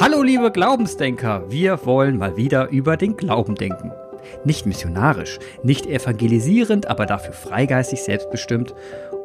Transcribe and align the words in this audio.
Hallo 0.00 0.22
liebe 0.22 0.50
Glaubensdenker, 0.50 1.50
wir 1.50 1.84
wollen 1.84 2.16
mal 2.16 2.36
wieder 2.36 2.68
über 2.68 2.96
den 2.96 3.16
Glauben 3.16 3.54
denken. 3.54 3.92
Nicht 4.44 4.66
missionarisch, 4.66 5.38
nicht 5.62 5.86
evangelisierend, 5.86 6.86
aber 6.86 7.06
dafür 7.06 7.32
freigeistig 7.32 8.02
selbstbestimmt 8.02 8.74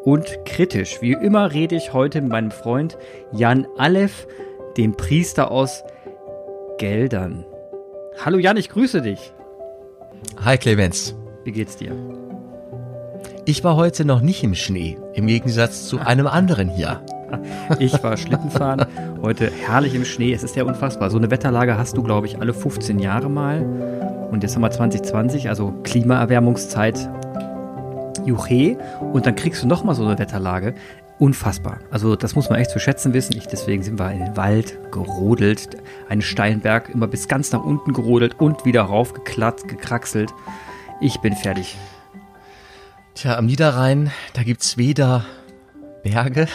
und 0.04 0.26
kritisch. 0.46 1.02
Wie 1.02 1.14
immer 1.14 1.54
rede 1.54 1.76
ich 1.76 1.94
heute 1.94 2.22
mit 2.22 2.32
meinem 2.32 2.52
Freund 2.52 2.98
Jan 3.32 3.68
Aleph, 3.78 4.28
dem 4.78 4.96
Priester 4.96 5.52
aus 5.52 5.84
Geldern. 6.78 7.46
Hallo 8.24 8.38
Jan, 8.38 8.58
ich 8.58 8.70
grüße 8.70 9.02
dich. 9.02 9.34
Hi 10.44 10.58
Clemens. 10.58 11.16
Wie 11.44 11.52
geht's 11.52 11.78
dir? 11.78 11.96
Ich 13.46 13.64
war 13.64 13.76
heute 13.76 14.06
noch 14.06 14.22
nicht 14.22 14.44
im 14.44 14.56
Schnee, 14.56 14.98
im 15.14 15.28
Gegensatz 15.28 15.88
zu 15.88 16.00
einem 16.00 16.28
anderen 16.28 16.70
hier. 16.70 17.02
Ich 17.80 18.04
war 18.04 18.18
Schlittenfahren, 18.18 18.86
heute 19.22 19.52
herrlich 19.52 19.96
im 19.96 20.06
Schnee. 20.06 20.34
Es 20.34 20.44
ist 20.44 20.56
ja 20.56 20.64
unfassbar. 20.64 21.10
So 21.10 21.18
eine 21.18 21.32
Wetterlage 21.32 21.78
hast 21.78 21.98
du, 21.98 22.04
glaube 22.04 22.28
ich, 22.28 22.40
alle 22.40 22.54
15 22.54 23.00
Jahre 23.00 23.30
mal. 23.30 23.62
Und 24.32 24.44
jetzt 24.44 24.56
haben 24.56 24.62
wir 24.62 24.72
2020, 24.72 25.50
also 25.50 25.74
Klimaerwärmungszeit, 25.84 27.10
Juche. 28.26 28.78
Und 29.14 29.26
dann 29.26 29.36
kriegst 29.36 29.64
du 29.64 29.68
nochmal 29.68 29.96
so 29.96 30.06
eine 30.06 30.18
Wetterlage. 30.18 30.76
Unfassbar. 31.18 31.80
Also 31.92 32.16
das 32.16 32.36
muss 32.36 32.50
man 32.50 32.60
echt 32.60 32.72
zu 32.72 32.80
schätzen 32.80 33.14
wissen. 33.14 33.38
Ich, 33.38 33.48
deswegen 33.48 33.84
sind 33.84 34.00
wir 34.00 34.12
in 34.12 34.20
den 34.20 34.38
Wald 34.38 34.78
gerodelt, 34.92 35.78
einen 36.10 36.22
steilen 36.22 36.60
Berg 36.60 36.90
immer 36.90 37.08
bis 37.08 37.28
ganz 37.30 37.54
nach 37.54 37.64
unten 37.64 37.94
gerodelt 37.94 38.40
und 38.40 38.66
wieder 38.66 38.82
raufgeklatt, 38.82 39.68
gekraxelt. 39.68 40.34
Ich 41.00 41.20
bin 41.22 41.34
fertig. 41.34 41.78
Tja, 43.14 43.38
am 43.38 43.46
Niederrhein, 43.46 44.12
da 44.34 44.44
gibt's 44.44 44.78
weder 44.78 45.26
Berge 46.06 46.48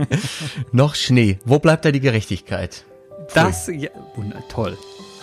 noch 0.72 0.96
Schnee. 0.96 1.38
Wo 1.44 1.60
bleibt 1.60 1.84
da 1.84 1.92
die 1.92 2.00
Gerechtigkeit? 2.00 2.84
Das, 3.34 3.68
ja, 3.68 3.90
toll. 4.48 4.76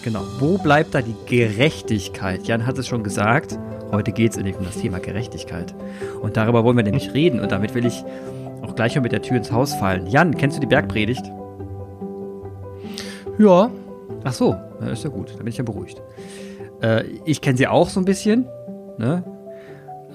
Genau. 0.04 0.22
Wo 0.40 0.58
bleibt 0.58 0.96
da 0.96 1.02
die 1.02 1.16
Gerechtigkeit? 1.26 2.48
Jan 2.48 2.66
hat 2.66 2.78
es 2.78 2.88
schon 2.88 3.04
gesagt. 3.04 3.60
Heute 3.92 4.14
geht 4.14 4.32
es 4.32 4.38
um 4.38 4.64
das 4.64 4.78
Thema 4.78 5.00
Gerechtigkeit. 5.00 5.76
Und 6.22 6.38
darüber 6.38 6.64
wollen 6.64 6.78
wir 6.78 6.84
nämlich 6.86 7.14
reden. 7.14 7.42
Und 7.42 7.52
damit 7.52 7.76
will 7.76 7.86
ich 7.86 8.06
auch 8.62 8.74
gleich 8.74 8.96
mal 8.96 9.02
mit 9.02 9.12
der 9.12 9.22
Tür 9.22 9.36
ins 9.36 9.52
Haus 9.52 9.74
fallen. 9.74 10.08
Jan, 10.08 10.36
kennst 10.38 10.56
du 10.56 10.62
die 10.62 10.68
Bergpredigt? 10.68 11.26
Ja. 13.38 13.70
Ach 14.24 14.34
so, 14.34 14.56
ist 14.90 15.04
ja 15.04 15.10
gut. 15.10 15.34
Da 15.34 15.38
bin 15.40 15.48
ich 15.48 15.58
ja 15.58 15.66
beruhigt. 15.66 16.02
Äh, 16.82 17.04
ich 17.26 17.42
kenne 17.42 17.58
sie 17.58 17.68
auch 17.68 17.90
so 17.90 18.00
ein 18.00 18.06
bisschen. 18.06 18.48
Ne? 18.98 19.24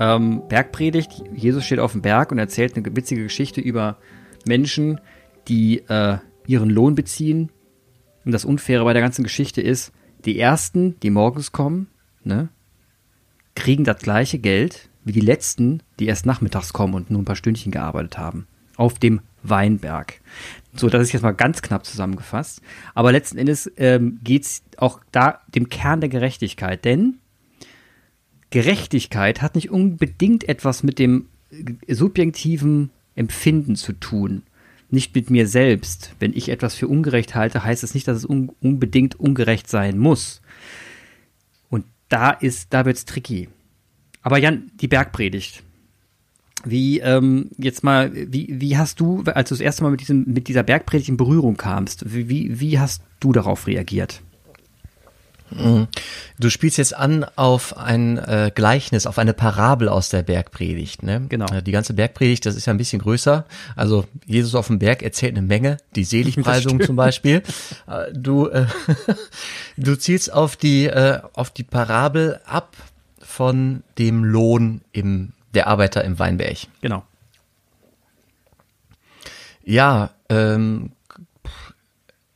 Ähm, 0.02 0.42
Bergpredigt. 0.48 1.22
Jesus 1.32 1.64
steht 1.64 1.78
auf 1.78 1.92
dem 1.92 2.02
Berg 2.02 2.32
und 2.32 2.38
erzählt 2.38 2.76
eine 2.76 2.96
witzige 2.96 3.22
Geschichte 3.22 3.60
über 3.60 3.98
Menschen, 4.44 5.00
die 5.46 5.78
äh, 5.88 6.18
ihren 6.44 6.70
Lohn 6.70 6.96
beziehen. 6.96 7.52
Und 8.24 8.32
das 8.32 8.44
Unfaire 8.44 8.82
bei 8.82 8.94
der 8.94 9.02
ganzen 9.02 9.22
Geschichte 9.22 9.60
ist, 9.60 9.92
die 10.24 10.40
Ersten, 10.40 10.98
die 11.00 11.10
morgens 11.10 11.52
kommen, 11.52 11.86
ne, 12.24 12.48
kriegen 13.54 13.84
das 13.84 13.98
gleiche 13.98 14.40
Geld 14.40 14.88
wie 15.04 15.12
die 15.12 15.20
Letzten, 15.20 15.84
die 16.00 16.06
erst 16.06 16.26
nachmittags 16.26 16.72
kommen 16.72 16.94
und 16.94 17.10
nur 17.10 17.22
ein 17.22 17.24
paar 17.24 17.36
Stündchen 17.36 17.70
gearbeitet 17.70 18.18
haben. 18.18 18.48
Auf 18.76 18.98
dem 18.98 19.20
Weinberg. 19.44 20.20
So, 20.74 20.88
das 20.88 21.02
ist 21.02 21.12
jetzt 21.12 21.22
mal 21.22 21.30
ganz 21.30 21.62
knapp 21.62 21.86
zusammengefasst. 21.86 22.60
Aber 22.94 23.12
letzten 23.12 23.38
Endes 23.38 23.70
ähm, 23.76 24.18
geht 24.24 24.44
es 24.44 24.62
auch 24.78 25.00
da 25.12 25.42
dem 25.54 25.68
Kern 25.68 26.00
der 26.00 26.08
Gerechtigkeit. 26.08 26.84
Denn 26.84 27.18
Gerechtigkeit 28.52 29.42
hat 29.42 29.54
nicht 29.54 29.70
unbedingt 29.70 30.48
etwas 30.48 30.82
mit 30.82 30.98
dem 30.98 31.26
subjektiven 31.88 32.90
Empfinden 33.14 33.76
zu 33.76 33.94
tun. 33.94 34.42
Nicht 34.90 35.14
mit 35.14 35.30
mir 35.30 35.48
selbst. 35.48 36.14
Wenn 36.20 36.34
ich 36.34 36.50
etwas 36.50 36.74
für 36.74 36.86
ungerecht 36.86 37.34
halte, 37.34 37.64
heißt 37.64 37.82
es 37.82 37.94
nicht, 37.94 38.06
dass 38.06 38.18
es 38.18 38.24
un 38.26 38.52
unbedingt 38.60 39.18
ungerecht 39.18 39.68
sein 39.68 39.98
muss. 39.98 40.42
Und 41.70 41.86
da 42.10 42.30
ist, 42.30 42.74
da 42.74 42.84
wird's 42.84 43.06
tricky. 43.06 43.48
Aber 44.20 44.38
Jan, 44.38 44.70
die 44.80 44.88
Bergpredigt. 44.88 45.62
Wie, 46.64 47.00
ähm, 47.00 47.50
jetzt 47.56 47.82
mal, 47.82 48.12
wie, 48.14 48.60
wie 48.60 48.76
hast 48.76 49.00
du, 49.00 49.22
als 49.24 49.48
du 49.48 49.54
das 49.54 49.62
erste 49.62 49.82
Mal 49.82 49.90
mit 49.90 50.00
diesem, 50.02 50.24
mit 50.26 50.46
dieser 50.46 50.62
Bergpredigt 50.62 51.08
in 51.08 51.16
Berührung 51.16 51.56
kamst, 51.56 52.14
wie, 52.14 52.60
wie 52.60 52.78
hast 52.78 53.02
du 53.18 53.32
darauf 53.32 53.66
reagiert? 53.66 54.22
Mhm. 55.56 55.88
Du 56.38 56.50
spielst 56.50 56.78
jetzt 56.78 56.94
an 56.96 57.24
auf 57.36 57.76
ein 57.76 58.18
äh, 58.18 58.50
Gleichnis, 58.54 59.06
auf 59.06 59.18
eine 59.18 59.32
Parabel 59.32 59.88
aus 59.88 60.08
der 60.08 60.22
Bergpredigt. 60.22 61.02
Ne? 61.02 61.26
Genau. 61.28 61.46
Äh, 61.52 61.62
Die 61.62 61.72
ganze 61.72 61.94
Bergpredigt, 61.94 62.46
das 62.46 62.56
ist 62.56 62.66
ja 62.66 62.72
ein 62.72 62.78
bisschen 62.78 63.00
größer. 63.00 63.44
Also 63.76 64.06
Jesus 64.26 64.54
auf 64.54 64.66
dem 64.68 64.78
Berg 64.78 65.02
erzählt 65.02 65.36
eine 65.36 65.46
Menge, 65.46 65.76
die 65.94 66.04
Seligpreisung 66.04 66.80
zum 66.84 66.96
Beispiel. 66.96 67.42
Äh, 67.86 68.12
Du, 68.12 68.48
äh, 68.48 68.66
du 69.76 69.96
zielst 69.96 70.32
auf 70.32 70.56
die, 70.56 70.86
äh, 70.86 71.20
auf 71.34 71.50
die 71.50 71.64
Parabel 71.64 72.40
ab 72.44 72.76
von 73.20 73.82
dem 73.98 74.24
Lohn 74.24 74.82
im, 74.92 75.32
der 75.54 75.66
Arbeiter 75.66 76.04
im 76.04 76.18
Weinberg. 76.18 76.58
Genau. 76.80 77.04
Ja, 79.64 80.10
ähm, 80.28 80.92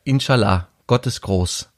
Inshallah, 0.05 0.69
Gott 0.87 1.07
ist 1.07 1.21
groß. 1.23 1.69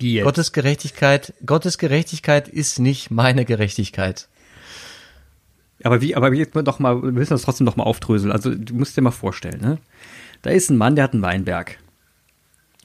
Jetzt. 0.00 0.24
Gottes 0.24 0.52
Gerechtigkeit, 0.52 1.34
Gottes 1.44 1.78
Gerechtigkeit 1.78 2.48
ist 2.48 2.78
nicht 2.78 3.10
meine 3.10 3.44
Gerechtigkeit. 3.44 4.28
Aber 5.82 6.00
wie, 6.00 6.16
aber 6.16 6.32
jetzt 6.32 6.54
noch 6.54 6.78
mal, 6.78 7.02
wir 7.02 7.12
müssen 7.12 7.34
das 7.34 7.42
trotzdem 7.42 7.64
noch 7.64 7.76
mal 7.76 7.84
aufdröseln. 7.84 8.32
Also 8.32 8.54
du 8.54 8.74
musst 8.74 8.96
dir 8.96 9.02
mal 9.02 9.10
vorstellen, 9.10 9.60
ne? 9.60 9.78
Da 10.42 10.50
ist 10.50 10.70
ein 10.70 10.76
Mann, 10.76 10.94
der 10.94 11.04
hat 11.04 11.14
einen 11.14 11.22
Weinberg. 11.22 11.78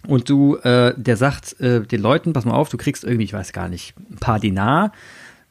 Und 0.08 0.30
du, 0.30 0.58
äh, 0.58 0.94
der 0.98 1.18
sagt 1.18 1.60
äh, 1.60 1.82
den 1.82 2.02
Leuten, 2.02 2.34
pass 2.34 2.46
mal 2.46 2.56
auf, 2.56 2.70
du 2.70 2.78
kriegst 2.78 3.04
irgendwie, 3.04 3.26
ich 3.26 3.34
weiß 3.34 3.54
gar 3.54 3.70
nicht, 3.70 3.94
ein 3.98 4.18
paar 4.18 4.40
Dinar, 4.40 4.92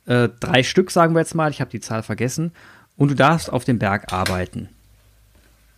äh, 0.07 0.29
drei 0.41 0.63
Stück 0.63 0.91
sagen 0.91 1.15
wir 1.15 1.21
jetzt 1.21 1.35
mal, 1.35 1.51
ich 1.51 1.61
habe 1.61 1.71
die 1.71 1.81
Zahl 1.81 2.03
vergessen, 2.03 2.53
und 2.97 3.11
du 3.11 3.15
darfst 3.15 3.51
auf 3.51 3.65
dem 3.65 3.79
Berg 3.79 4.13
arbeiten. 4.13 4.69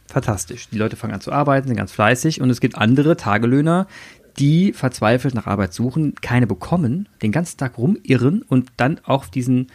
Fantastisch. 0.08 0.68
Die 0.68 0.78
Leute 0.78 0.96
fangen 0.96 1.14
an 1.14 1.20
zu 1.20 1.32
arbeiten, 1.32 1.68
sind 1.68 1.76
ganz 1.76 1.92
fleißig 1.92 2.40
und 2.40 2.50
es 2.50 2.60
gibt 2.60 2.76
andere 2.76 3.16
Tagelöhner, 3.16 3.86
die 4.38 4.72
verzweifelt 4.72 5.34
nach 5.34 5.46
Arbeit 5.46 5.72
suchen, 5.72 6.14
keine 6.16 6.46
bekommen, 6.46 7.08
den 7.22 7.32
ganzen 7.32 7.58
Tag 7.58 7.78
rumirren 7.78 8.42
und 8.42 8.72
dann 8.76 9.00
auch 9.04 9.26
diesen 9.26 9.68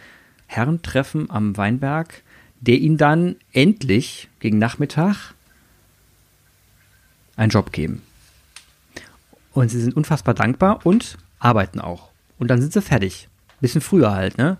Herrn 0.47 0.81
treffen 0.81 1.29
am 1.29 1.55
Weinberg, 1.57 2.23
der 2.61 2.77
ihnen 2.77 2.97
dann 2.97 3.35
endlich 3.53 4.29
gegen 4.39 4.57
Nachmittag 4.57 5.33
einen 7.35 7.51
Job 7.51 7.71
geben. 7.71 8.01
Und 9.53 9.69
sie 9.69 9.81
sind 9.81 9.95
unfassbar 9.95 10.33
dankbar 10.33 10.85
und 10.85 11.17
arbeiten 11.39 11.79
auch. 11.79 12.09
Und 12.37 12.49
dann 12.49 12.61
sind 12.61 12.73
sie 12.73 12.81
fertig. 12.81 13.29
Bisschen 13.61 13.81
früher 13.81 14.11
halt, 14.11 14.37
ne? 14.37 14.57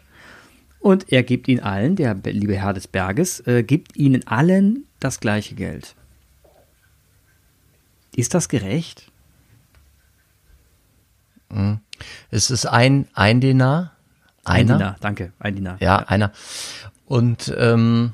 Und 0.79 1.11
er 1.11 1.23
gibt 1.23 1.47
ihnen 1.47 1.61
allen, 1.61 1.95
der 1.95 2.15
liebe 2.15 2.55
Herr 2.55 2.73
des 2.73 2.87
Berges, 2.87 3.45
äh, 3.47 3.63
gibt 3.63 3.97
ihnen 3.97 4.25
allen 4.27 4.85
das 4.99 5.19
gleiche 5.19 5.55
Geld. 5.55 5.95
Ist 8.15 8.33
das 8.33 8.47
gerecht? 8.49 9.08
Es 12.29 12.49
ist 12.49 12.65
ein, 12.65 13.07
ein 13.13 13.41
Dinar. 13.41 13.91
Ein 14.45 14.61
Einer. 14.61 14.77
Dinar, 14.77 14.95
danke, 15.01 15.33
ein 15.39 15.55
Dinar. 15.55 15.77
Ja, 15.79 15.97
einer. 15.97 16.31
Und 17.05 17.53
ähm, 17.57 18.13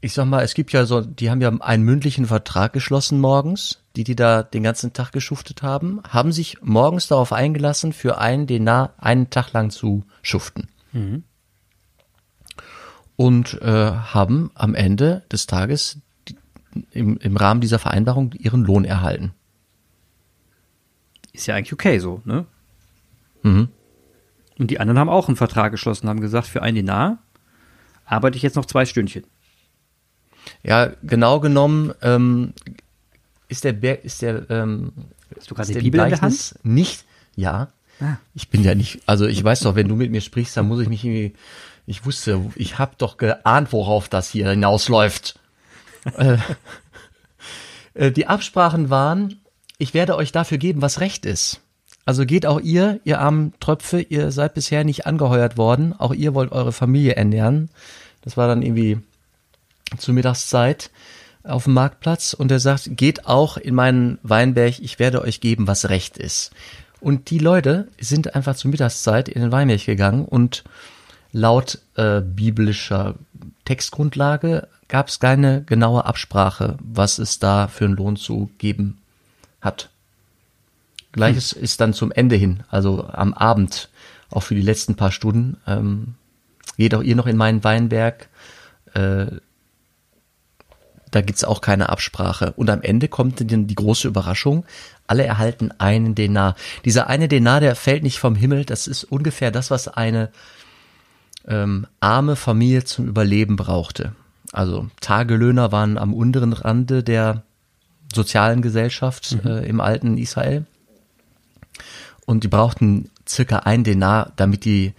ich 0.00 0.12
sag 0.12 0.26
mal, 0.26 0.44
es 0.44 0.54
gibt 0.54 0.72
ja 0.72 0.84
so, 0.86 1.00
die 1.00 1.30
haben 1.30 1.40
ja 1.40 1.50
einen 1.60 1.84
mündlichen 1.84 2.26
Vertrag 2.26 2.72
geschlossen 2.72 3.20
morgens, 3.20 3.80
die, 3.96 4.04
die 4.04 4.16
da 4.16 4.42
den 4.42 4.62
ganzen 4.62 4.92
Tag 4.92 5.12
geschuftet 5.12 5.62
haben, 5.62 6.00
haben 6.08 6.30
sich 6.32 6.58
morgens 6.62 7.08
darauf 7.08 7.32
eingelassen, 7.32 7.92
für 7.92 8.18
einen 8.18 8.46
Dinar 8.46 8.94
einen 8.98 9.30
Tag 9.30 9.52
lang 9.52 9.70
zu 9.70 10.04
schuften. 10.22 10.68
Und 13.16 13.60
äh, 13.60 13.90
haben 13.90 14.52
am 14.54 14.74
Ende 14.76 15.24
des 15.32 15.46
Tages 15.46 15.98
die, 16.28 16.36
im, 16.92 17.16
im 17.18 17.36
Rahmen 17.36 17.60
dieser 17.60 17.80
Vereinbarung 17.80 18.32
ihren 18.34 18.64
Lohn 18.64 18.84
erhalten. 18.84 19.32
Ist 21.38 21.46
ja 21.46 21.54
eigentlich 21.54 21.72
okay 21.72 22.00
so, 22.00 22.20
ne? 22.24 22.46
Mhm. 23.44 23.68
Und 24.58 24.70
die 24.72 24.80
anderen 24.80 24.98
haben 24.98 25.08
auch 25.08 25.28
einen 25.28 25.36
Vertrag 25.36 25.70
geschlossen, 25.70 26.08
haben 26.08 26.20
gesagt, 26.20 26.48
für 26.48 26.62
ein 26.62 26.74
Dinar 26.74 27.18
arbeite 28.04 28.36
ich 28.36 28.42
jetzt 28.42 28.56
noch 28.56 28.66
zwei 28.66 28.84
Stündchen. 28.86 29.22
Ja, 30.64 30.90
genau 31.04 31.38
genommen 31.38 31.94
ähm, 32.02 32.54
ist 33.46 33.62
der 33.62 33.72
Berg, 33.72 34.04
ist 34.04 34.20
der, 34.20 34.50
ähm, 34.50 34.90
Hast 35.36 35.48
du 35.48 35.54
gerade 35.54 35.62
ist 35.62 35.68
die 35.68 35.74
der 35.74 35.80
Bibel 35.82 36.00
in 36.00 36.08
der 36.08 36.18
Gleichnis 36.18 36.58
nicht, 36.64 37.04
ja. 37.36 37.68
Ah. 38.00 38.16
Ich 38.34 38.48
bin 38.48 38.64
ja 38.64 38.74
nicht, 38.74 39.00
also 39.06 39.24
ich 39.26 39.44
weiß 39.44 39.60
doch, 39.60 39.76
wenn 39.76 39.86
du 39.86 39.94
mit 39.94 40.10
mir 40.10 40.20
sprichst, 40.20 40.56
dann 40.56 40.66
muss 40.66 40.80
ich 40.80 40.88
mich 40.88 41.04
irgendwie, 41.04 41.34
ich 41.86 42.04
wusste, 42.04 42.50
ich 42.56 42.80
habe 42.80 42.96
doch 42.98 43.16
geahnt, 43.16 43.72
worauf 43.72 44.08
das 44.08 44.28
hier 44.28 44.50
hinausläuft. 44.50 45.38
äh, 46.16 46.38
äh, 47.94 48.10
die 48.10 48.26
Absprachen 48.26 48.90
waren, 48.90 49.40
ich 49.78 49.94
werde 49.94 50.16
euch 50.16 50.32
dafür 50.32 50.58
geben, 50.58 50.82
was 50.82 51.00
recht 51.00 51.24
ist. 51.24 51.60
Also 52.04 52.26
geht 52.26 52.46
auch 52.46 52.60
ihr, 52.60 53.00
ihr 53.04 53.20
armen 53.20 53.52
Tröpfe, 53.60 54.00
ihr 54.00 54.32
seid 54.32 54.54
bisher 54.54 54.82
nicht 54.82 55.06
angeheuert 55.06 55.56
worden, 55.56 55.94
auch 55.96 56.12
ihr 56.12 56.34
wollt 56.34 56.52
eure 56.52 56.72
Familie 56.72 57.16
ernähren. 57.16 57.70
Das 58.22 58.36
war 58.36 58.48
dann 58.48 58.62
irgendwie 58.62 58.98
zur 59.98 60.14
Mittagszeit. 60.14 60.90
auf 61.44 61.64
dem 61.64 61.74
Marktplatz 61.74 62.34
und 62.34 62.50
er 62.50 62.60
sagt, 62.60 62.96
geht 62.96 63.26
auch 63.26 63.56
in 63.56 63.74
meinen 63.74 64.18
Weinberg, 64.22 64.80
ich 64.80 64.98
werde 64.98 65.22
euch 65.22 65.40
geben, 65.40 65.66
was 65.66 65.88
recht 65.88 66.18
ist. 66.18 66.50
Und 67.00 67.30
die 67.30 67.38
Leute 67.38 67.88
sind 67.98 68.34
einfach 68.34 68.56
zur 68.56 68.70
Mittagszeit 68.70 69.28
in 69.28 69.40
den 69.40 69.52
Weinberg 69.52 69.84
gegangen 69.84 70.24
und 70.24 70.64
laut 71.32 71.78
äh, 71.94 72.20
biblischer 72.20 73.14
Textgrundlage 73.64 74.68
gab 74.88 75.08
es 75.08 75.20
keine 75.20 75.62
genaue 75.62 76.04
Absprache, 76.04 76.76
was 76.82 77.18
es 77.18 77.38
da 77.38 77.68
für 77.68 77.84
einen 77.84 77.96
Lohn 77.96 78.16
zu 78.16 78.50
geben 78.58 78.97
hat. 79.60 79.90
Gleiches 81.12 81.52
hm. 81.52 81.62
ist 81.62 81.80
dann 81.80 81.94
zum 81.94 82.12
Ende 82.12 82.36
hin, 82.36 82.62
also 82.68 83.04
am 83.04 83.34
Abend, 83.34 83.88
auch 84.30 84.42
für 84.42 84.54
die 84.54 84.62
letzten 84.62 84.94
paar 84.94 85.12
Stunden. 85.12 85.56
Ähm, 85.66 86.14
geht 86.76 86.94
auch 86.94 87.02
ihr 87.02 87.16
noch 87.16 87.26
in 87.26 87.36
meinen 87.36 87.64
Weinberg. 87.64 88.28
Äh, 88.94 89.26
da 91.10 91.22
gibt's 91.22 91.44
auch 91.44 91.60
keine 91.60 91.88
Absprache. 91.88 92.52
Und 92.56 92.68
am 92.70 92.82
Ende 92.82 93.08
kommt 93.08 93.40
dann 93.40 93.66
die 93.66 93.74
große 93.74 94.08
Überraschung. 94.08 94.64
Alle 95.06 95.24
erhalten 95.24 95.70
einen 95.78 96.14
Denar. 96.14 96.54
Dieser 96.84 97.06
eine 97.06 97.28
Denar, 97.28 97.60
der 97.60 97.74
fällt 97.74 98.02
nicht 98.02 98.18
vom 98.18 98.34
Himmel. 98.34 98.64
Das 98.66 98.86
ist 98.86 99.04
ungefähr 99.04 99.50
das, 99.50 99.70
was 99.70 99.88
eine 99.88 100.30
ähm, 101.46 101.86
arme 102.00 102.36
Familie 102.36 102.84
zum 102.84 103.08
Überleben 103.08 103.56
brauchte. 103.56 104.12
Also 104.52 104.88
Tagelöhner 105.00 105.72
waren 105.72 105.98
am 105.98 106.14
unteren 106.14 106.52
Rande 106.52 107.02
der 107.02 107.42
sozialen 108.14 108.62
Gesellschaft 108.62 109.36
mhm. 109.42 109.50
äh, 109.50 109.66
im 109.66 109.80
alten 109.80 110.18
Israel. 110.18 110.66
Und 112.26 112.44
die 112.44 112.48
brauchten 112.48 113.10
circa 113.28 113.60
ein 113.60 113.84
Denar, 113.84 114.32
damit 114.36 114.64
die, 114.64 114.92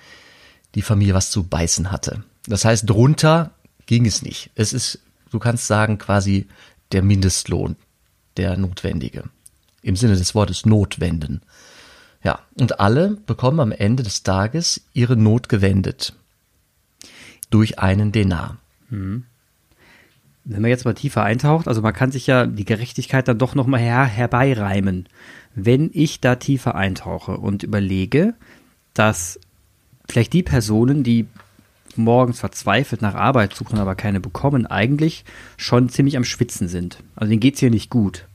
die 0.76 0.82
Familie 0.82 1.14
was 1.14 1.32
zu 1.32 1.44
beißen 1.44 1.92
hatte. 1.92 2.24
Das 2.46 2.66
heißt, 2.66 2.90
drunter 2.90 3.52
ging 3.86 4.06
es 4.06 4.22
nicht. 4.22 4.52
Es 4.56 4.74
ist, 4.74 5.00
du 5.32 5.40
kannst 5.40 5.68
sagen, 5.68 5.98
quasi 5.98 6.48
der 6.92 7.04
Mindestlohn, 7.04 7.76
der 8.38 8.58
notwendige. 8.58 9.26
Im 9.82 9.96
Sinne 9.96 10.16
des 10.16 10.36
Wortes 10.36 10.66
notwenden. 10.66 11.42
Ja, 12.24 12.40
und 12.56 12.80
alle 12.80 13.12
bekommen 13.12 13.60
am 13.60 13.72
Ende 13.72 14.04
des 14.04 14.24
Tages 14.24 14.82
ihre 14.94 15.16
Not 15.16 15.50
gewendet. 15.50 16.14
Durch 17.50 17.80
einen 17.80 18.12
Denar. 18.12 18.58
Mhm 18.90 19.26
wenn 20.50 20.64
man 20.64 20.72
jetzt 20.72 20.86
mal 20.86 20.96
tiefer 20.96 21.24
eintaucht, 21.24 21.68
also 21.68 21.82
man 21.82 21.94
kann 21.94 22.12
sich 22.12 22.26
ja 22.26 22.48
die 22.48 22.66
Gerechtigkeit 22.66 23.28
dann 23.28 23.38
doch 23.38 23.54
nochmal 23.54 23.80
her, 23.80 24.04
herbeireimen. 24.04 25.08
Wenn 25.54 25.92
ich 25.94 26.22
da 26.22 26.36
tiefer 26.36 26.74
eintauche 26.74 27.38
und 27.38 27.62
überlege, 27.62 28.34
dass 28.96 29.40
vielleicht 30.10 30.34
die 30.34 30.42
Personen, 30.42 31.04
die 31.04 31.28
morgens 31.96 32.40
verzweifelt 32.40 33.04
nach 33.04 33.14
Arbeit 33.14 33.54
suchen, 33.54 33.78
aber 33.78 33.94
keine 33.94 34.20
bekommen, 34.20 34.66
eigentlich 34.66 35.24
schon 35.56 35.90
ziemlich 35.90 36.18
am 36.18 36.24
Schwitzen 36.24 36.68
sind. 36.68 37.04
Also 37.16 37.30
denen 37.30 37.42
geht's 37.42 37.60
hier 37.60 37.70
nicht 37.70 37.92
gut. 37.92 38.26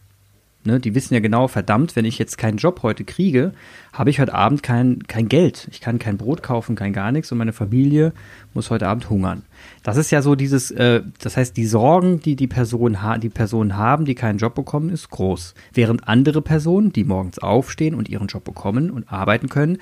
Ne, 0.67 0.81
die 0.81 0.95
wissen 0.95 1.13
ja 1.13 1.21
genau, 1.21 1.47
verdammt, 1.47 1.95
wenn 1.95 2.07
ich 2.07 2.19
jetzt 2.19 2.39
keinen 2.39 2.57
Job 2.57 2.83
heute 2.83 3.05
kriege, 3.05 3.53
habe 3.93 4.09
ich 4.09 4.19
heute 4.19 4.33
Abend 4.33 4.63
kein, 4.63 5.01
kein 5.07 5.29
Geld. 5.29 5.69
Ich 5.71 5.83
kann 5.83 5.99
kein 5.99 6.17
Brot 6.17 6.43
kaufen, 6.43 6.75
kein 6.75 6.95
gar 6.95 7.13
nichts 7.13 7.31
und 7.31 7.37
meine 7.37 7.53
Familie 7.53 8.15
muss 8.55 8.71
heute 8.71 8.89
Abend 8.89 9.11
hungern. 9.11 9.43
Das 9.83 9.99
ist 9.99 10.11
ja 10.11 10.23
so 10.23 10.35
dieses, 10.35 10.71
äh, 10.71 11.03
das 11.19 11.37
heißt, 11.37 11.55
die 11.59 11.67
Sorgen, 11.67 12.21
die 12.21 12.35
die 12.35 12.47
Personen, 12.47 13.03
ha 13.03 13.19
die 13.19 13.29
Personen 13.29 13.77
haben, 13.77 14.07
die 14.07 14.15
keinen 14.15 14.39
Job 14.39 14.55
bekommen, 14.55 14.89
ist 14.89 15.11
groß. 15.11 15.53
Während 15.75 16.09
andere 16.09 16.41
Personen, 16.41 16.95
die 16.95 17.05
morgens 17.05 17.39
aufstehen 17.39 17.95
und 17.95 18.09
ihren 18.09 18.29
Job 18.29 18.45
bekommen 18.45 18.91
und 18.91 19.13
arbeiten 19.13 19.51
können, 19.51 19.77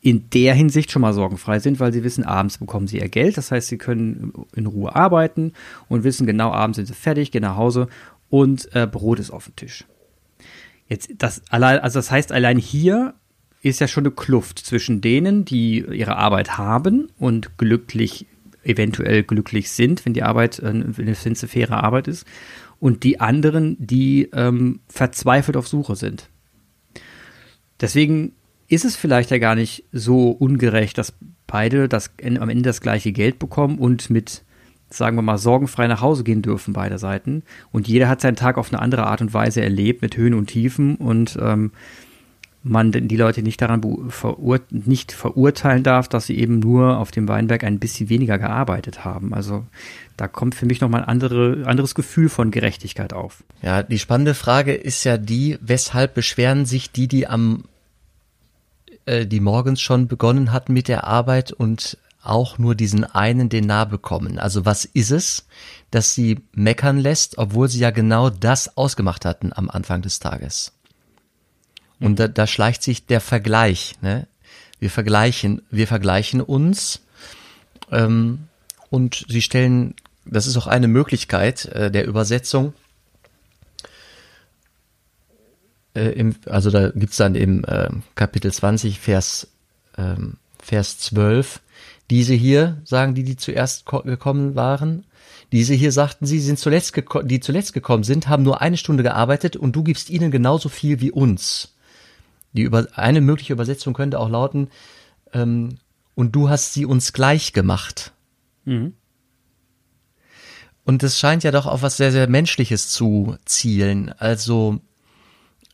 in 0.00 0.28
der 0.30 0.54
Hinsicht 0.54 0.90
schon 0.90 1.02
mal 1.02 1.14
sorgenfrei 1.14 1.60
sind, 1.60 1.78
weil 1.78 1.92
sie 1.92 2.02
wissen, 2.02 2.24
abends 2.24 2.58
bekommen 2.58 2.88
sie 2.88 2.98
ihr 2.98 3.08
Geld. 3.08 3.36
Das 3.36 3.52
heißt, 3.52 3.68
sie 3.68 3.78
können 3.78 4.32
in 4.56 4.66
Ruhe 4.66 4.96
arbeiten 4.96 5.52
und 5.88 6.02
wissen 6.02 6.26
genau, 6.26 6.50
abends 6.50 6.74
sind 6.74 6.86
sie 6.86 6.92
fertig, 6.92 7.30
gehen 7.30 7.42
nach 7.42 7.56
Hause 7.56 7.86
und 8.30 8.68
äh, 8.74 8.88
Brot 8.88 9.20
ist 9.20 9.30
auf 9.30 9.44
dem 9.44 9.54
Tisch. 9.54 9.84
Jetzt, 10.88 11.10
das 11.18 11.42
allein, 11.50 11.78
also 11.78 11.98
das 11.98 12.10
heißt, 12.10 12.32
allein 12.32 12.58
hier 12.58 13.14
ist 13.62 13.80
ja 13.80 13.88
schon 13.88 14.04
eine 14.04 14.14
Kluft 14.14 14.58
zwischen 14.58 15.00
denen, 15.00 15.44
die 15.44 15.78
ihre 15.80 16.16
Arbeit 16.16 16.58
haben 16.58 17.08
und 17.18 17.56
glücklich, 17.56 18.26
eventuell 18.62 19.22
glücklich 19.22 19.70
sind, 19.70 20.04
wenn 20.04 20.12
die 20.12 20.22
Arbeit, 20.22 20.58
äh, 20.58 20.72
wenn 20.96 21.08
es 21.08 21.26
eine 21.26 21.36
faire 21.36 21.82
Arbeit 21.82 22.08
ist, 22.08 22.26
und 22.80 23.02
die 23.02 23.20
anderen, 23.20 23.76
die 23.78 24.28
ähm, 24.34 24.80
verzweifelt 24.88 25.56
auf 25.56 25.66
Suche 25.68 25.96
sind. 25.96 26.28
Deswegen 27.80 28.32
ist 28.68 28.84
es 28.84 28.96
vielleicht 28.96 29.30
ja 29.30 29.38
gar 29.38 29.54
nicht 29.54 29.84
so 29.92 30.30
ungerecht, 30.30 30.98
dass 30.98 31.14
beide 31.46 31.88
das, 31.88 32.10
am 32.22 32.48
Ende 32.48 32.62
das 32.62 32.80
gleiche 32.80 33.12
Geld 33.12 33.38
bekommen 33.38 33.78
und 33.78 34.10
mit 34.10 34.43
sagen 34.96 35.16
wir 35.16 35.22
mal, 35.22 35.38
sorgenfrei 35.38 35.86
nach 35.86 36.00
Hause 36.00 36.24
gehen 36.24 36.42
dürfen, 36.42 36.72
beide 36.72 36.98
Seiten. 36.98 37.42
Und 37.72 37.88
jeder 37.88 38.08
hat 38.08 38.20
seinen 38.20 38.36
Tag 38.36 38.58
auf 38.58 38.72
eine 38.72 38.80
andere 38.80 39.06
Art 39.06 39.20
und 39.20 39.34
Weise 39.34 39.62
erlebt, 39.62 40.02
mit 40.02 40.16
Höhen 40.16 40.34
und 40.34 40.46
Tiefen 40.46 40.96
und 40.96 41.38
ähm, 41.40 41.72
man 42.64 42.92
die 42.92 43.16
Leute 43.16 43.42
nicht 43.42 43.60
daran 43.60 43.82
verur 44.08 44.60
nicht 44.70 45.12
verurteilen 45.12 45.82
darf, 45.82 46.08
dass 46.08 46.26
sie 46.26 46.38
eben 46.38 46.60
nur 46.60 46.98
auf 46.98 47.10
dem 47.10 47.28
Weinberg 47.28 47.62
ein 47.62 47.78
bisschen 47.78 48.08
weniger 48.08 48.38
gearbeitet 48.38 49.04
haben. 49.04 49.34
Also 49.34 49.66
da 50.16 50.28
kommt 50.28 50.54
für 50.54 50.64
mich 50.64 50.80
nochmal 50.80 51.02
ein 51.02 51.08
andere, 51.08 51.64
anderes 51.66 51.94
Gefühl 51.94 52.30
von 52.30 52.50
Gerechtigkeit 52.50 53.12
auf. 53.12 53.44
Ja, 53.60 53.82
die 53.82 53.98
spannende 53.98 54.32
Frage 54.32 54.72
ist 54.72 55.04
ja 55.04 55.18
die, 55.18 55.58
weshalb 55.60 56.14
beschweren 56.14 56.64
sich 56.64 56.90
die, 56.90 57.06
die 57.06 57.26
am 57.26 57.64
äh, 59.04 59.26
die 59.26 59.40
morgens 59.40 59.82
schon 59.82 60.08
begonnen 60.08 60.50
hatten 60.52 60.72
mit 60.72 60.88
der 60.88 61.04
Arbeit 61.04 61.52
und 61.52 61.98
auch 62.26 62.58
nur 62.58 62.74
diesen 62.74 63.04
einen 63.04 63.48
Denar 63.48 63.86
bekommen. 63.86 64.38
Also 64.38 64.64
was 64.64 64.84
ist 64.84 65.10
es, 65.10 65.46
dass 65.90 66.14
sie 66.14 66.40
meckern 66.52 66.98
lässt, 66.98 67.38
obwohl 67.38 67.68
sie 67.68 67.80
ja 67.80 67.90
genau 67.90 68.30
das 68.30 68.76
ausgemacht 68.76 69.24
hatten 69.24 69.52
am 69.52 69.70
Anfang 69.70 70.02
des 70.02 70.18
Tages? 70.18 70.72
Und 72.00 72.18
da, 72.18 72.28
da 72.28 72.46
schleicht 72.46 72.82
sich 72.82 73.06
der 73.06 73.20
Vergleich. 73.20 73.96
Ne? 74.02 74.26
Wir 74.78 74.90
vergleichen, 74.90 75.62
wir 75.70 75.86
vergleichen 75.86 76.40
uns 76.40 77.00
ähm, 77.90 78.48
und 78.90 79.24
sie 79.28 79.42
stellen, 79.42 79.94
das 80.24 80.46
ist 80.46 80.56
auch 80.56 80.66
eine 80.66 80.88
Möglichkeit 80.88 81.66
äh, 81.66 81.90
der 81.90 82.06
Übersetzung. 82.06 82.74
Äh, 85.94 86.10
im, 86.10 86.34
also 86.46 86.70
da 86.70 86.90
gibt's 86.90 87.16
dann 87.16 87.34
im 87.34 87.64
äh, 87.64 87.88
Kapitel 88.14 88.52
20, 88.52 88.98
Vers, 88.98 89.48
ähm, 89.96 90.38
Vers 90.64 90.98
12, 90.98 91.60
diese 92.10 92.32
hier, 92.32 92.80
sagen 92.84 93.14
die, 93.14 93.22
die 93.22 93.36
zuerst 93.36 93.84
gekommen 93.84 94.54
waren, 94.54 95.04
diese 95.52 95.74
hier 95.74 95.92
sagten 95.92 96.26
sie, 96.26 96.40
sind 96.40 96.58
zuletzt 96.58 96.94
die 97.24 97.40
zuletzt 97.40 97.74
gekommen 97.74 98.02
sind, 98.02 98.28
haben 98.28 98.42
nur 98.42 98.62
eine 98.62 98.78
Stunde 98.78 99.02
gearbeitet 99.02 99.56
und 99.56 99.76
du 99.76 99.82
gibst 99.84 100.08
ihnen 100.08 100.30
genauso 100.30 100.70
viel 100.70 101.00
wie 101.00 101.12
uns. 101.12 101.76
Die 102.54 102.62
über, 102.62 102.86
eine 102.94 103.20
mögliche 103.20 103.52
Übersetzung 103.52 103.92
könnte 103.92 104.18
auch 104.18 104.30
lauten, 104.30 104.68
ähm, 105.32 105.76
und 106.14 106.34
du 106.34 106.48
hast 106.48 106.72
sie 106.72 106.86
uns 106.86 107.12
gleich 107.12 107.52
gemacht. 107.52 108.12
Mhm. 108.64 108.94
Und 110.84 111.02
es 111.02 111.18
scheint 111.18 111.44
ja 111.44 111.50
doch 111.50 111.66
auf 111.66 111.82
was 111.82 111.96
sehr, 111.98 112.12
sehr 112.12 112.28
Menschliches 112.28 112.88
zu 112.88 113.36
zielen. 113.44 114.14
Also, 114.18 114.80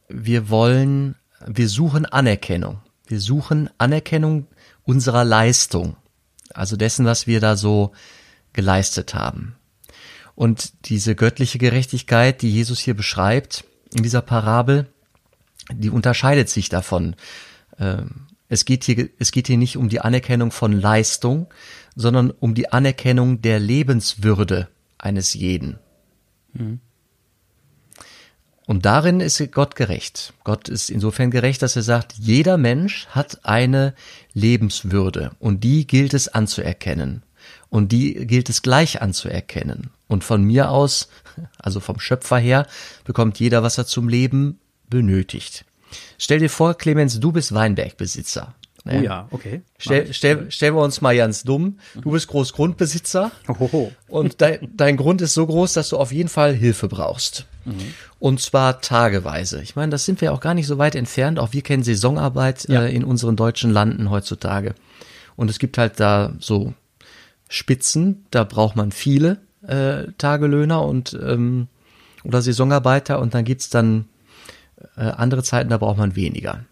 wir 0.09 0.49
wollen, 0.49 1.15
wir 1.47 1.69
suchen 1.69 2.07
Anerkennung. 2.07 2.79
Wir 3.07 3.21
suchen 3.21 3.71
Anerkennung 3.79 4.47
unserer 4.91 5.25
Leistung 5.25 5.97
also 6.55 6.77
dessen, 6.77 7.05
was 7.05 7.27
wir 7.27 7.41
da 7.41 7.57
so 7.57 7.93
geleistet 8.53 9.15
haben. 9.15 9.57
Und 10.35 10.73
diese 10.87 11.15
göttliche 11.15 11.59
Gerechtigkeit, 11.59 12.43
die 12.43 12.51
Jesus 12.51 12.81
hier 12.81 12.95
beschreibt 12.95 13.65
in 13.95 14.03
dieser 14.03 14.23
Parabel, 14.23 14.87
die 15.73 15.91
unterscheidet 15.91 16.49
sich 16.49 16.69
davon. 16.69 17.15
Ähm, 17.79 18.27
es 18.49 18.65
geht 18.65 18.85
hier, 18.85 19.09
es 19.19 19.33
geht 19.33 19.47
hier 19.47 19.59
nicht 19.59 19.77
um 19.77 19.89
die 19.89 20.01
Anerkennung 20.01 20.51
von 20.51 20.73
Leistung, 20.73 21.47
sondern 21.95 22.31
um 22.31 22.55
die 22.55 22.73
Anerkennung 22.73 23.43
der 23.43 23.61
Lebenswürde 23.61 24.69
eines 24.99 25.35
jeden. 25.35 25.79
Mhm. 26.53 26.81
Und 28.71 28.87
darin 28.87 29.19
ist 29.19 29.51
Gott 29.51 29.75
gerecht. 29.75 30.33
Gott 30.45 30.69
ist 30.69 30.91
insofern 30.91 31.33
gerecht, 31.33 31.61
dass 31.61 31.75
er 31.75 31.83
sagt, 31.83 32.15
jeder 32.21 32.57
Mensch 32.57 33.09
hat 33.09 33.45
eine 33.45 33.95
Lebenswürde 34.33 35.33
und 35.41 35.65
die 35.65 35.89
gilt 35.89 36.15
es 36.15 36.29
anzuerkennen. 36.29 37.25
Und 37.69 37.91
die 37.91 38.15
gilt 38.29 38.49
es 38.49 38.63
gleich 38.63 39.03
anzuerkennen. 39.03 39.91
Und 40.07 40.23
von 40.23 40.45
mir 40.45 40.71
aus, 40.71 41.09
also 41.59 41.81
vom 41.81 41.99
Schöpfer 41.99 42.39
her, 42.39 42.65
bekommt 43.03 43.41
jeder, 43.41 43.65
was 43.65 43.77
er 43.77 43.87
zum 43.87 44.09
Leben 44.09 44.61
benötigt. 44.89 45.65
Stell 46.17 46.39
dir 46.39 46.49
vor, 46.49 46.75
Clemens, 46.75 47.19
du 47.19 47.33
bist 47.33 47.53
Weinbergbesitzer. 47.53 48.55
Oh 48.87 48.93
ja, 48.93 49.29
okay. 49.31 49.63
Stell, 49.79 50.13
stell, 50.13 50.51
stellen 50.51 50.75
wir 50.75 50.83
uns 50.83 51.01
mal 51.01 51.15
ganz 51.17 51.43
dumm. 51.43 51.79
Du 52.01 52.13
bist 52.13 52.29
Großgrundbesitzer 52.29 53.31
Ohoho. 53.47 53.93
und 54.09 54.41
de, 54.41 54.61
dein 54.75 54.97
Grund 54.97 55.21
ist 55.21 55.35
so 55.35 55.47
groß, 55.47 55.75
dass 55.75 55.91
du 55.91 55.99
auf 55.99 56.13
jeden 56.13 56.29
Fall 56.29 56.55
Hilfe 56.55 56.89
brauchst. 56.89 57.47
Mhm. 57.67 57.95
Und 58.19 58.41
zwar 58.41 58.81
tageweise. 58.81 59.63
Ich 59.63 59.77
meine, 59.77 59.91
das 59.91 60.07
sind 60.07 60.21
wir 60.21 60.33
auch 60.33 60.41
gar 60.41 60.55
nicht 60.55 60.67
so 60.67 60.79
weit 60.79 60.95
entfernt. 60.95 61.39
Auch 61.39 61.53
wir 61.53 61.63
kennen 61.63 61.83
Saisonarbeit 61.83 62.69
ja. 62.69 62.85
äh, 62.85 62.95
in 62.95 63.05
unseren 63.05 63.37
deutschen 63.37 63.71
Landen 63.71 64.11
heutzutage. 64.11 64.75
Und 65.37 65.51
es 65.51 65.59
gibt 65.59 65.77
halt 65.77 66.01
da 66.01 66.33
so 66.39 66.73
Spitzen, 67.49 68.27
da 68.31 68.45
braucht 68.45 68.77
man 68.77 68.93
viele 68.93 69.39
äh, 69.67 70.05
Tagelöhner 70.17 70.85
und 70.85 71.19
ähm, 71.21 71.69
oder 72.25 72.43
Saisonarbeiter 72.43 73.19
und 73.19 73.35
dann 73.35 73.45
gibt's 73.45 73.71
dann 73.71 74.07
äh, 74.97 75.03
andere 75.03 75.43
Zeiten, 75.43 75.71
da 75.71 75.79
braucht 75.79 75.99
man 75.99 76.17
weniger. 76.17 76.65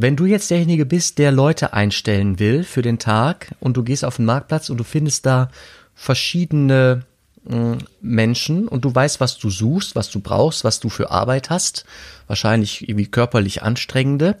Wenn 0.00 0.14
du 0.14 0.26
jetzt 0.26 0.52
derjenige 0.52 0.86
bist, 0.86 1.18
der 1.18 1.32
Leute 1.32 1.72
einstellen 1.72 2.38
will 2.38 2.62
für 2.62 2.82
den 2.82 3.00
Tag 3.00 3.52
und 3.58 3.76
du 3.76 3.82
gehst 3.82 4.04
auf 4.04 4.14
den 4.14 4.26
Marktplatz 4.26 4.70
und 4.70 4.76
du 4.78 4.84
findest 4.84 5.26
da 5.26 5.50
verschiedene 5.96 7.02
äh, 7.50 7.74
Menschen 8.00 8.68
und 8.68 8.84
du 8.84 8.94
weißt, 8.94 9.18
was 9.18 9.38
du 9.38 9.50
suchst, 9.50 9.96
was 9.96 10.08
du 10.08 10.20
brauchst, 10.20 10.62
was 10.62 10.78
du 10.78 10.88
für 10.88 11.10
Arbeit 11.10 11.50
hast, 11.50 11.84
wahrscheinlich 12.28 12.88
irgendwie 12.88 13.08
körperlich 13.08 13.64
anstrengende. 13.64 14.36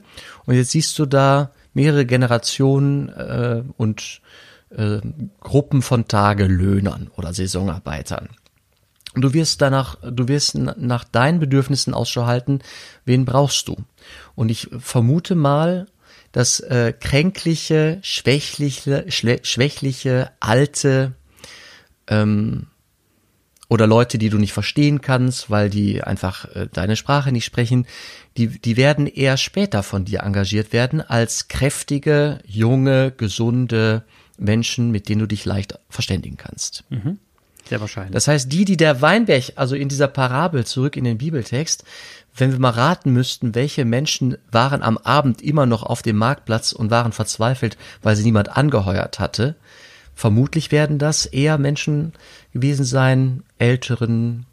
Und 0.46 0.54
jetzt 0.54 0.70
siehst 0.70 0.96
du 0.96 1.06
da 1.06 1.50
mehrere 1.74 2.06
Generationen 2.06 3.08
äh, 3.08 3.64
und 3.76 4.20
äh, 4.70 5.00
Gruppen 5.40 5.82
von 5.82 6.06
Tagelöhnern 6.06 7.10
oder 7.16 7.34
Saisonarbeitern. 7.34 8.28
Und 9.16 9.22
du 9.22 9.34
wirst 9.34 9.60
danach, 9.60 9.96
du 10.08 10.28
wirst 10.28 10.54
nach 10.54 11.02
deinen 11.02 11.40
Bedürfnissen 11.40 11.94
Ausschau 11.94 12.26
halten, 12.26 12.60
wen 13.04 13.24
brauchst 13.24 13.66
du? 13.66 13.76
Und 14.34 14.50
ich 14.50 14.68
vermute 14.78 15.34
mal, 15.34 15.86
dass 16.32 16.60
äh, 16.60 16.92
kränkliche, 16.98 17.98
schwächliche, 18.02 19.06
schwächliche, 19.10 20.30
alte 20.40 21.14
ähm, 22.06 22.66
oder 23.68 23.86
Leute, 23.86 24.18
die 24.18 24.30
du 24.30 24.38
nicht 24.38 24.52
verstehen 24.52 25.00
kannst, 25.00 25.50
weil 25.50 25.68
die 25.68 26.02
einfach 26.02 26.44
äh, 26.54 26.68
deine 26.72 26.96
Sprache 26.96 27.32
nicht 27.32 27.44
sprechen, 27.44 27.86
die, 28.36 28.46
die 28.46 28.76
werden 28.76 29.06
eher 29.06 29.36
später 29.36 29.82
von 29.82 30.04
dir 30.04 30.20
engagiert 30.20 30.72
werden 30.72 31.00
als 31.00 31.48
kräftige, 31.48 32.40
junge, 32.46 33.12
gesunde 33.16 34.04
Menschen, 34.38 34.90
mit 34.90 35.08
denen 35.08 35.20
du 35.20 35.26
dich 35.26 35.44
leicht 35.44 35.78
verständigen 35.90 36.36
kannst. 36.36 36.84
Mhm. 36.88 37.18
Sehr 37.68 37.80
wahrscheinlich. 37.80 38.14
Das 38.14 38.28
heißt, 38.28 38.50
die, 38.50 38.64
die 38.64 38.78
der 38.78 39.02
Weinberg, 39.02 39.52
also 39.56 39.76
in 39.76 39.90
dieser 39.90 40.08
Parabel 40.08 40.64
zurück 40.64 40.96
in 40.96 41.04
den 41.04 41.18
Bibeltext, 41.18 41.84
wenn 42.40 42.52
wir 42.52 42.58
mal 42.58 42.70
raten 42.70 43.12
müssten, 43.12 43.54
welche 43.54 43.84
Menschen 43.84 44.38
waren 44.50 44.82
am 44.82 44.98
Abend 44.98 45.42
immer 45.42 45.66
noch 45.66 45.82
auf 45.82 46.02
dem 46.02 46.16
Marktplatz 46.16 46.72
und 46.72 46.90
waren 46.90 47.12
verzweifelt, 47.12 47.76
weil 48.02 48.16
sie 48.16 48.24
niemand 48.24 48.56
angeheuert 48.56 49.18
hatte, 49.18 49.56
vermutlich 50.14 50.72
werden 50.72 50.98
das 50.98 51.26
eher 51.26 51.58
Menschen 51.58 52.12
gewesen 52.52 52.84
sein, 52.84 53.42
älteren 53.58 54.46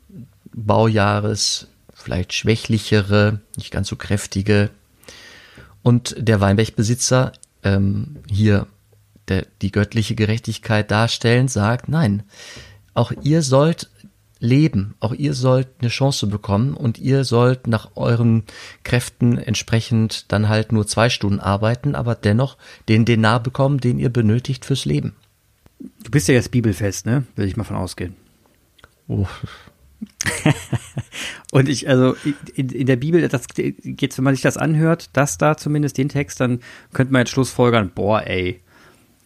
Baujahres, 0.54 1.68
vielleicht 1.94 2.34
schwächlichere, 2.34 3.40
nicht 3.58 3.72
ganz 3.72 3.88
so 3.88 3.96
kräftige. 3.96 4.70
Und 5.82 6.16
der 6.18 6.40
Weinbergbesitzer 6.40 7.34
ähm, 7.64 8.18
hier 8.30 8.68
der, 9.28 9.46
die 9.62 9.72
göttliche 9.72 10.16
Gerechtigkeit 10.16 10.92
darstellen, 10.92 11.48
sagt, 11.48 11.90
nein, 11.90 12.24
auch 12.94 13.12
ihr 13.24 13.42
sollt 13.42 13.90
leben, 14.46 14.96
auch 15.00 15.14
ihr 15.14 15.34
sollt 15.34 15.68
eine 15.80 15.90
Chance 15.90 16.28
bekommen 16.28 16.74
und 16.74 16.98
ihr 16.98 17.24
sollt 17.24 17.68
nach 17.68 17.92
euren 17.96 18.44
Kräften 18.84 19.38
entsprechend 19.38 20.32
dann 20.32 20.48
halt 20.48 20.72
nur 20.72 20.88
zwei 20.88 21.10
Stunden 21.10 21.40
arbeiten, 21.40 21.96
aber 21.96 22.16
dennoch 22.16 22.58
den 22.88 23.06
Denar 23.06 23.42
bekommen, 23.42 23.80
den 23.80 24.00
ihr 24.00 24.10
benötigt 24.10 24.66
fürs 24.66 24.86
Leben. 24.86 25.14
Du 25.80 26.12
bist 26.12 26.28
ja 26.28 26.34
jetzt 26.34 26.52
bibelfest, 26.52 27.06
ne? 27.06 27.26
Will 27.36 27.48
ich 27.48 27.58
mal 27.58 27.64
von 27.64 27.76
ausgehen. 27.76 28.16
Oh. 29.08 29.28
und 31.52 31.70
ich, 31.70 31.90
also 31.90 32.16
in, 32.56 32.70
in 32.70 32.88
der 32.88 32.96
Bibel, 32.96 33.28
das 33.28 33.48
geht's, 33.48 34.18
wenn 34.18 34.24
man 34.24 34.36
sich 34.36 34.42
das 34.42 34.58
anhört, 34.58 35.10
das 35.14 35.38
da 35.38 35.58
zumindest 35.58 35.98
den 35.98 36.10
Text, 36.10 36.40
dann 36.40 36.60
könnte 36.94 37.14
man 37.14 37.22
jetzt 37.22 37.32
Schlussfolgern, 37.32 37.92
boah, 37.94 38.22
ey, 38.26 38.62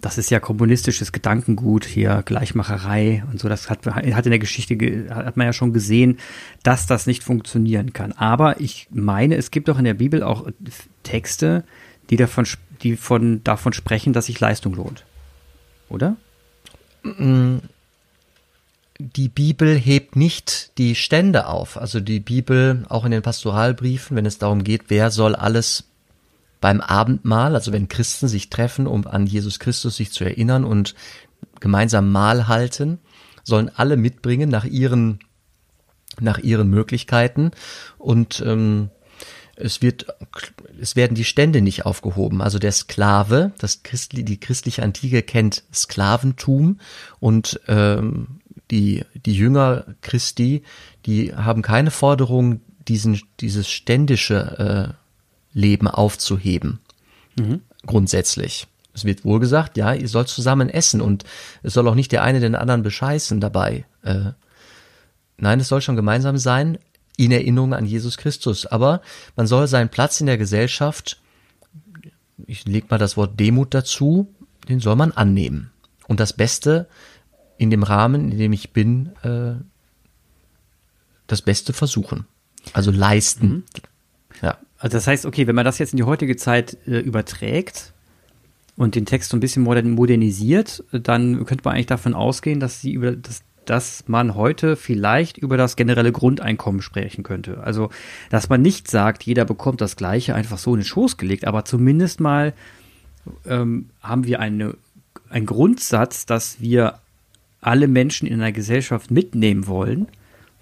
das 0.01 0.17
ist 0.17 0.29
ja 0.29 0.39
kommunistisches 0.39 1.11
Gedankengut 1.11 1.85
hier, 1.85 2.23
Gleichmacherei 2.23 3.23
und 3.31 3.39
so. 3.39 3.49
Das 3.49 3.69
hat, 3.69 3.85
hat 3.85 4.25
in 4.25 4.31
der 4.31 4.39
Geschichte, 4.39 4.75
hat 5.09 5.35
man 5.35 5.47
ja 5.47 5.53
schon 5.53 5.73
gesehen, 5.73 6.19
dass 6.63 6.85
das 6.87 7.05
nicht 7.05 7.23
funktionieren 7.23 7.91
kann. 7.91 8.13
Aber 8.13 8.61
ich 8.61 8.87
meine, 8.91 9.35
es 9.35 9.51
gibt 9.51 9.69
auch 9.69 9.77
in 9.77 9.83
der 9.83 9.95
Bibel 9.95 10.23
auch 10.23 10.47
Texte, 11.03 11.65
die 12.09 12.15
davon, 12.15 12.47
die 12.81 12.95
von, 12.95 13.43
davon 13.43 13.73
sprechen, 13.73 14.13
dass 14.13 14.27
sich 14.27 14.39
Leistung 14.39 14.73
lohnt. 14.73 15.03
Oder? 15.89 16.15
Die 18.99 19.29
Bibel 19.29 19.77
hebt 19.77 20.15
nicht 20.15 20.77
die 20.77 20.95
Stände 20.95 21.47
auf. 21.47 21.77
Also 21.77 21.99
die 21.99 22.21
Bibel, 22.21 22.85
auch 22.87 23.03
in 23.03 23.11
den 23.11 23.21
Pastoralbriefen, 23.21 24.15
wenn 24.15 24.25
es 24.25 24.37
darum 24.37 24.63
geht, 24.63 24.83
wer 24.87 25.11
soll 25.11 25.35
alles 25.35 25.88
beim 26.61 26.81
Abendmahl, 26.81 27.55
also 27.55 27.71
wenn 27.71 27.87
Christen 27.87 28.27
sich 28.27 28.49
treffen, 28.49 28.87
um 28.87 29.07
an 29.07 29.25
Jesus 29.25 29.59
Christus 29.59 29.95
sich 29.95 30.11
zu 30.11 30.23
erinnern 30.23 30.65
und 30.65 30.95
gemeinsam 31.59 32.11
Mahl 32.11 32.47
halten, 32.47 32.99
sollen 33.43 33.71
alle 33.73 33.97
mitbringen 33.97 34.49
nach 34.49 34.65
ihren 34.65 35.19
nach 36.19 36.37
ihren 36.39 36.69
Möglichkeiten 36.69 37.51
und 37.97 38.43
ähm, 38.45 38.89
es 39.55 39.81
wird 39.81 40.07
es 40.81 40.95
werden 40.95 41.15
die 41.15 41.25
Stände 41.25 41.61
nicht 41.61 41.85
aufgehoben. 41.85 42.41
Also 42.41 42.59
der 42.59 42.71
Sklave, 42.71 43.51
das 43.57 43.83
Christli, 43.83 44.23
die 44.23 44.39
christliche 44.39 44.83
Antike 44.83 45.21
kennt 45.21 45.63
Sklaventum 45.73 46.79
und 47.19 47.59
ähm, 47.67 48.39
die 48.71 49.05
die 49.25 49.35
Jünger 49.35 49.85
Christi, 50.01 50.63
die 51.05 51.33
haben 51.33 51.61
keine 51.61 51.91
Forderung, 51.91 52.61
diesen 52.87 53.21
dieses 53.39 53.69
ständische 53.69 54.95
äh, 54.95 55.08
Leben 55.53 55.87
aufzuheben. 55.87 56.79
Mhm. 57.37 57.61
Grundsätzlich. 57.85 58.67
Es 58.93 59.05
wird 59.05 59.23
wohl 59.23 59.39
gesagt, 59.39 59.77
ja, 59.77 59.93
ihr 59.93 60.07
sollt 60.07 60.27
zusammen 60.27 60.69
essen 60.69 60.99
und 61.01 61.23
es 61.63 61.73
soll 61.73 61.87
auch 61.87 61.95
nicht 61.95 62.11
der 62.11 62.23
eine 62.23 62.39
den 62.39 62.55
anderen 62.55 62.83
bescheißen 62.83 63.39
dabei. 63.39 63.85
Äh, 64.03 64.31
nein, 65.37 65.59
es 65.59 65.67
soll 65.67 65.81
schon 65.81 65.95
gemeinsam 65.95 66.37
sein, 66.37 66.77
in 67.15 67.31
Erinnerung 67.31 67.73
an 67.73 67.85
Jesus 67.85 68.17
Christus. 68.17 68.65
Aber 68.65 69.01
man 69.35 69.47
soll 69.47 69.67
seinen 69.67 69.89
Platz 69.89 70.19
in 70.21 70.27
der 70.27 70.37
Gesellschaft, 70.37 71.19
ich 72.47 72.65
leg 72.65 72.89
mal 72.89 72.97
das 72.97 73.17
Wort 73.17 73.39
Demut 73.39 73.73
dazu, 73.73 74.33
den 74.67 74.79
soll 74.79 74.95
man 74.95 75.11
annehmen. 75.11 75.71
Und 76.07 76.19
das 76.19 76.33
Beste 76.33 76.87
in 77.57 77.69
dem 77.69 77.83
Rahmen, 77.83 78.31
in 78.31 78.37
dem 78.37 78.53
ich 78.53 78.71
bin, 78.71 79.11
äh, 79.23 79.55
das 81.27 81.41
Beste 81.41 81.73
versuchen. 81.73 82.25
Also 82.73 82.91
leisten. 82.91 83.47
Mhm. 83.47 83.63
Also 84.79 84.97
das 84.97 85.07
heißt, 85.07 85.25
okay, 85.25 85.45
wenn 85.45 85.55
man 85.55 85.65
das 85.65 85.77
jetzt 85.77 85.93
in 85.93 85.97
die 85.97 86.03
heutige 86.03 86.37
Zeit 86.37 86.77
äh, 86.87 86.99
überträgt 86.99 87.93
und 88.77 88.95
den 88.95 89.05
Text 89.05 89.29
so 89.29 89.37
ein 89.37 89.41
bisschen 89.41 89.63
modernisiert, 89.63 90.83
dann 90.91 91.45
könnte 91.45 91.65
man 91.65 91.75
eigentlich 91.75 91.85
davon 91.87 92.13
ausgehen, 92.13 92.59
dass 92.59 92.81
sie 92.81 92.93
über 92.93 93.11
das 93.11 93.43
dass 93.69 94.05
man 94.07 94.33
heute 94.33 94.75
vielleicht 94.75 95.37
über 95.37 95.55
das 95.55 95.75
generelle 95.75 96.11
Grundeinkommen 96.11 96.81
sprechen 96.81 97.23
könnte. 97.23 97.61
Also, 97.63 97.91
dass 98.31 98.49
man 98.49 98.63
nicht 98.63 98.89
sagt, 98.89 99.23
jeder 99.23 99.45
bekommt 99.45 99.79
das 99.79 99.95
Gleiche 99.95 100.33
einfach 100.33 100.57
so 100.57 100.73
in 100.73 100.79
den 100.79 100.85
Schoß 100.85 101.17
gelegt, 101.17 101.45
aber 101.45 101.65
zumindest 101.65 102.19
mal 102.19 102.53
ähm, 103.45 103.91
haben 104.01 104.25
wir 104.25 104.39
eine, 104.39 104.75
einen 105.29 105.45
Grundsatz, 105.45 106.25
dass 106.25 106.59
wir 106.59 106.95
alle 107.61 107.87
Menschen 107.87 108.27
in 108.27 108.35
einer 108.35 108.51
Gesellschaft 108.51 109.11
mitnehmen 109.11 109.67
wollen 109.67 110.07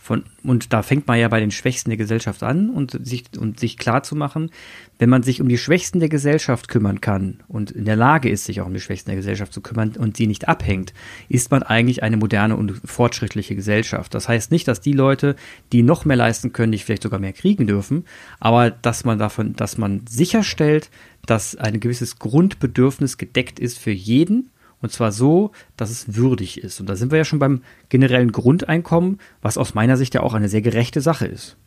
von, 0.07 0.23
und 0.41 0.71
da 0.71 0.83
fängt 0.83 1.05
man 1.05 1.19
ja 1.19 1.27
bei 1.27 1.41
den 1.41 1.51
Schwächsten 1.51 1.89
der 1.89 1.97
Gesellschaft 1.97 2.41
an 2.41 2.69
und 2.69 2.97
sich, 3.05 3.25
und 3.37 3.59
sich 3.59 3.77
klar 3.77 4.03
zu 4.03 4.15
machen, 4.15 4.51
wenn 4.99 5.09
man 5.09 5.21
sich 5.21 5.41
um 5.41 5.49
die 5.49 5.57
Schwächsten 5.57 5.99
der 5.99 6.07
Gesellschaft 6.07 6.69
kümmern 6.69 7.01
kann 7.01 7.41
und 7.49 7.71
in 7.71 7.83
der 7.83 7.97
Lage 7.97 8.29
ist, 8.29 8.45
sich 8.45 8.61
auch 8.61 8.67
um 8.67 8.73
die 8.73 8.79
Schwächsten 8.79 9.09
der 9.09 9.17
Gesellschaft 9.17 9.51
zu 9.51 9.59
kümmern 9.59 9.97
und 9.97 10.15
sie 10.15 10.25
nicht 10.25 10.47
abhängt, 10.47 10.93
ist 11.27 11.51
man 11.51 11.61
eigentlich 11.61 12.03
eine 12.03 12.15
moderne 12.15 12.55
und 12.55 12.71
fortschrittliche 12.85 13.53
Gesellschaft. 13.53 14.13
Das 14.13 14.29
heißt 14.29 14.49
nicht, 14.49 14.69
dass 14.69 14.79
die 14.79 14.93
Leute, 14.93 15.35
die 15.73 15.83
noch 15.83 16.05
mehr 16.05 16.17
leisten 16.17 16.53
können, 16.53 16.69
nicht 16.69 16.85
vielleicht 16.85 17.03
sogar 17.03 17.19
mehr 17.19 17.33
kriegen 17.33 17.67
dürfen, 17.67 18.05
aber 18.39 18.71
dass 18.71 19.03
man 19.03 19.19
davon, 19.19 19.57
dass 19.57 19.77
man 19.77 20.05
sicherstellt, 20.07 20.89
dass 21.25 21.57
ein 21.57 21.81
gewisses 21.81 22.17
Grundbedürfnis 22.17 23.17
gedeckt 23.17 23.59
ist 23.59 23.77
für 23.77 23.91
jeden 23.91 24.51
und 24.81 24.91
zwar 24.91 25.11
so, 25.11 25.51
dass 25.75 25.89
es 25.89 26.15
würdig 26.15 26.61
ist. 26.61 26.79
Und 26.79 26.87
da 26.87 26.95
sind 26.95 27.11
wir 27.11 27.17
ja 27.17 27.25
schon 27.25 27.39
beim 27.39 27.63
generellen 27.89 28.31
Grundeinkommen, 28.31 29.19
was 29.41 29.57
aus 29.57 29.73
meiner 29.73 29.97
Sicht 29.97 30.13
ja 30.13 30.21
auch 30.21 30.33
eine 30.33 30.49
sehr 30.49 30.61
gerechte 30.61 31.01
Sache 31.01 31.25
ist. 31.25 31.57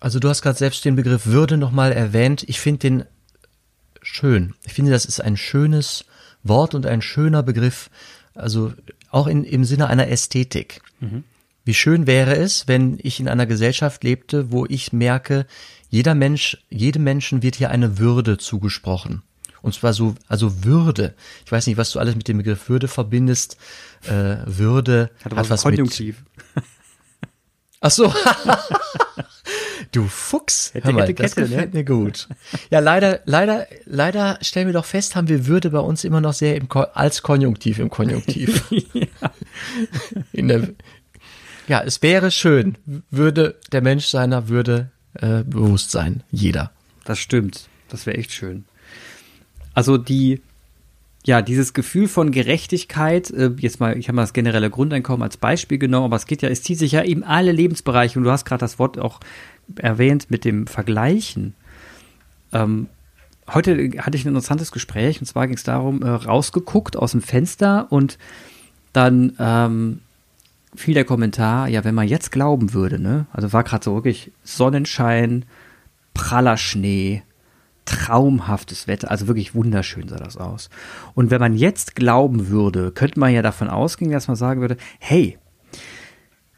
Also 0.00 0.18
du 0.18 0.28
hast 0.30 0.40
gerade 0.40 0.56
selbst 0.56 0.84
den 0.84 0.96
Begriff 0.96 1.26
Würde 1.26 1.58
nochmal 1.58 1.92
erwähnt. 1.92 2.44
Ich 2.48 2.58
finde 2.58 2.78
den 2.78 3.04
schön. 4.00 4.54
Ich 4.64 4.72
finde, 4.72 4.90
das 4.90 5.04
ist 5.04 5.20
ein 5.20 5.36
schönes 5.36 6.06
Wort 6.42 6.74
und 6.74 6.86
ein 6.86 7.02
schöner 7.02 7.42
Begriff. 7.42 7.90
Also 8.34 8.72
auch 9.10 9.26
in, 9.26 9.44
im 9.44 9.64
Sinne 9.64 9.88
einer 9.88 10.08
Ästhetik. 10.08 10.80
Mhm. 11.00 11.24
Wie 11.64 11.74
schön 11.74 12.06
wäre 12.06 12.34
es, 12.34 12.66
wenn 12.66 12.98
ich 13.02 13.20
in 13.20 13.28
einer 13.28 13.44
Gesellschaft 13.44 14.02
lebte, 14.02 14.50
wo 14.50 14.64
ich 14.64 14.94
merke, 14.94 15.46
jeder 15.90 16.14
Mensch, 16.14 16.64
jedem 16.70 17.04
Menschen 17.04 17.42
wird 17.42 17.56
hier 17.56 17.70
eine 17.70 17.98
Würde 17.98 18.38
zugesprochen. 18.38 19.22
Und 19.62 19.74
zwar 19.74 19.92
so, 19.92 20.14
also 20.28 20.64
Würde. 20.64 21.14
Ich 21.44 21.52
weiß 21.52 21.66
nicht, 21.66 21.76
was 21.76 21.90
du 21.90 21.98
alles 21.98 22.16
mit 22.16 22.28
dem 22.28 22.38
Begriff 22.38 22.68
Würde 22.68 22.88
verbindest. 22.88 23.56
Äh, 24.06 24.36
Würde 24.46 25.10
hat, 25.24 25.36
hat 25.36 25.50
was 25.50 25.62
Konjunktiv. 25.62 26.22
mit. 26.54 26.64
Ach 27.80 27.90
so. 27.90 28.12
du 29.92 30.06
Fuchs. 30.06 30.72
Hör 30.74 30.92
mal, 30.92 31.12
das 31.12 31.34
gefällt 31.34 31.72
ne? 31.72 31.78
mir 31.80 31.84
gut. 31.84 32.28
Ja, 32.70 32.80
leider, 32.80 33.20
leider, 33.24 33.66
leider 33.86 34.38
stellen 34.42 34.66
wir 34.66 34.74
doch 34.74 34.84
fest, 34.84 35.16
haben 35.16 35.28
wir 35.28 35.46
Würde 35.46 35.70
bei 35.70 35.78
uns 35.78 36.04
immer 36.04 36.20
noch 36.20 36.34
sehr 36.34 36.56
im 36.56 36.68
als 36.70 37.22
Konjunktiv 37.22 37.78
im 37.78 37.88
Konjunktiv. 37.88 38.64
ja. 38.92 39.06
In 40.32 40.48
der 40.48 40.68
Ja, 41.68 41.82
es 41.82 42.02
wäre 42.02 42.30
schön, 42.30 42.76
würde 43.10 43.58
der 43.72 43.80
Mensch 43.80 44.06
seiner 44.06 44.48
Würde 44.48 44.90
äh, 45.14 45.42
bewusst 45.42 45.90
sein, 45.90 46.22
jeder. 46.30 46.72
Das 47.04 47.18
stimmt. 47.18 47.68
Das 47.88 48.06
wäre 48.06 48.18
echt 48.18 48.32
schön. 48.32 48.64
Also 49.74 49.98
die, 49.98 50.40
ja, 51.24 51.42
dieses 51.42 51.74
Gefühl 51.74 52.08
von 52.08 52.32
Gerechtigkeit, 52.32 53.30
äh, 53.30 53.50
jetzt 53.58 53.80
mal, 53.80 53.96
ich 53.98 54.08
habe 54.08 54.16
mal 54.16 54.22
das 54.22 54.32
generelle 54.32 54.70
Grundeinkommen 54.70 55.22
als 55.22 55.36
Beispiel 55.36 55.78
genommen, 55.78 56.06
aber 56.06 56.16
es 56.16 56.26
geht 56.26 56.42
ja, 56.42 56.48
es 56.48 56.62
zieht 56.62 56.78
sich 56.78 56.92
ja 56.92 57.04
eben 57.04 57.22
alle 57.22 57.52
Lebensbereiche 57.52 58.18
und 58.18 58.24
du 58.24 58.30
hast 58.30 58.44
gerade 58.44 58.60
das 58.60 58.78
Wort 58.78 58.98
auch 58.98 59.20
erwähnt 59.76 60.30
mit 60.30 60.44
dem 60.44 60.66
Vergleichen. 60.66 61.54
Ähm, 62.52 62.88
heute 63.48 63.90
hatte 63.98 64.16
ich 64.16 64.24
ein 64.24 64.28
interessantes 64.28 64.72
Gespräch 64.72 65.20
und 65.20 65.26
zwar 65.26 65.46
ging 65.46 65.56
es 65.56 65.62
darum, 65.62 66.02
äh, 66.02 66.08
rausgeguckt 66.08 66.96
aus 66.96 67.12
dem 67.12 67.22
Fenster 67.22 67.86
und 67.90 68.18
dann 68.92 69.34
ähm, 69.38 70.00
fiel 70.74 70.94
der 70.94 71.04
Kommentar, 71.04 71.68
ja, 71.68 71.84
wenn 71.84 71.94
man 71.94 72.08
jetzt 72.08 72.32
glauben 72.32 72.72
würde, 72.72 72.98
ne, 72.98 73.26
also 73.32 73.52
war 73.52 73.64
gerade 73.64 73.84
so 73.84 73.94
wirklich 73.94 74.32
Sonnenschein, 74.42 75.44
praller 76.14 76.56
Schnee, 76.56 77.22
traumhaftes 77.90 78.86
Wetter, 78.86 79.10
also 79.10 79.26
wirklich 79.26 79.54
wunderschön 79.54 80.06
sah 80.06 80.16
das 80.16 80.36
aus. 80.36 80.70
Und 81.14 81.30
wenn 81.30 81.40
man 81.40 81.56
jetzt 81.56 81.96
glauben 81.96 82.48
würde, 82.48 82.92
könnte 82.92 83.18
man 83.18 83.32
ja 83.32 83.42
davon 83.42 83.68
ausgehen, 83.68 84.12
dass 84.12 84.28
man 84.28 84.36
sagen 84.36 84.60
würde, 84.60 84.76
hey, 85.00 85.38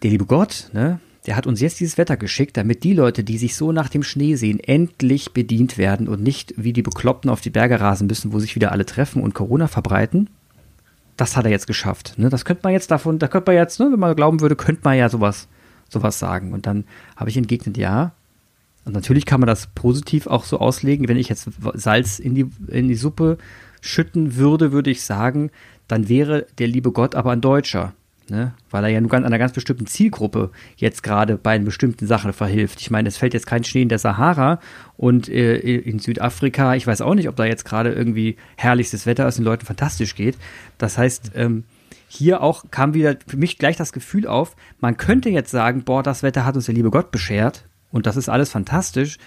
der 0.03 0.11
liebe 0.11 0.27
Gott, 0.27 0.69
ne, 0.75 1.01
der 1.27 1.37
hat 1.37 1.47
uns 1.47 1.61
jetzt 1.61 1.81
dieses 1.81 1.97
Wetter 1.97 2.19
geschickt, 2.19 2.57
damit 2.57 2.85
die 2.85 2.93
Leute, 2.93 3.25
die 3.25 3.39
sich 3.39 3.57
so 3.57 3.73
nach 3.73 3.89
dem 3.89 4.03
Schnee 4.03 4.35
sehen, 4.35 4.61
endlich 4.61 5.33
bedient 5.33 5.79
werden 5.79 6.07
und 6.07 6.23
nicht 6.23 6.53
wie 6.57 6.75
die 6.75 6.83
Bekloppten 6.83 7.31
auf 7.31 7.41
die 7.41 7.51
Berge 7.51 7.81
rasen 7.81 8.09
müssen, 8.09 8.33
wo 8.33 8.39
sich 8.39 8.55
wieder 8.55 8.73
alle 8.73 8.85
treffen 8.85 9.23
und 9.23 9.35
Corona 9.35 9.69
verbreiten. 9.69 10.29
Das 11.17 11.37
hat 11.37 11.45
er 11.47 11.51
jetzt 11.51 11.67
geschafft. 11.67 12.15
Ne? 12.19 12.29
Das 12.29 12.45
könnte 12.45 12.63
man 12.65 12.73
jetzt 12.73 12.91
davon, 12.91 13.19
da 13.19 13.29
könnte 13.29 13.53
man 13.53 13.57
jetzt, 13.57 13.81
ne, 13.81 13.89
wenn 13.91 14.01
man 14.01 14.17
glauben 14.17 14.41
würde, 14.41 14.57
könnte 14.57 14.83
man 14.85 14.99
ja 14.99 15.09
sowas, 15.09 15.49
sowas 15.89 16.19
sagen. 16.19 16.53
Und 16.53 16.67
dann 16.67 16.85
habe 17.17 17.31
ich 17.31 17.37
entgegnet, 17.37 17.79
ja, 17.79 18.13
und 18.85 18.95
natürlich 18.95 19.27
kann 19.27 19.41
man 19.41 19.47
das 19.47 19.69
positiv 19.69 20.27
auch 20.27 20.45
so 20.45 20.59
auslegen. 20.59 21.09
Wenn 21.09 21.17
ich 21.17 21.29
jetzt 21.29 21.49
Salz 21.75 22.19
in 22.19 22.35
die, 22.35 22.51
in 22.69 22.89
die 22.89 22.95
Suppe 22.95 23.39
schütten 23.81 24.37
würde, 24.37 24.73
würde 24.73 24.91
ich 24.91 25.03
sagen, 25.03 25.51
dann 25.89 26.09
wäre 26.09 26.47
der 26.59 26.67
liebe 26.67 26.93
Gott 26.93 27.15
aber 27.15 27.33
ein 27.33 27.41
Deutscher. 27.41 27.93
Ne? 28.29 28.55
Weil 28.71 28.85
er 28.85 28.91
ja 28.91 29.01
nur 29.01 29.13
einer 29.13 29.39
ganz 29.39 29.53
bestimmten 29.53 29.87
Zielgruppe 29.87 30.51
jetzt 30.77 31.03
gerade 31.03 31.37
bei 31.37 31.53
einer 31.53 31.65
bestimmten 31.65 32.07
Sachen 32.07 32.33
verhilft. 32.33 32.81
Ich 32.81 32.91
meine, 32.91 33.09
es 33.09 33.17
fällt 33.17 33.35
jetzt 33.35 33.47
kein 33.47 33.65
Schnee 33.65 33.83
in 33.83 33.89
der 33.89 33.99
Sahara 33.99 34.61
und 34.97 35.29
äh, 35.29 35.57
in 35.57 35.99
Südafrika, 35.99 36.75
ich 36.75 36.87
weiß 36.87 37.03
auch 37.03 37.15
nicht, 37.15 37.29
ob 37.29 37.37
da 37.37 37.45
jetzt 37.45 37.65
gerade 37.65 37.93
irgendwie 37.93 38.37
herrlichstes 38.57 39.07
Wetter 39.07 39.27
ist 39.27 39.39
und 39.39 39.45
den 39.45 39.51
Leuten 39.51 39.67
fantastisch 39.67 40.15
geht. 40.15 40.39
Das 40.79 40.99
heißt, 40.99 41.33
ähm, 41.35 41.65
hier 42.09 42.43
auch 42.43 42.65
kam 42.71 42.95
wieder 42.95 43.17
für 43.27 43.37
mich 43.37 43.59
gleich 43.59 43.77
das 43.77 43.93
Gefühl 43.93 44.27
auf, 44.27 44.55
man 44.81 44.97
könnte 44.97 45.29
jetzt 45.29 45.51
sagen, 45.51 45.83
boah, 45.83 46.03
das 46.03 46.23
Wetter 46.23 46.45
hat 46.45 46.55
uns 46.55 46.67
der 46.67 46.75
liebe 46.75 46.91
Gott 46.91 47.11
beschert, 47.11 47.65
und 47.93 48.07
das 48.07 48.17
ist 48.17 48.29
alles 48.29 48.51
fantastisch, 48.51 49.19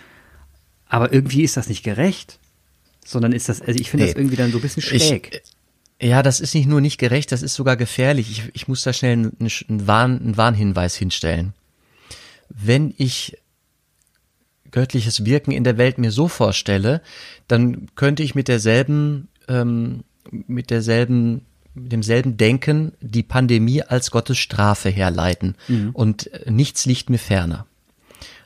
aber 0.88 1.13
irgendwie 1.13 1.43
ist 1.43 1.57
das 1.57 1.69
nicht 1.69 1.84
gerecht, 1.84 2.39
sondern 3.05 3.31
ist 3.31 3.48
das, 3.50 3.62
also 3.62 3.79
ich 3.79 3.89
finde 3.89 4.05
nee, 4.05 4.12
das 4.12 4.19
irgendwie 4.19 4.36
dann 4.36 4.51
so 4.51 4.57
ein 4.57 4.62
bisschen 4.62 4.84
schräg. 4.84 5.41
Ich, 6.00 6.10
ja, 6.10 6.22
das 6.22 6.39
ist 6.39 6.53
nicht 6.53 6.67
nur 6.67 6.81
nicht 6.81 6.98
gerecht, 6.98 7.31
das 7.31 7.41
ist 7.41 7.53
sogar 7.53 7.77
gefährlich. 7.77 8.29
Ich, 8.29 8.51
ich 8.53 8.67
muss 8.67 8.84
da 8.84 8.91
schnell 8.91 9.13
einen, 9.13 9.38
einen, 9.39 9.88
Warn, 9.88 10.19
einen 10.19 10.38
Warnhinweis 10.38 10.95
hinstellen. 10.95 11.53
Wenn 12.50 12.93
ich 12.98 13.38
göttliches 14.72 15.24
Wirken 15.24 15.51
in 15.51 15.63
der 15.63 15.77
Welt 15.77 15.98
mir 15.98 16.12
so 16.12 16.27
vorstelle, 16.27 17.01
dann 17.48 17.88
könnte 17.95 18.24
ich 18.24 18.36
mit 18.36 18.50
derselben, 18.50 19.29
ähm, 19.48 20.03
mit 20.29 20.69
derselben 20.69 21.45
mit 21.75 21.91
demselben 21.91 22.38
Denken 22.38 22.93
die 23.01 23.24
Pandemie 23.24 23.81
als 23.81 24.10
Gottes 24.10 24.38
Strafe 24.38 24.89
herleiten. 24.89 25.55
Mhm. 25.67 25.89
Und 25.91 26.29
nichts 26.45 26.86
liegt 26.86 27.10
mir 27.10 27.17
ferner. 27.17 27.67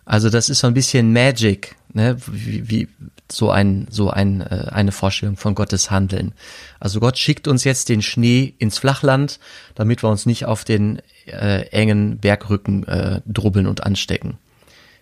Also 0.10 0.32
das 0.32 0.50
ist 0.50 0.62
so 0.62 0.66
ein 0.66 0.74
bisschen 0.74 1.14
Magic, 1.14 1.76
ne? 1.94 2.18
wie, 2.26 2.68
wie 2.68 2.88
so 3.32 3.52
ein 3.52 3.86
so 3.92 4.10
ein 4.10 4.42
äh, 4.42 4.66
eine 4.72 4.92
Vorstellung 4.92 5.38
von 5.38 5.54
Gottes 5.54 5.92
Handeln. 5.92 6.34
Also 6.80 7.00
Gott 7.00 7.20
schickt 7.20 7.48
uns 7.48 7.64
jetzt 7.64 7.90
den 7.90 8.02
Schnee 8.02 8.56
ins 8.58 8.80
Flachland, 8.80 9.40
damit 9.76 10.02
wir 10.02 10.10
uns 10.10 10.26
nicht 10.26 10.48
auf 10.48 10.64
den 10.64 11.00
äh, 11.28 11.68
engen 11.68 12.18
Bergrücken 12.18 12.88
äh, 12.88 13.22
drubbeln 13.28 13.68
und 13.68 13.84
anstecken. 13.84 14.40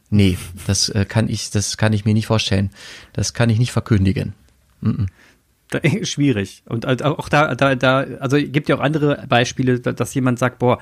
Nee, 0.10 0.38
das 0.68 0.90
äh, 0.90 1.06
kann 1.06 1.30
ich 1.30 1.52
das 1.52 1.78
kann 1.78 1.94
ich 1.94 2.04
mir 2.04 2.14
nicht 2.14 2.28
vorstellen. 2.28 2.72
Das 3.14 3.34
kann 3.34 3.50
ich 3.50 3.60
nicht 3.60 3.72
verkündigen. 3.72 4.34
Mm 4.82 4.90
-mm. 4.90 5.08
Da, 5.70 5.80
schwierig. 6.04 6.64
Und 6.66 6.86
auch 6.86 7.30
da, 7.30 7.56
da, 7.56 7.76
da, 7.76 8.00
also 8.20 8.36
gibt 8.36 8.68
ja 8.68 8.76
auch 8.76 8.82
andere 8.82 9.26
Beispiele, 9.30 9.80
dass 9.80 10.14
jemand 10.14 10.38
sagt, 10.38 10.60
boah, 10.60 10.80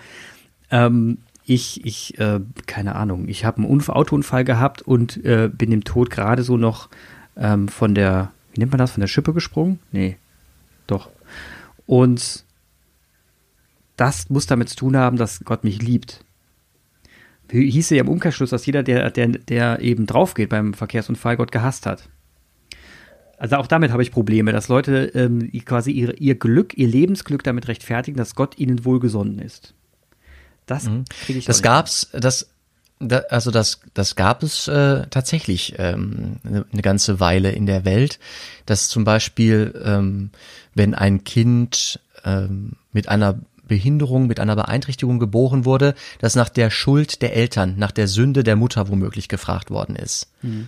ähm, 0.72 1.20
ich, 1.46 1.86
ich, 1.86 2.18
äh, 2.20 2.40
keine 2.66 2.96
Ahnung, 2.96 3.28
ich 3.28 3.46
habe 3.46 3.58
einen 3.58 3.68
Unf 3.68 3.90
Autounfall 3.90 4.44
gehabt 4.44 4.82
und 4.82 5.24
äh, 5.24 5.50
bin 5.52 5.70
dem 5.70 5.84
Tod 5.84 6.10
gerade 6.10 6.44
so 6.44 6.58
noch 6.58 6.90
ähm, 7.38 7.68
von 7.68 7.94
der, 7.94 8.32
wie 8.54 8.60
nennt 8.60 8.72
man 8.72 8.80
das, 8.80 8.92
von 8.92 9.02
der 9.02 9.08
Schippe 9.08 9.34
gesprungen? 9.34 9.80
Nee, 9.92 10.18
doch. 10.88 11.10
Und 11.86 12.46
das 13.96 14.30
muss 14.30 14.48
damit 14.48 14.70
zu 14.70 14.76
tun 14.76 14.98
haben, 14.98 15.18
dass 15.18 15.44
Gott 15.46 15.64
mich 15.64 15.82
liebt. 15.82 16.26
Hieße 17.52 17.96
ja 17.96 18.02
im 18.02 18.10
Umkehrschluss, 18.10 18.50
dass 18.50 18.66
jeder, 18.66 18.82
der, 18.82 19.12
der, 19.12 19.28
der 19.28 19.80
eben 19.80 20.08
draufgeht 20.08 20.50
beim 20.50 20.74
Verkehrsunfall, 20.74 21.38
Gott 21.38 21.52
gehasst 21.52 21.86
hat. 21.86 22.10
Also 23.38 23.58
auch 23.58 23.68
damit 23.68 23.92
habe 23.92 24.02
ich 24.02 24.12
Probleme, 24.12 24.52
dass 24.52 24.68
Leute 24.68 25.12
ähm, 25.14 25.52
quasi 25.66 25.92
ihre, 25.92 26.16
ihr 26.16 26.36
Glück, 26.36 26.76
ihr 26.76 26.88
Lebensglück 26.88 27.44
damit 27.44 27.68
rechtfertigen, 27.68 28.18
dass 28.18 28.34
Gott 28.34 28.58
ihnen 28.58 28.84
wohlgesonnen 28.84 29.40
ist. 29.40 29.76
Das 30.66 30.84
mhm. 30.84 31.06
kriege 31.26 31.40
ich. 31.40 31.46
Das 31.46 31.62
gab's, 31.62 32.10
das, 32.14 32.48
da, 33.00 33.20
also 33.30 33.52
das, 33.52 33.82
das 33.94 34.16
gab 34.16 34.44
es 34.44 34.68
äh, 34.68 35.08
tatsächlich 35.10 35.76
ähm, 35.78 36.38
eine, 36.44 36.66
eine 36.72 36.82
ganze 36.82 37.20
Weile 37.20 37.52
in 37.52 37.66
der 37.66 37.86
Welt, 37.86 38.20
dass 38.66 38.88
zum 38.88 39.04
Beispiel, 39.04 39.80
ähm, 39.84 40.32
wenn 40.74 40.96
ein 40.96 41.24
Kind 41.24 42.00
ähm, 42.24 42.74
mit 42.92 43.10
einer 43.10 43.40
Behinderung, 43.68 44.28
mit 44.28 44.40
einer 44.40 44.56
Beeinträchtigung 44.56 45.20
geboren 45.20 45.66
wurde, 45.66 45.96
dass 46.20 46.36
nach 46.36 46.50
der 46.50 46.70
Schuld 46.70 47.22
der 47.22 47.36
Eltern, 47.36 47.76
nach 47.78 47.92
der 47.92 48.08
Sünde 48.08 48.44
der 48.44 48.56
Mutter 48.56 48.90
womöglich 48.90 49.28
gefragt 49.28 49.72
worden 49.72 49.96
ist. 49.96 50.28
Mhm. 50.42 50.68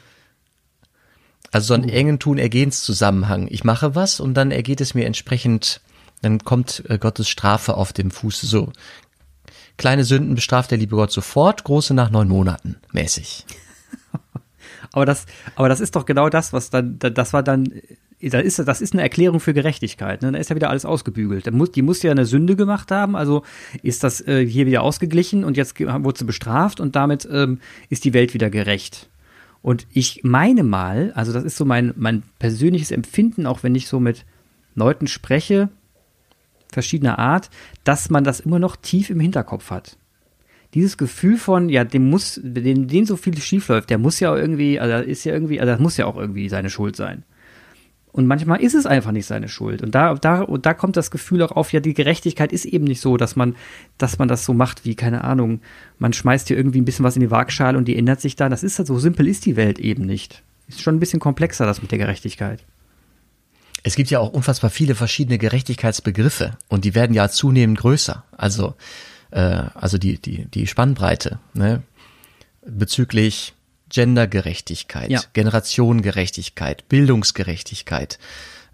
Also 1.52 1.68
so 1.68 1.74
einen 1.76 1.86
uh. 1.86 1.94
engen 1.94 2.20
Tun-Ergehenszusammenhang. 2.20 3.48
Ich 3.50 3.64
mache 3.64 3.96
was 3.96 4.20
und 4.20 4.34
dann 4.34 4.52
ergeht 4.52 4.82
es 4.82 4.94
mir 4.94 5.06
entsprechend, 5.06 5.82
dann 6.22 6.40
kommt 6.40 6.84
äh, 6.90 6.98
Gottes 6.98 7.30
Strafe 7.30 7.76
auf 7.76 7.94
dem 7.94 8.12
Fuß. 8.12 8.42
So 8.42 8.74
Kleine 9.78 10.04
Sünden 10.04 10.36
bestraft 10.36 10.72
der 10.72 10.78
liebe 10.78 10.96
Gott 10.96 11.12
sofort, 11.12 11.64
große 11.64 11.94
nach 11.94 12.10
neun 12.10 12.28
Monaten, 12.28 12.78
mäßig. 12.92 13.46
aber 14.92 15.06
das, 15.06 15.26
aber 15.56 15.70
das 15.70 15.80
ist 15.80 15.96
doch 15.96 16.06
genau 16.06 16.30
das, 16.30 16.52
was 16.52 16.70
dann, 16.70 16.98
das 16.98 17.34
war 17.34 17.44
dann, 17.44 17.72
das 18.22 18.44
ist, 18.44 18.60
das 18.60 18.82
ist 18.82 18.94
eine 18.94 19.04
Erklärung 19.04 19.40
für 19.40 19.54
Gerechtigkeit. 19.54 20.24
Ne? 20.24 20.32
Da 20.32 20.40
ist 20.40 20.50
ja 20.50 20.56
wieder 20.56 20.72
alles 20.72 20.86
ausgebügelt. 20.86 21.46
Die 21.76 21.82
muss 21.84 22.02
ja 22.02 22.12
eine 22.12 22.26
Sünde 22.26 22.56
gemacht 22.56 22.90
haben, 22.90 23.16
also 23.16 23.44
ist 23.84 24.04
das 24.04 24.26
äh, 24.28 24.46
hier 24.46 24.66
wieder 24.66 24.82
ausgeglichen 24.82 25.44
und 25.44 25.58
jetzt 25.58 25.80
wurde 25.80 26.20
sie 26.20 26.26
bestraft 26.26 26.80
und 26.80 26.96
damit 26.96 27.28
ähm, 27.32 27.60
ist 27.90 28.06
die 28.06 28.14
Welt 28.14 28.34
wieder 28.34 28.50
gerecht. 28.50 29.10
Und 29.62 29.86
ich 29.92 30.24
meine 30.24 30.64
mal, 30.64 31.12
also 31.14 31.34
das 31.34 31.44
ist 31.44 31.58
so 31.58 31.66
mein, 31.66 31.94
mein 31.96 32.24
persönliches 32.40 32.92
Empfinden, 32.92 33.46
auch 33.46 33.64
wenn 33.64 33.76
ich 33.76 33.88
so 33.88 34.00
mit 34.00 34.26
Leuten 34.76 35.08
spreche, 35.08 35.70
verschiedener 36.78 37.18
Art, 37.18 37.50
dass 37.84 38.10
man 38.10 38.24
das 38.24 38.40
immer 38.40 38.60
noch 38.60 38.76
tief 38.76 39.10
im 39.10 39.20
Hinterkopf 39.20 39.72
hat. 39.72 39.98
Dieses 40.74 40.98
Gefühl 40.98 41.38
von, 41.38 41.70
ja, 41.70 41.84
dem 41.84 42.10
muss, 42.10 42.40
dem, 42.44 42.88
dem 42.88 43.06
so 43.06 43.18
viel 43.18 43.38
schief 43.40 43.68
läuft, 43.68 43.90
der 43.90 43.98
muss 43.98 44.20
ja 44.20 44.36
irgendwie, 44.36 44.80
also 44.80 45.04
ist 45.04 45.24
ja 45.24 45.34
irgendwie, 45.34 45.60
also 45.60 45.72
das 45.72 45.80
muss 45.80 45.98
ja 45.98 46.06
auch 46.06 46.18
irgendwie 46.18 46.50
seine 46.50 46.70
Schuld 46.70 46.96
sein. 46.96 47.24
Und 48.12 48.26
manchmal 48.26 48.62
ist 48.62 48.74
es 48.74 48.86
einfach 48.86 49.12
nicht 49.12 49.26
seine 49.28 49.48
Schuld. 49.48 49.82
Und 49.82 49.94
da, 49.94 50.16
da, 50.16 50.42
und 50.42 50.66
da 50.66 50.74
kommt 50.74 50.98
das 50.98 51.12
Gefühl 51.12 51.42
auch 51.44 51.52
auf, 51.52 51.72
ja, 51.72 51.80
die 51.80 51.94
Gerechtigkeit 51.94 52.52
ist 52.52 52.66
eben 52.66 52.86
nicht 52.86 53.00
so, 53.00 53.16
dass 53.16 53.36
man, 53.36 53.56
dass 53.98 54.18
man 54.18 54.28
das 54.28 54.44
so 54.44 54.54
macht 54.54 54.86
wie, 54.86 54.96
keine 54.96 55.24
Ahnung, 55.24 55.62
man 56.00 56.14
schmeißt 56.14 56.48
hier 56.48 56.58
irgendwie 56.58 56.82
ein 56.82 56.86
bisschen 56.86 57.06
was 57.06 57.16
in 57.16 57.22
die 57.22 57.32
Waagschale 57.32 57.78
und 57.78 57.88
die 57.88 57.96
ändert 57.96 58.20
sich 58.20 58.36
da. 58.36 58.50
Das 58.50 58.64
ist 58.64 58.80
halt 58.80 58.88
so 58.88 58.98
simpel 58.98 59.28
ist 59.28 59.46
die 59.46 59.56
Welt 59.56 59.80
eben 59.80 60.06
nicht. 60.06 60.44
Ist 60.68 60.82
schon 60.82 60.96
ein 60.96 61.00
bisschen 61.00 61.20
komplexer, 61.20 61.66
das 61.66 61.82
mit 61.82 61.92
der 61.92 62.00
Gerechtigkeit. 62.00 62.66
Es 63.88 63.96
gibt 63.96 64.10
ja 64.10 64.20
auch 64.20 64.34
unfassbar 64.34 64.70
viele 64.70 64.96
verschiedene 64.96 65.38
Gerechtigkeitsbegriffe 65.38 66.58
und 66.68 66.84
die 66.84 66.94
werden 66.94 67.14
ja 67.14 67.30
zunehmend 67.30 67.80
größer. 67.80 68.26
Also, 68.36 68.76
äh, 69.32 69.40
also 69.40 69.98
die, 69.98 70.20
die, 70.20 70.44
die 70.44 70.68
Spannbreite 70.68 71.40
ne? 71.54 71.84
bezüglich 72.66 73.54
Gendergerechtigkeit, 73.88 75.10
ja. 75.10 75.22
Generationengerechtigkeit, 75.32 76.90
Bildungsgerechtigkeit, 76.90 78.20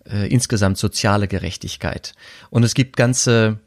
äh, 0.10 0.28
insgesamt 0.30 0.80
soziale 0.80 1.28
Gerechtigkeit. 1.28 2.14
Und 2.50 2.64
es 2.64 2.74
gibt 2.74 2.98
ganze 2.98 3.60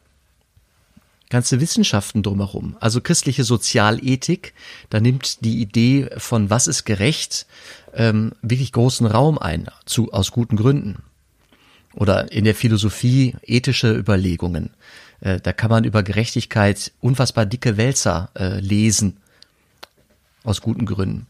ganze 1.30 1.60
Wissenschaften 1.60 2.24
drumherum. 2.24 2.76
Also 2.80 3.00
christliche 3.00 3.44
Sozialethik, 3.44 4.52
da 4.90 4.98
nimmt 4.98 5.44
die 5.44 5.60
Idee 5.60 6.08
von 6.16 6.50
was 6.50 6.66
ist 6.66 6.84
gerecht 6.84 7.46
ähm, 7.94 8.32
wirklich 8.42 8.72
großen 8.72 9.06
Raum 9.06 9.38
ein, 9.38 9.68
zu, 9.84 10.12
aus 10.12 10.32
guten 10.32 10.56
Gründen 10.56 11.04
oder 11.96 12.30
in 12.30 12.44
der 12.44 12.54
Philosophie 12.54 13.34
ethische 13.42 13.92
Überlegungen. 13.92 14.70
Äh, 15.20 15.40
da 15.40 15.52
kann 15.52 15.70
man 15.70 15.84
über 15.84 16.02
Gerechtigkeit 16.02 16.92
unfassbar 17.00 17.46
dicke 17.46 17.76
Wälzer 17.76 18.30
äh, 18.38 18.60
lesen. 18.60 19.16
Aus 20.44 20.60
guten 20.60 20.86
Gründen. 20.86 21.26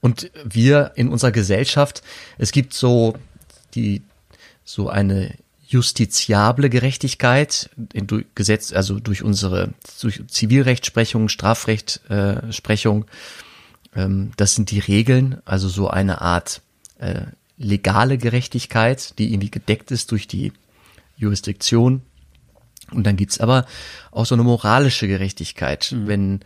Und 0.00 0.30
wir 0.44 0.92
in 0.96 1.08
unserer 1.08 1.32
Gesellschaft, 1.32 2.02
es 2.36 2.52
gibt 2.52 2.74
so 2.74 3.16
die, 3.74 4.02
so 4.64 4.88
eine 4.88 5.34
justiziable 5.66 6.70
Gerechtigkeit 6.70 7.70
in, 7.92 8.06
durch 8.06 8.26
Gesetz, 8.34 8.72
also 8.72 9.00
durch 9.00 9.22
unsere 9.22 9.74
durch 10.00 10.22
Zivilrechtsprechung, 10.26 11.28
Strafrechtsprechung. 11.28 13.04
Äh, 13.94 14.02
ähm, 14.02 14.32
das 14.36 14.54
sind 14.54 14.70
die 14.70 14.78
Regeln, 14.78 15.38
also 15.44 15.68
so 15.68 15.88
eine 15.88 16.20
Art 16.20 16.62
äh, 16.98 17.22
legale 17.58 18.18
Gerechtigkeit, 18.18 19.18
die 19.18 19.32
irgendwie 19.32 19.50
gedeckt 19.50 19.90
ist 19.90 20.12
durch 20.12 20.26
die 20.28 20.52
Jurisdiktion. 21.16 22.02
Und 22.92 23.04
dann 23.04 23.16
gibt's 23.16 23.40
aber 23.40 23.66
auch 24.10 24.24
so 24.24 24.34
eine 24.34 24.44
moralische 24.44 25.08
Gerechtigkeit, 25.08 25.92
mhm. 25.92 26.06
wenn 26.06 26.40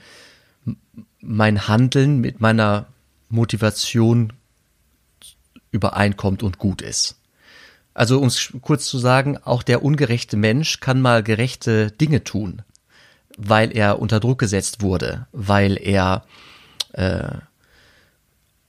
mein 1.21 1.69
Handeln 1.69 2.19
mit 2.19 2.41
meiner 2.41 2.87
Motivation 3.29 4.33
übereinkommt 5.71 6.43
und 6.43 6.59
gut 6.59 6.83
ist. 6.83 7.17
Also 7.95 8.21
um 8.21 8.27
es 8.29 8.53
kurz 8.63 8.87
zu 8.87 8.99
sagen, 8.99 9.39
auch 9.39 9.63
der 9.63 9.83
ungerechte 9.83 10.37
Mensch 10.37 10.81
kann 10.81 11.01
mal 11.01 11.23
gerechte 11.23 11.91
Dinge 11.91 12.25
tun, 12.25 12.63
weil 13.37 13.77
er 13.77 13.99
unter 13.99 14.19
Druck 14.19 14.39
gesetzt 14.39 14.81
wurde, 14.81 15.27
weil 15.33 15.79
er 15.79 16.25
äh, 16.93 17.39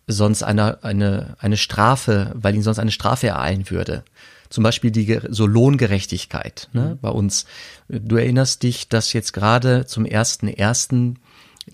sonst 0.07 0.43
eine, 0.43 0.83
eine, 0.83 1.35
eine 1.39 1.57
Strafe, 1.57 2.31
weil 2.35 2.55
ihn 2.55 2.63
sonst 2.63 2.79
eine 2.79 2.91
Strafe 2.91 3.27
ereilen 3.27 3.69
würde. 3.69 4.03
Zum 4.49 4.63
Beispiel 4.63 4.91
die 4.91 5.19
so 5.29 5.47
Lohngerechtigkeit 5.47 6.69
ne, 6.73 6.81
mhm. 6.81 6.99
bei 6.99 7.09
uns. 7.09 7.45
Du 7.87 8.17
erinnerst 8.17 8.63
dich, 8.63 8.87
dass 8.87 9.13
jetzt 9.13 9.33
gerade 9.33 9.85
zum 9.85 10.05
ersten 10.05 10.47
ersten 10.47 11.19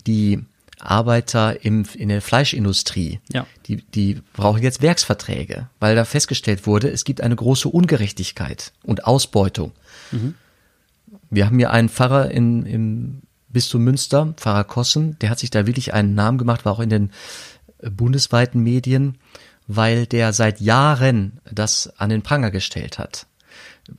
die 0.06 0.44
Arbeiter 0.78 1.64
im, 1.64 1.84
in 1.94 2.08
der 2.08 2.22
Fleischindustrie, 2.22 3.20
ja. 3.30 3.46
die, 3.66 3.76
die 3.76 4.22
brauchen 4.32 4.62
jetzt 4.62 4.80
Werksverträge, 4.80 5.68
weil 5.78 5.94
da 5.94 6.04
festgestellt 6.04 6.66
wurde, 6.66 6.88
es 6.88 7.04
gibt 7.04 7.20
eine 7.20 7.36
große 7.36 7.68
Ungerechtigkeit 7.68 8.72
und 8.82 9.04
Ausbeutung. 9.04 9.72
Mhm. 10.10 10.34
Wir 11.28 11.46
haben 11.46 11.58
hier 11.58 11.70
einen 11.70 11.88
Pfarrer 11.88 12.30
in, 12.30 12.64
im 12.64 13.22
Bistum 13.48 13.82
Münster, 13.84 14.32
Pfarrer 14.36 14.64
Kossen, 14.64 15.18
der 15.20 15.30
hat 15.30 15.38
sich 15.38 15.50
da 15.50 15.66
wirklich 15.66 15.92
einen 15.92 16.14
Namen 16.14 16.38
gemacht, 16.38 16.64
war 16.64 16.72
auch 16.72 16.80
in 16.80 16.88
den 16.90 17.10
bundesweiten 17.82 18.62
Medien, 18.62 19.18
weil 19.66 20.06
der 20.06 20.32
seit 20.32 20.60
Jahren 20.60 21.40
das 21.50 21.92
an 21.96 22.10
den 22.10 22.22
Pranger 22.22 22.50
gestellt 22.50 22.98
hat. 22.98 23.26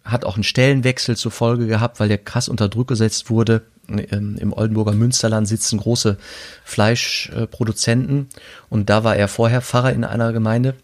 Hat 0.03 0.25
auch 0.25 0.35
einen 0.35 0.43
Stellenwechsel 0.43 1.17
zur 1.17 1.31
Folge 1.31 1.67
gehabt, 1.67 1.99
weil 1.99 2.07
der 2.07 2.17
krass 2.17 2.49
unter 2.49 2.69
Druck 2.69 2.87
gesetzt 2.87 3.29
wurde. 3.29 3.63
Im 3.87 4.53
Oldenburger 4.53 4.93
Münsterland 4.93 5.47
sitzen 5.47 5.79
große 5.79 6.17
Fleischproduzenten 6.63 8.29
und 8.69 8.89
da 8.89 9.03
war 9.03 9.17
er 9.17 9.27
vorher 9.27 9.61
Pfarrer 9.61 9.91
in 9.91 10.05
einer 10.05 10.31
Gemeinde 10.31 10.75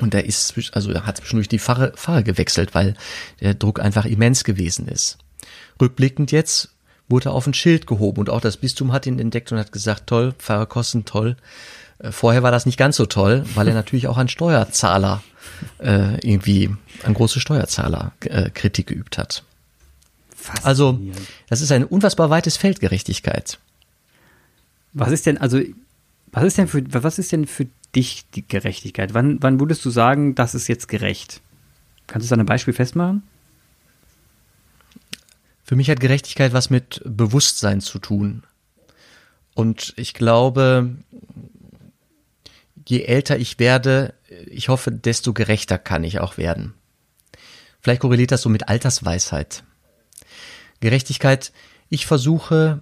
und 0.00 0.14
er 0.14 0.24
ist, 0.24 0.54
also 0.72 0.90
er 0.92 1.04
hat 1.04 1.18
zwischendurch 1.18 1.48
die 1.48 1.58
Pfarre, 1.58 1.92
Pfarre 1.94 2.22
gewechselt, 2.22 2.74
weil 2.74 2.94
der 3.40 3.52
Druck 3.54 3.80
einfach 3.80 4.06
immens 4.06 4.44
gewesen 4.44 4.88
ist. 4.88 5.18
Rückblickend 5.80 6.32
jetzt 6.32 6.70
wurde 7.08 7.28
er 7.28 7.32
auf 7.34 7.46
ein 7.46 7.52
Schild 7.54 7.86
gehoben 7.86 8.20
und 8.20 8.30
auch 8.30 8.40
das 8.40 8.56
Bistum 8.56 8.92
hat 8.92 9.04
ihn 9.04 9.18
entdeckt 9.18 9.52
und 9.52 9.58
hat 9.58 9.72
gesagt, 9.72 10.06
toll, 10.06 10.32
Pfarrer 10.38 10.66
Kosten, 10.66 11.04
toll, 11.04 11.36
vorher 12.10 12.42
war 12.42 12.50
das 12.50 12.66
nicht 12.66 12.78
ganz 12.78 12.96
so 12.96 13.06
toll, 13.06 13.44
weil 13.54 13.68
er 13.68 13.74
natürlich 13.82 14.08
auch 14.08 14.18
an 14.18 14.28
Steuerzahler 14.28 15.22
äh, 15.78 16.18
irgendwie, 16.26 16.70
an 17.04 17.14
große 17.14 17.40
Steuerzahler 17.40 18.12
äh, 18.20 18.50
Kritik 18.50 18.88
geübt 18.88 19.18
hat. 19.18 19.44
Also, 20.62 20.98
das 21.48 21.60
ist 21.60 21.70
ein 21.70 21.84
unfassbar 21.84 22.30
weites 22.30 22.56
Feld 22.56 22.80
Gerechtigkeit. 22.80 23.58
Was 24.92 25.12
ist 25.12 25.26
denn, 25.26 25.38
also, 25.38 25.60
was 26.32 26.44
ist 26.44 26.58
denn 26.58 26.66
für, 26.66 26.82
was 26.92 27.18
ist 27.18 27.30
denn 27.30 27.46
für 27.46 27.66
dich 27.94 28.24
die 28.34 28.46
Gerechtigkeit? 28.46 29.14
Wann, 29.14 29.40
wann 29.40 29.60
würdest 29.60 29.84
du 29.84 29.90
sagen, 29.90 30.34
das 30.34 30.54
ist 30.54 30.66
jetzt 30.68 30.88
gerecht? 30.88 31.40
Kannst 32.06 32.24
du 32.24 32.26
es 32.26 32.32
an 32.32 32.40
einem 32.40 32.46
Beispiel 32.46 32.74
festmachen? 32.74 33.22
Für 35.64 35.76
mich 35.76 35.88
hat 35.88 36.00
Gerechtigkeit 36.00 36.52
was 36.52 36.70
mit 36.70 37.00
Bewusstsein 37.04 37.80
zu 37.80 37.98
tun. 37.98 38.42
Und 39.54 39.94
ich 39.96 40.14
glaube, 40.14 40.90
je 42.86 43.04
älter 43.04 43.38
ich 43.38 43.58
werde, 43.58 44.14
ich 44.46 44.68
hoffe, 44.68 44.90
desto 44.90 45.32
gerechter 45.32 45.78
kann 45.78 46.04
ich 46.04 46.20
auch 46.20 46.36
werden. 46.36 46.74
Vielleicht 47.80 48.00
korreliert 48.00 48.30
das 48.30 48.42
so 48.42 48.48
mit 48.48 48.68
Altersweisheit. 48.68 49.64
Gerechtigkeit, 50.80 51.52
ich 51.88 52.06
versuche, 52.06 52.80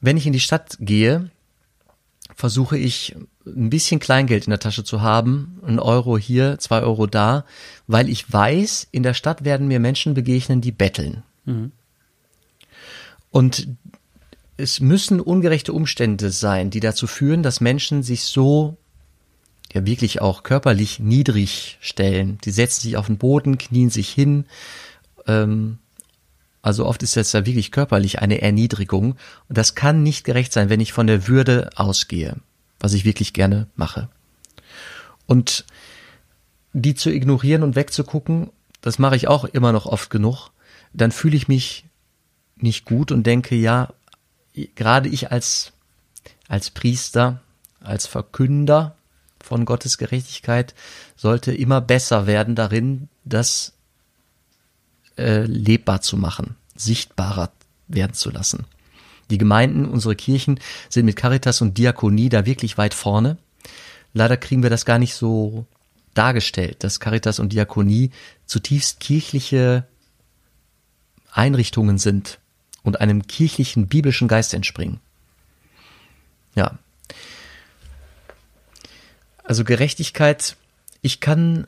wenn 0.00 0.16
ich 0.16 0.26
in 0.26 0.32
die 0.32 0.40
Stadt 0.40 0.76
gehe, 0.80 1.30
versuche 2.34 2.78
ich 2.78 3.16
ein 3.46 3.70
bisschen 3.70 4.00
Kleingeld 4.00 4.46
in 4.46 4.50
der 4.50 4.60
Tasche 4.60 4.84
zu 4.84 5.00
haben, 5.00 5.60
ein 5.66 5.78
Euro 5.78 6.16
hier, 6.16 6.58
zwei 6.58 6.80
Euro 6.80 7.06
da, 7.06 7.44
weil 7.86 8.08
ich 8.08 8.30
weiß, 8.30 8.88
in 8.90 9.02
der 9.02 9.14
Stadt 9.14 9.44
werden 9.44 9.68
mir 9.68 9.80
Menschen 9.80 10.14
begegnen, 10.14 10.60
die 10.60 10.72
betteln. 10.72 11.22
Mhm. 11.44 11.72
Und 13.30 13.68
es 14.56 14.80
müssen 14.80 15.20
ungerechte 15.20 15.72
Umstände 15.72 16.30
sein, 16.30 16.70
die 16.70 16.80
dazu 16.80 17.06
führen, 17.06 17.42
dass 17.42 17.60
Menschen 17.60 18.02
sich 18.02 18.24
so 18.24 18.76
ja 19.72 19.86
wirklich 19.86 20.20
auch 20.20 20.42
körperlich 20.42 20.98
niedrig 20.98 21.78
stellen. 21.80 22.38
Die 22.44 22.50
setzen 22.50 22.82
sich 22.82 22.96
auf 22.96 23.06
den 23.06 23.18
Boden, 23.18 23.58
knien 23.58 23.90
sich 23.90 24.10
hin. 24.10 24.44
Ähm, 25.26 25.78
also 26.62 26.86
oft 26.86 27.02
ist 27.02 27.16
das 27.16 27.32
ja 27.32 27.46
wirklich 27.46 27.70
körperlich 27.70 28.20
eine 28.20 28.42
Erniedrigung. 28.42 29.16
Und 29.48 29.58
das 29.58 29.74
kann 29.74 30.02
nicht 30.02 30.24
gerecht 30.24 30.52
sein, 30.52 30.68
wenn 30.68 30.80
ich 30.80 30.92
von 30.92 31.06
der 31.06 31.28
Würde 31.28 31.70
ausgehe, 31.76 32.36
was 32.78 32.92
ich 32.92 33.04
wirklich 33.04 33.32
gerne 33.32 33.68
mache. 33.76 34.08
Und 35.26 35.64
die 36.72 36.94
zu 36.94 37.10
ignorieren 37.10 37.62
und 37.62 37.76
wegzugucken, 37.76 38.50
das 38.80 38.98
mache 38.98 39.16
ich 39.16 39.28
auch 39.28 39.44
immer 39.44 39.72
noch 39.72 39.86
oft 39.86 40.10
genug, 40.10 40.50
dann 40.92 41.12
fühle 41.12 41.36
ich 41.36 41.48
mich 41.48 41.84
nicht 42.56 42.84
gut 42.84 43.12
und 43.12 43.24
denke, 43.26 43.54
ja, 43.54 43.92
gerade 44.74 45.08
ich 45.08 45.30
als, 45.30 45.72
als 46.48 46.70
Priester, 46.70 47.40
als 47.80 48.06
Verkünder 48.06 48.96
von 49.42 49.64
Gottes 49.64 49.98
Gerechtigkeit 49.98 50.74
sollte 51.16 51.52
immer 51.52 51.80
besser 51.80 52.26
werden 52.26 52.54
darin, 52.54 53.08
das 53.24 53.72
äh, 55.16 55.44
lebbar 55.44 56.00
zu 56.02 56.16
machen, 56.16 56.56
sichtbarer 56.74 57.50
werden 57.88 58.14
zu 58.14 58.30
lassen. 58.30 58.66
Die 59.30 59.38
Gemeinden, 59.38 59.86
unsere 59.86 60.16
Kirchen 60.16 60.58
sind 60.88 61.06
mit 61.06 61.16
Caritas 61.16 61.60
und 61.60 61.78
Diakonie 61.78 62.28
da 62.28 62.46
wirklich 62.46 62.78
weit 62.78 62.94
vorne. 62.94 63.38
Leider 64.12 64.36
kriegen 64.36 64.62
wir 64.62 64.70
das 64.70 64.84
gar 64.84 64.98
nicht 64.98 65.14
so 65.14 65.66
dargestellt, 66.14 66.82
dass 66.82 67.00
Caritas 67.00 67.38
und 67.38 67.52
Diakonie 67.52 68.10
zutiefst 68.46 68.98
kirchliche 68.98 69.86
Einrichtungen 71.32 71.98
sind 71.98 72.40
und 72.82 73.00
einem 73.00 73.26
kirchlichen 73.26 73.86
biblischen 73.86 74.26
Geist 74.26 74.52
entspringen. 74.52 75.00
Ja, 76.56 76.78
also 79.50 79.64
Gerechtigkeit, 79.64 80.54
ich 81.02 81.18
kann 81.18 81.66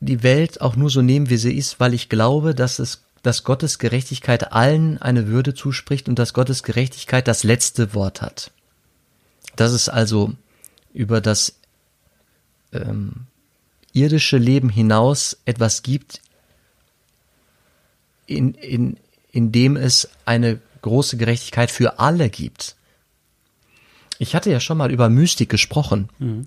die 0.00 0.22
Welt 0.22 0.60
auch 0.60 0.76
nur 0.76 0.90
so 0.90 1.00
nehmen, 1.00 1.30
wie 1.30 1.38
sie 1.38 1.56
ist, 1.56 1.80
weil 1.80 1.94
ich 1.94 2.10
glaube, 2.10 2.54
dass 2.54 2.78
es 2.78 3.02
dass 3.22 3.44
Gottes 3.44 3.78
Gerechtigkeit 3.78 4.52
allen 4.52 5.00
eine 5.00 5.26
Würde 5.26 5.54
zuspricht 5.54 6.10
und 6.10 6.18
dass 6.18 6.34
Gottes 6.34 6.62
Gerechtigkeit 6.62 7.26
das 7.26 7.42
letzte 7.42 7.94
Wort 7.94 8.20
hat. 8.20 8.50
Dass 9.56 9.72
es 9.72 9.88
also 9.88 10.34
über 10.92 11.22
das 11.22 11.54
ähm, 12.74 13.24
irdische 13.94 14.36
Leben 14.36 14.68
hinaus 14.68 15.38
etwas 15.46 15.82
gibt, 15.82 16.20
in, 18.26 18.52
in, 18.52 18.98
in 19.32 19.50
dem 19.50 19.78
es 19.78 20.10
eine 20.26 20.60
große 20.82 21.16
Gerechtigkeit 21.16 21.70
für 21.70 21.98
alle 21.98 22.28
gibt. 22.28 22.76
Ich 24.18 24.34
hatte 24.34 24.50
ja 24.50 24.60
schon 24.60 24.76
mal 24.76 24.92
über 24.92 25.08
Mystik 25.08 25.48
gesprochen. 25.48 26.10
Mhm. 26.18 26.46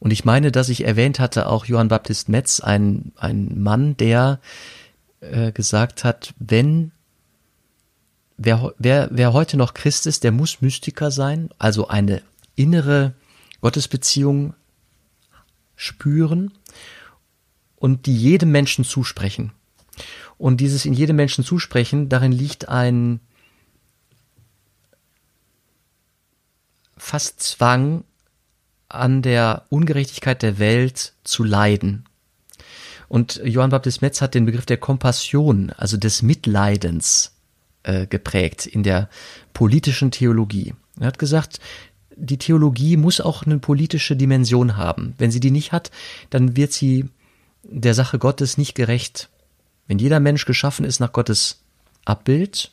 Und 0.00 0.12
ich 0.12 0.24
meine, 0.24 0.52
dass 0.52 0.68
ich 0.68 0.84
erwähnt 0.84 1.18
hatte, 1.18 1.48
auch 1.48 1.64
Johann 1.64 1.88
Baptist 1.88 2.28
Metz, 2.28 2.60
ein, 2.60 3.12
ein 3.16 3.60
Mann, 3.60 3.96
der 3.96 4.40
äh, 5.20 5.52
gesagt 5.52 6.04
hat, 6.04 6.34
wenn 6.38 6.92
wer, 8.36 8.72
wer, 8.78 9.08
wer 9.10 9.32
heute 9.32 9.56
noch 9.56 9.74
Christ 9.74 10.06
ist, 10.06 10.24
der 10.24 10.32
muss 10.32 10.62
Mystiker 10.62 11.10
sein, 11.10 11.50
also 11.58 11.88
eine 11.88 12.22
innere 12.54 13.14
Gottesbeziehung 13.60 14.54
spüren 15.74 16.52
und 17.76 18.06
die 18.06 18.16
jedem 18.16 18.50
Menschen 18.50 18.84
zusprechen. 18.84 19.52
Und 20.38 20.60
dieses 20.60 20.84
in 20.84 20.92
jedem 20.92 21.16
Menschen 21.16 21.44
zusprechen, 21.44 22.08
darin 22.08 22.32
liegt 22.32 22.68
ein 22.68 23.20
fast 26.96 27.40
Zwang, 27.42 28.04
an 28.88 29.22
der 29.22 29.64
Ungerechtigkeit 29.68 30.42
der 30.42 30.58
Welt 30.58 31.12
zu 31.24 31.44
leiden. 31.44 32.04
Und 33.08 33.40
Johann 33.44 33.70
Baptist 33.70 34.02
Metz 34.02 34.20
hat 34.20 34.34
den 34.34 34.44
Begriff 34.44 34.66
der 34.66 34.76
Kompassion, 34.76 35.70
also 35.76 35.96
des 35.96 36.22
Mitleidens, 36.22 37.32
äh, 37.82 38.06
geprägt 38.06 38.66
in 38.66 38.82
der 38.82 39.08
politischen 39.54 40.10
Theologie. 40.10 40.74
Er 41.00 41.06
hat 41.06 41.18
gesagt, 41.18 41.60
die 42.16 42.38
Theologie 42.38 42.96
muss 42.96 43.20
auch 43.20 43.44
eine 43.44 43.58
politische 43.58 44.16
Dimension 44.16 44.76
haben. 44.76 45.14
Wenn 45.18 45.30
sie 45.30 45.40
die 45.40 45.50
nicht 45.50 45.72
hat, 45.72 45.90
dann 46.30 46.56
wird 46.56 46.72
sie 46.72 47.08
der 47.62 47.94
Sache 47.94 48.18
Gottes 48.18 48.58
nicht 48.58 48.74
gerecht. 48.74 49.28
Wenn 49.86 49.98
jeder 49.98 50.20
Mensch 50.20 50.44
geschaffen 50.44 50.84
ist 50.84 51.00
nach 51.00 51.12
Gottes 51.12 51.60
Abbild, 52.04 52.72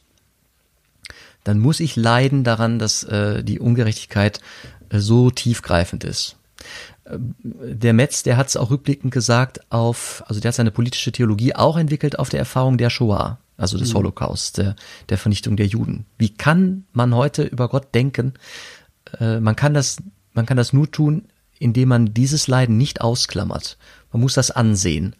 dann 1.43 1.59
muss 1.59 1.79
ich 1.79 1.95
leiden 1.95 2.43
daran, 2.43 2.79
dass 2.79 3.03
äh, 3.03 3.43
die 3.43 3.59
Ungerechtigkeit 3.59 4.41
so 5.01 5.29
tiefgreifend 5.29 6.03
ist. 6.03 6.37
Äh, 7.05 7.17
der 7.43 7.93
Metz, 7.93 8.23
der 8.23 8.37
hat 8.37 8.47
es 8.47 8.57
auch 8.57 8.71
rückblickend 8.71 9.13
gesagt 9.13 9.71
auf, 9.71 10.23
also 10.27 10.39
der 10.39 10.49
hat 10.49 10.55
seine 10.55 10.71
politische 10.71 11.11
Theologie 11.11 11.55
auch 11.55 11.77
entwickelt 11.77 12.19
auf 12.19 12.29
der 12.29 12.39
Erfahrung 12.39 12.77
der 12.77 12.89
Shoah, 12.89 13.39
also 13.57 13.77
des 13.77 13.93
mhm. 13.93 13.97
Holocaust, 13.97 14.57
der, 14.57 14.75
der 15.09 15.17
Vernichtung 15.17 15.55
der 15.55 15.67
Juden. 15.67 16.05
Wie 16.17 16.29
kann 16.29 16.85
man 16.93 17.15
heute 17.15 17.43
über 17.43 17.69
Gott 17.69 17.93
denken, 17.93 18.33
äh, 19.19 19.39
man 19.39 19.55
kann 19.55 19.73
das, 19.73 19.97
man 20.33 20.45
kann 20.45 20.57
das 20.57 20.73
nur 20.73 20.89
tun, 20.91 21.25
indem 21.59 21.89
man 21.89 22.13
dieses 22.13 22.47
Leiden 22.47 22.77
nicht 22.77 23.01
ausklammert. 23.01 23.77
Man 24.11 24.21
muss 24.21 24.33
das 24.33 24.51
ansehen. 24.51 25.15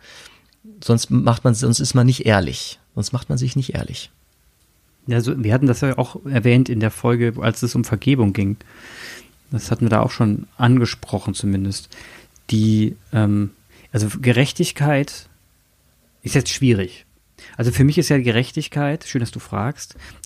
Sonst 0.84 1.10
macht 1.10 1.44
man, 1.44 1.54
sonst 1.54 1.80
ist 1.80 1.94
man 1.94 2.06
nicht 2.06 2.26
ehrlich. 2.26 2.80
Sonst 2.94 3.14
macht 3.14 3.30
man 3.30 3.38
sich 3.38 3.56
nicht 3.56 3.74
ehrlich. 3.74 4.12
Also 5.10 5.42
wir 5.44 5.54
hatten 5.54 5.68
das 5.68 5.82
ja 5.82 5.98
auch 5.98 6.26
erwähnt 6.26 6.68
in 6.68 6.80
der 6.80 6.92
Folge, 6.92 7.34
als 7.40 7.62
es 7.62 7.76
um 7.76 7.84
Vergebung 7.84 8.34
ging. 8.34 8.58
Das 9.52 9.72
hatten 9.72 9.86
wir 9.86 9.90
da 9.90 10.02
auch 10.02 10.12
schon 10.12 10.48
angesprochen 10.58 11.34
zumindest. 11.34 11.90
Die, 12.50 12.96
ähm, 13.14 13.52
also 13.92 14.08
Gerechtigkeit 14.20 15.28
ist 16.24 16.36
jetzt 16.36 16.50
schwierig. 16.50 17.06
Also 17.58 17.72
für 17.72 17.84
mich 17.84 17.98
ist 17.98 18.10
ja 18.10 18.18
Gerechtigkeit, 18.18 19.06
schön, 19.06 19.22
dass 19.22 19.32
du 19.32 19.40
fragst. 19.40 19.96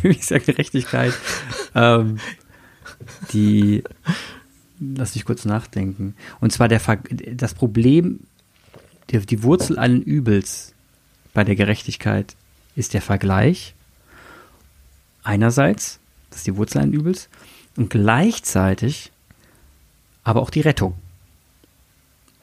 für 0.00 0.08
mich 0.08 0.20
ist 0.20 0.30
ja 0.30 0.38
Gerechtigkeit 0.38 1.14
ähm, 1.74 2.18
die, 3.32 3.82
lass 4.78 5.14
mich 5.14 5.24
kurz 5.24 5.44
nachdenken. 5.44 6.14
Und 6.40 6.52
zwar 6.52 6.68
der, 6.68 6.80
das 7.34 7.54
Problem, 7.54 8.20
die, 9.10 9.18
die 9.18 9.42
Wurzel 9.42 9.78
allen 9.78 10.02
Übels 10.02 10.74
bei 11.32 11.44
der 11.44 11.56
Gerechtigkeit 11.56 12.34
ist 12.76 12.94
der 12.94 13.02
Vergleich. 13.02 13.74
Einerseits, 15.22 15.99
das 16.30 16.38
ist 16.38 16.46
die 16.46 16.56
Wurzel 16.56 16.78
allen 16.78 16.92
Übels, 16.92 17.28
und 17.76 17.90
gleichzeitig 17.90 19.12
aber 20.24 20.42
auch 20.42 20.50
die 20.50 20.60
Rettung. 20.60 20.94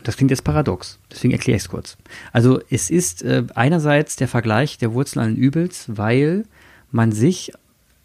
Das 0.04 0.15
klingt 0.15 0.32
jetzt 0.32 0.43
paradox, 0.43 1.00
deswegen 1.12 1.34
erkläre 1.34 1.58
ich 1.58 1.63
es 1.63 1.69
kurz. 1.69 1.97
Also 2.32 2.62
es 2.69 2.89
ist 2.89 3.23
äh, 3.23 3.43
einerseits 3.56 4.15
der 4.15 4.28
Vergleich 4.28 4.78
der 4.78 4.93
Wurzel 4.93 5.19
allen 5.19 5.36
Übels, 5.36 5.86
weil 5.88 6.45
man 6.91 7.12
sich 7.12 7.52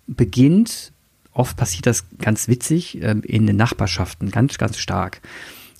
beginnt, 0.06 0.92
oft 1.32 1.56
passiert 1.56 1.86
das 1.86 2.04
ganz 2.18 2.48
witzig, 2.48 3.00
äh, 3.02 3.14
in 3.22 3.46
den 3.46 3.56
Nachbarschaften, 3.56 4.30
ganz, 4.30 4.58
ganz 4.58 4.78
stark. 4.78 5.20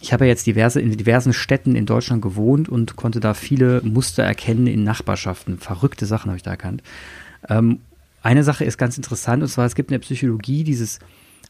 Ich 0.01 0.13
habe 0.13 0.25
ja 0.25 0.31
jetzt 0.31 0.47
diverse, 0.47 0.81
in 0.81 0.97
diversen 0.97 1.33
Städten 1.33 1.77
in 1.77 1.87
Deutschland 1.87 2.23
gewohnt 2.23 2.69
und 2.69 2.97
konnte 2.97 3.21
da 3.21 3.35
viele 3.35 3.83
Muster 3.83 4.25
erkennen 4.25 4.67
in 4.67 4.83
Nachbarschaften. 4.83 5.59
Verrückte 5.59 6.07
Sachen 6.07 6.31
habe 6.31 6.37
ich 6.37 6.43
da 6.43 6.51
erkannt. 6.51 6.83
Ähm, 7.49 7.79
eine 8.23 8.45
Sache 8.45 8.65
ist 8.65 8.79
ganz 8.79 8.97
interessant, 8.97 9.43
und 9.43 9.49
zwar 9.49 9.67
es 9.67 9.75
gibt 9.75 9.91
in 9.91 9.95
der 9.95 10.01
Psychologie 10.01 10.65
dieses 10.65 10.99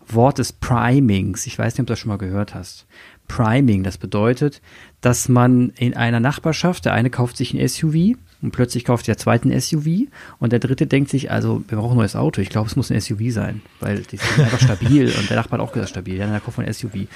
Wort 0.08 0.38
des 0.38 0.52
Primings. 0.52 1.46
Ich 1.46 1.58
weiß 1.58 1.74
nicht, 1.74 1.80
ob 1.80 1.86
du 1.86 1.92
das 1.92 1.98
schon 1.98 2.08
mal 2.08 2.18
gehört 2.18 2.54
hast. 2.54 2.86
Priming, 3.28 3.82
das 3.82 3.98
bedeutet, 3.98 4.60
dass 5.00 5.28
man 5.28 5.70
in 5.70 5.94
einer 5.96 6.20
Nachbarschaft, 6.20 6.84
der 6.84 6.92
eine 6.92 7.08
kauft 7.08 7.36
sich 7.36 7.54
ein 7.54 7.66
SUV 7.66 8.16
und 8.42 8.50
plötzlich 8.50 8.84
kauft 8.84 9.06
der 9.06 9.16
zweite 9.16 9.48
ein 9.48 9.60
SUV 9.60 10.08
und 10.38 10.52
der 10.52 10.58
dritte 10.58 10.86
denkt 10.86 11.08
sich, 11.08 11.30
also 11.30 11.62
wir 11.68 11.78
brauchen 11.78 11.92
ein 11.92 11.98
neues 11.98 12.16
Auto. 12.16 12.40
Ich 12.40 12.50
glaube, 12.50 12.68
es 12.68 12.76
muss 12.76 12.90
ein 12.90 13.00
SUV 13.00 13.30
sein, 13.30 13.62
weil 13.80 14.00
die 14.02 14.16
sind 14.16 14.40
einfach 14.40 14.60
stabil 14.60 15.12
und 15.16 15.30
der 15.30 15.36
Nachbar 15.36 15.60
hat 15.60 15.66
auch 15.66 15.72
gesagt 15.72 15.90
stabil. 15.90 16.16
Ja, 16.16 16.26
dann 16.26 16.42
kauft 16.42 16.58
man 16.58 16.66
ein 16.66 16.74
SUV. 16.74 17.06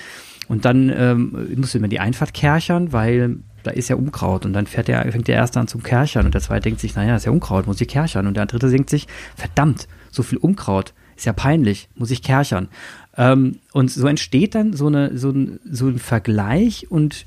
Und 0.49 0.65
dann 0.65 0.91
ähm, 0.97 1.57
muss 1.57 1.75
man 1.75 1.91
die 1.91 1.99
Einfahrt 2.01 2.33
kerchern, 2.33 2.93
weil 2.93 3.39
da 3.67 3.73
ist 3.73 3.89
ja 3.89 3.97
Unkraut. 3.97 4.47
Und 4.47 4.53
dann 4.53 4.67
fährt 4.67 4.89
der, 4.89 5.11
fängt 5.11 5.29
der 5.29 5.37
erste 5.37 5.61
an 5.61 5.69
zum 5.69 5.83
Kerchern 5.83 6.27
und 6.27 6.35
der 6.35 6.41
zweite 6.41 6.63
denkt 6.65 6.81
sich, 6.81 6.95
naja, 6.95 7.17
ist 7.17 7.27
ja 7.27 7.33
Unkraut, 7.33 7.67
muss 7.67 7.81
ich 7.81 7.89
kerchern. 7.89 8.27
Und 8.27 8.37
der 8.37 8.47
dritte 8.47 8.71
denkt 8.71 8.91
sich, 8.91 9.07
verdammt, 9.35 9.89
so 10.11 10.23
viel 10.23 10.39
Unkraut, 10.39 10.95
ist 11.17 11.27
ja 11.27 11.33
peinlich, 11.33 11.89
muss 11.95 12.11
ich 12.11 12.23
kerchern. 12.23 12.69
Ähm, 13.17 13.59
und 13.73 13.91
so 13.91 14.07
entsteht 14.07 14.55
dann 14.55 14.75
so, 14.75 14.87
eine, 14.87 15.17
so, 15.17 15.31
ein, 15.31 15.61
so 15.71 15.89
ein 15.89 15.99
Vergleich 15.99 16.91
und 16.91 17.27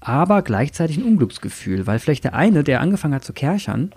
aber 0.00 0.42
gleichzeitig 0.42 0.96
ein 0.96 1.04
Unglücksgefühl, 1.04 1.86
weil 1.86 1.98
vielleicht 1.98 2.24
der 2.24 2.34
eine, 2.34 2.64
der 2.64 2.80
angefangen 2.80 3.14
hat 3.14 3.24
zu 3.24 3.32
kerchern, 3.32 3.92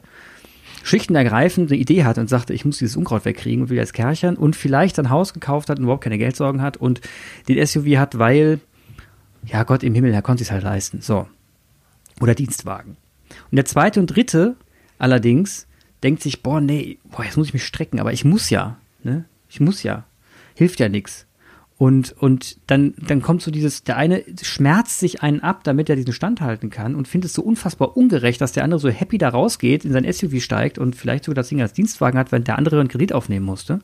schlicht 0.83 1.09
und 1.09 1.15
ergreifend 1.15 1.71
eine 1.71 1.79
Idee 1.79 2.03
hat 2.03 2.17
und 2.17 2.27
sagte, 2.27 2.53
ich 2.53 2.65
muss 2.65 2.79
dieses 2.79 2.97
Unkraut 2.97 3.23
wegkriegen 3.25 3.63
und 3.63 3.69
will 3.69 3.77
jetzt 3.77 3.93
kerchern 3.93 4.35
und 4.35 4.55
vielleicht 4.55 4.97
ein 4.99 5.09
Haus 5.09 5.33
gekauft 5.33 5.69
hat 5.69 5.77
und 5.77 5.83
überhaupt 5.83 6.03
keine 6.03 6.17
Geldsorgen 6.17 6.61
hat 6.61 6.77
und 6.77 7.01
den 7.47 7.65
SUV 7.65 7.97
hat, 7.97 8.17
weil, 8.17 8.59
ja 9.45 9.63
Gott 9.63 9.83
im 9.83 9.93
Himmel, 9.93 10.13
er 10.13 10.21
konnte 10.21 10.43
es 10.43 10.51
halt 10.51 10.63
leisten. 10.63 11.01
So. 11.01 11.27
Oder 12.19 12.35
Dienstwagen. 12.35 12.97
Und 13.49 13.55
der 13.55 13.65
zweite 13.65 13.99
und 13.99 14.07
dritte 14.07 14.55
allerdings 14.97 15.67
denkt 16.03 16.21
sich, 16.21 16.43
boah, 16.43 16.61
nee, 16.61 16.97
boah, 17.05 17.23
jetzt 17.23 17.37
muss 17.37 17.47
ich 17.47 17.53
mich 17.53 17.65
strecken, 17.65 17.99
aber 17.99 18.13
ich 18.13 18.25
muss 18.25 18.49
ja, 18.49 18.77
ne? 19.03 19.25
Ich 19.49 19.59
muss 19.59 19.83
ja. 19.83 20.05
Hilft 20.55 20.79
ja 20.79 20.89
nichts. 20.89 21.27
Und, 21.77 22.11
und 22.11 22.57
dann, 22.67 22.93
dann 22.97 23.23
kommt 23.23 23.41
so 23.41 23.49
dieses, 23.49 23.83
der 23.83 23.97
eine 23.97 24.23
schmerzt 24.43 24.99
sich 24.99 25.23
einen 25.23 25.39
ab, 25.39 25.63
damit 25.63 25.89
er 25.89 25.95
diesen 25.95 26.13
Stand 26.13 26.39
halten 26.39 26.69
kann 26.69 26.93
und 26.93 27.07
findet 27.07 27.29
es 27.29 27.33
so 27.33 27.41
unfassbar 27.41 27.97
ungerecht, 27.97 28.39
dass 28.39 28.51
der 28.51 28.63
andere 28.63 28.79
so 28.79 28.89
happy 28.89 29.17
da 29.17 29.29
rausgeht, 29.29 29.83
in 29.83 29.91
sein 29.91 30.11
SUV 30.11 30.41
steigt 30.41 30.77
und 30.77 30.95
vielleicht 30.95 31.23
sogar 31.23 31.35
das 31.35 31.49
Ding 31.49 31.59
als 31.59 31.73
Dienstwagen 31.73 32.19
hat, 32.19 32.31
wenn 32.31 32.43
der 32.43 32.59
andere 32.59 32.79
einen 32.79 32.87
Kredit 32.87 33.13
aufnehmen 33.13 33.47
musste. 33.47 33.79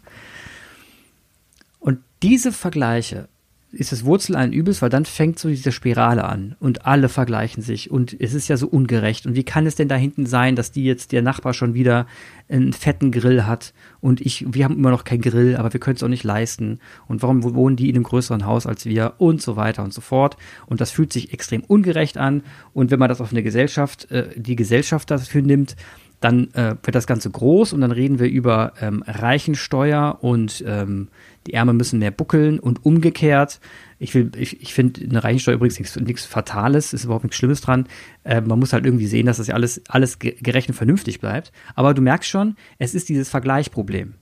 Und 1.79 1.99
diese 2.21 2.51
Vergleiche 2.51 3.29
ist 3.77 3.91
das 3.91 4.05
Wurzel 4.05 4.35
allen 4.35 4.53
Übels, 4.53 4.81
weil 4.81 4.89
dann 4.89 5.05
fängt 5.05 5.37
so 5.37 5.49
diese 5.49 5.71
Spirale 5.71 6.25
an 6.25 6.55
und 6.59 6.85
alle 6.85 7.09
vergleichen 7.09 7.61
sich 7.61 7.91
und 7.91 8.15
es 8.19 8.33
ist 8.33 8.47
ja 8.47 8.57
so 8.57 8.67
ungerecht. 8.67 9.27
Und 9.27 9.35
wie 9.35 9.43
kann 9.43 9.67
es 9.67 9.75
denn 9.75 9.87
da 9.87 9.95
hinten 9.95 10.25
sein, 10.25 10.55
dass 10.55 10.71
die 10.71 10.83
jetzt 10.83 11.11
der 11.11 11.21
Nachbar 11.21 11.53
schon 11.53 11.73
wieder 11.73 12.07
einen 12.49 12.73
fetten 12.73 13.11
Grill 13.11 13.45
hat 13.45 13.73
und 14.01 14.21
ich, 14.21 14.45
wir 14.49 14.65
haben 14.65 14.75
immer 14.75 14.89
noch 14.89 15.03
keinen 15.03 15.21
Grill, 15.21 15.55
aber 15.57 15.71
wir 15.73 15.79
können 15.79 15.95
es 15.95 16.03
auch 16.03 16.07
nicht 16.07 16.23
leisten. 16.23 16.79
Und 17.07 17.21
warum 17.21 17.43
wohnen 17.43 17.75
die 17.75 17.89
in 17.89 17.95
einem 17.95 18.03
größeren 18.03 18.45
Haus 18.45 18.65
als 18.65 18.85
wir 18.85 19.13
und 19.17 19.41
so 19.41 19.55
weiter 19.55 19.83
und 19.83 19.93
so 19.93 20.01
fort. 20.01 20.37
Und 20.65 20.81
das 20.81 20.91
fühlt 20.91 21.13
sich 21.13 21.33
extrem 21.33 21.63
ungerecht 21.63 22.17
an. 22.17 22.43
Und 22.73 22.89
wenn 22.89 22.99
man 22.99 23.09
das 23.09 23.21
auf 23.21 23.31
eine 23.31 23.43
Gesellschaft, 23.43 24.09
äh, 24.11 24.29
die 24.35 24.55
Gesellschaft 24.55 25.11
dafür 25.11 25.41
nimmt, 25.41 25.75
dann 26.19 26.51
äh, 26.53 26.75
wird 26.81 26.95
das 26.95 27.05
Ganze 27.05 27.29
groß 27.29 27.73
und 27.73 27.81
dann 27.81 27.91
reden 27.91 28.19
wir 28.19 28.27
über 28.27 28.73
ähm, 28.81 29.03
Reichensteuer 29.05 30.17
und 30.21 30.63
ähm, 30.65 31.09
die 31.47 31.53
Ärmel 31.53 31.73
müssen 31.73 31.99
mehr 31.99 32.11
buckeln 32.11 32.59
und 32.59 32.85
umgekehrt. 32.85 33.59
Ich, 33.99 34.13
ich, 34.13 34.61
ich 34.61 34.73
finde 34.73 35.03
eine 35.03 35.23
Reichensteuer 35.23 35.55
übrigens 35.55 35.79
nichts, 35.79 35.95
nichts 35.95 36.25
Fatales, 36.25 36.93
ist 36.93 37.05
überhaupt 37.05 37.23
nichts 37.23 37.37
Schlimmes 37.37 37.61
dran. 37.61 37.87
Äh, 38.23 38.41
man 38.41 38.59
muss 38.59 38.73
halt 38.73 38.85
irgendwie 38.85 39.07
sehen, 39.07 39.25
dass 39.25 39.37
das 39.37 39.47
ja 39.47 39.55
alles, 39.55 39.81
alles 39.87 40.19
gerecht 40.19 40.69
und 40.69 40.75
vernünftig 40.75 41.19
bleibt. 41.19 41.51
Aber 41.75 41.93
du 41.93 42.01
merkst 42.01 42.29
schon, 42.29 42.55
es 42.77 42.93
ist 42.93 43.09
dieses 43.09 43.29
Vergleichproblem. 43.29 44.13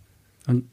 Und 0.47 0.65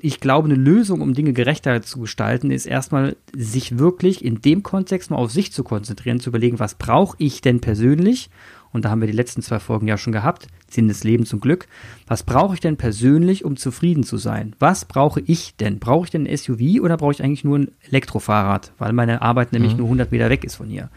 ich 0.00 0.18
glaube, 0.18 0.46
eine 0.46 0.56
Lösung, 0.56 1.00
um 1.00 1.14
Dinge 1.14 1.32
gerechter 1.32 1.82
zu 1.82 2.00
gestalten, 2.00 2.50
ist 2.50 2.66
erstmal, 2.66 3.16
sich 3.36 3.78
wirklich 3.78 4.24
in 4.24 4.40
dem 4.40 4.62
Kontext 4.62 5.10
mal 5.10 5.18
auf 5.18 5.30
sich 5.30 5.52
zu 5.52 5.62
konzentrieren, 5.62 6.18
zu 6.18 6.30
überlegen, 6.30 6.58
was 6.58 6.74
brauche 6.74 7.16
ich 7.20 7.42
denn 7.42 7.60
persönlich 7.60 8.30
und 8.72 8.84
da 8.84 8.90
haben 8.90 9.00
wir 9.00 9.08
die 9.08 9.14
letzten 9.14 9.42
zwei 9.42 9.58
Folgen 9.58 9.88
ja 9.88 9.96
schon 9.96 10.12
gehabt, 10.12 10.48
Sinn 10.68 10.88
des 10.88 11.04
Lebens 11.04 11.32
und 11.32 11.40
Glück. 11.40 11.66
Was 12.06 12.22
brauche 12.22 12.54
ich 12.54 12.60
denn 12.60 12.76
persönlich, 12.76 13.44
um 13.44 13.56
zufrieden 13.56 14.02
zu 14.02 14.18
sein? 14.18 14.54
Was 14.58 14.84
brauche 14.84 15.20
ich 15.20 15.56
denn? 15.56 15.78
Brauche 15.78 16.04
ich 16.04 16.10
denn 16.10 16.26
ein 16.26 16.36
SUV 16.36 16.80
oder 16.82 16.96
brauche 16.96 17.12
ich 17.12 17.22
eigentlich 17.22 17.44
nur 17.44 17.58
ein 17.58 17.72
Elektrofahrrad, 17.80 18.72
weil 18.78 18.92
meine 18.92 19.22
Arbeit 19.22 19.52
nämlich 19.52 19.72
mhm. 19.72 19.78
nur 19.78 19.86
100 19.86 20.12
Meter 20.12 20.30
weg 20.30 20.44
ist 20.44 20.56
von 20.56 20.68
hier? 20.68 20.90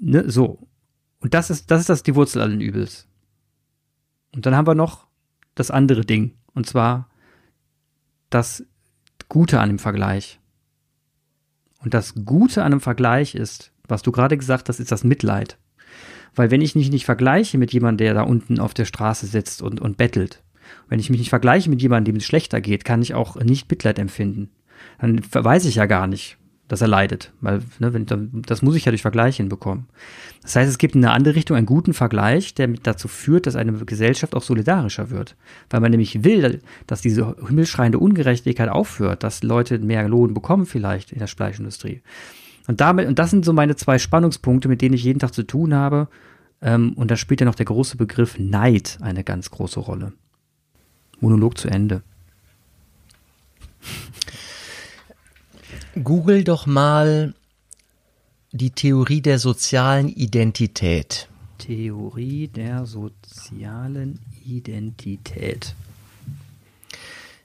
Ne, 0.00 0.30
so. 0.30 0.58
Und 1.20 1.34
das 1.34 1.50
ist, 1.50 1.70
das 1.70 1.80
ist 1.80 1.88
das 1.88 2.02
die 2.02 2.14
Wurzel 2.14 2.42
allen 2.42 2.60
Übels. 2.60 3.08
Und 4.34 4.46
dann 4.46 4.54
haben 4.54 4.66
wir 4.66 4.74
noch 4.74 5.06
das 5.54 5.70
andere 5.70 6.04
Ding. 6.04 6.32
Und 6.54 6.66
zwar 6.66 7.08
das 8.30 8.64
Gute 9.28 9.60
an 9.60 9.68
dem 9.68 9.78
Vergleich. 9.78 10.40
Und 11.78 11.94
das 11.94 12.14
Gute 12.24 12.62
an 12.62 12.70
dem 12.70 12.80
Vergleich 12.80 13.34
ist, 13.34 13.72
was 13.86 14.02
du 14.02 14.12
gerade 14.12 14.38
gesagt 14.38 14.68
hast, 14.68 14.80
ist 14.80 14.92
das 14.92 15.04
Mitleid. 15.04 15.58
Weil 16.34 16.50
wenn 16.50 16.60
ich 16.60 16.74
mich 16.74 16.90
nicht 16.90 17.04
vergleiche 17.04 17.58
mit 17.58 17.72
jemandem, 17.72 18.06
der 18.06 18.14
da 18.14 18.22
unten 18.22 18.58
auf 18.58 18.74
der 18.74 18.84
Straße 18.84 19.26
sitzt 19.26 19.62
und, 19.62 19.80
und 19.80 19.96
bettelt, 19.96 20.42
wenn 20.88 20.98
ich 20.98 21.10
mich 21.10 21.18
nicht 21.18 21.30
vergleiche 21.30 21.70
mit 21.70 21.82
jemandem, 21.82 22.14
dem 22.14 22.18
es 22.18 22.24
schlechter 22.26 22.60
geht, 22.60 22.84
kann 22.84 23.02
ich 23.02 23.14
auch 23.14 23.36
nicht 23.36 23.70
Mitleid 23.70 23.98
empfinden. 23.98 24.50
Dann 25.00 25.20
weiß 25.30 25.64
ich 25.66 25.76
ja 25.76 25.86
gar 25.86 26.06
nicht, 26.06 26.38
dass 26.68 26.80
er 26.80 26.88
leidet, 26.88 27.32
weil 27.40 27.60
ne, 27.78 27.92
wenn, 27.92 28.06
das 28.46 28.62
muss 28.62 28.74
ich 28.74 28.86
ja 28.86 28.92
durch 28.92 29.02
Vergleich 29.02 29.36
hinbekommen. 29.36 29.86
Das 30.42 30.56
heißt, 30.56 30.70
es 30.70 30.78
gibt 30.78 30.94
in 30.94 31.04
eine 31.04 31.14
andere 31.14 31.34
Richtung 31.34 31.56
einen 31.56 31.66
guten 31.66 31.94
Vergleich, 31.94 32.54
der 32.54 32.68
dazu 32.68 33.08
führt, 33.08 33.46
dass 33.46 33.56
eine 33.56 33.72
Gesellschaft 33.84 34.34
auch 34.34 34.42
solidarischer 34.42 35.10
wird, 35.10 35.36
weil 35.70 35.80
man 35.80 35.90
nämlich 35.90 36.24
will, 36.24 36.60
dass 36.86 37.02
diese 37.02 37.36
himmelschreiende 37.46 37.98
Ungerechtigkeit 37.98 38.68
aufhört, 38.68 39.22
dass 39.22 39.42
Leute 39.42 39.78
mehr 39.78 40.08
Lohn 40.08 40.32
bekommen 40.32 40.66
vielleicht 40.66 41.12
in 41.12 41.18
der 41.18 41.28
Fleischindustrie. 41.28 42.02
Und 42.66 42.80
damit, 42.80 43.08
und 43.08 43.18
das 43.18 43.30
sind 43.30 43.44
so 43.44 43.52
meine 43.52 43.76
zwei 43.76 43.98
Spannungspunkte, 43.98 44.68
mit 44.68 44.80
denen 44.80 44.94
ich 44.94 45.04
jeden 45.04 45.18
Tag 45.18 45.34
zu 45.34 45.42
tun 45.42 45.74
habe. 45.74 46.08
Ähm, 46.62 46.94
und 46.94 47.10
da 47.10 47.16
spielt 47.16 47.40
ja 47.40 47.46
noch 47.46 47.54
der 47.54 47.66
große 47.66 47.96
Begriff 47.96 48.38
Neid 48.38 48.98
eine 49.00 49.24
ganz 49.24 49.50
große 49.50 49.80
Rolle. 49.80 50.12
Monolog 51.20 51.58
zu 51.58 51.68
Ende. 51.68 52.02
Google 56.02 56.42
doch 56.42 56.66
mal 56.66 57.34
die 58.52 58.70
Theorie 58.70 59.20
der 59.20 59.38
sozialen 59.38 60.08
Identität. 60.08 61.28
Theorie 61.58 62.48
der 62.48 62.86
sozialen 62.86 64.20
Identität. 64.44 65.74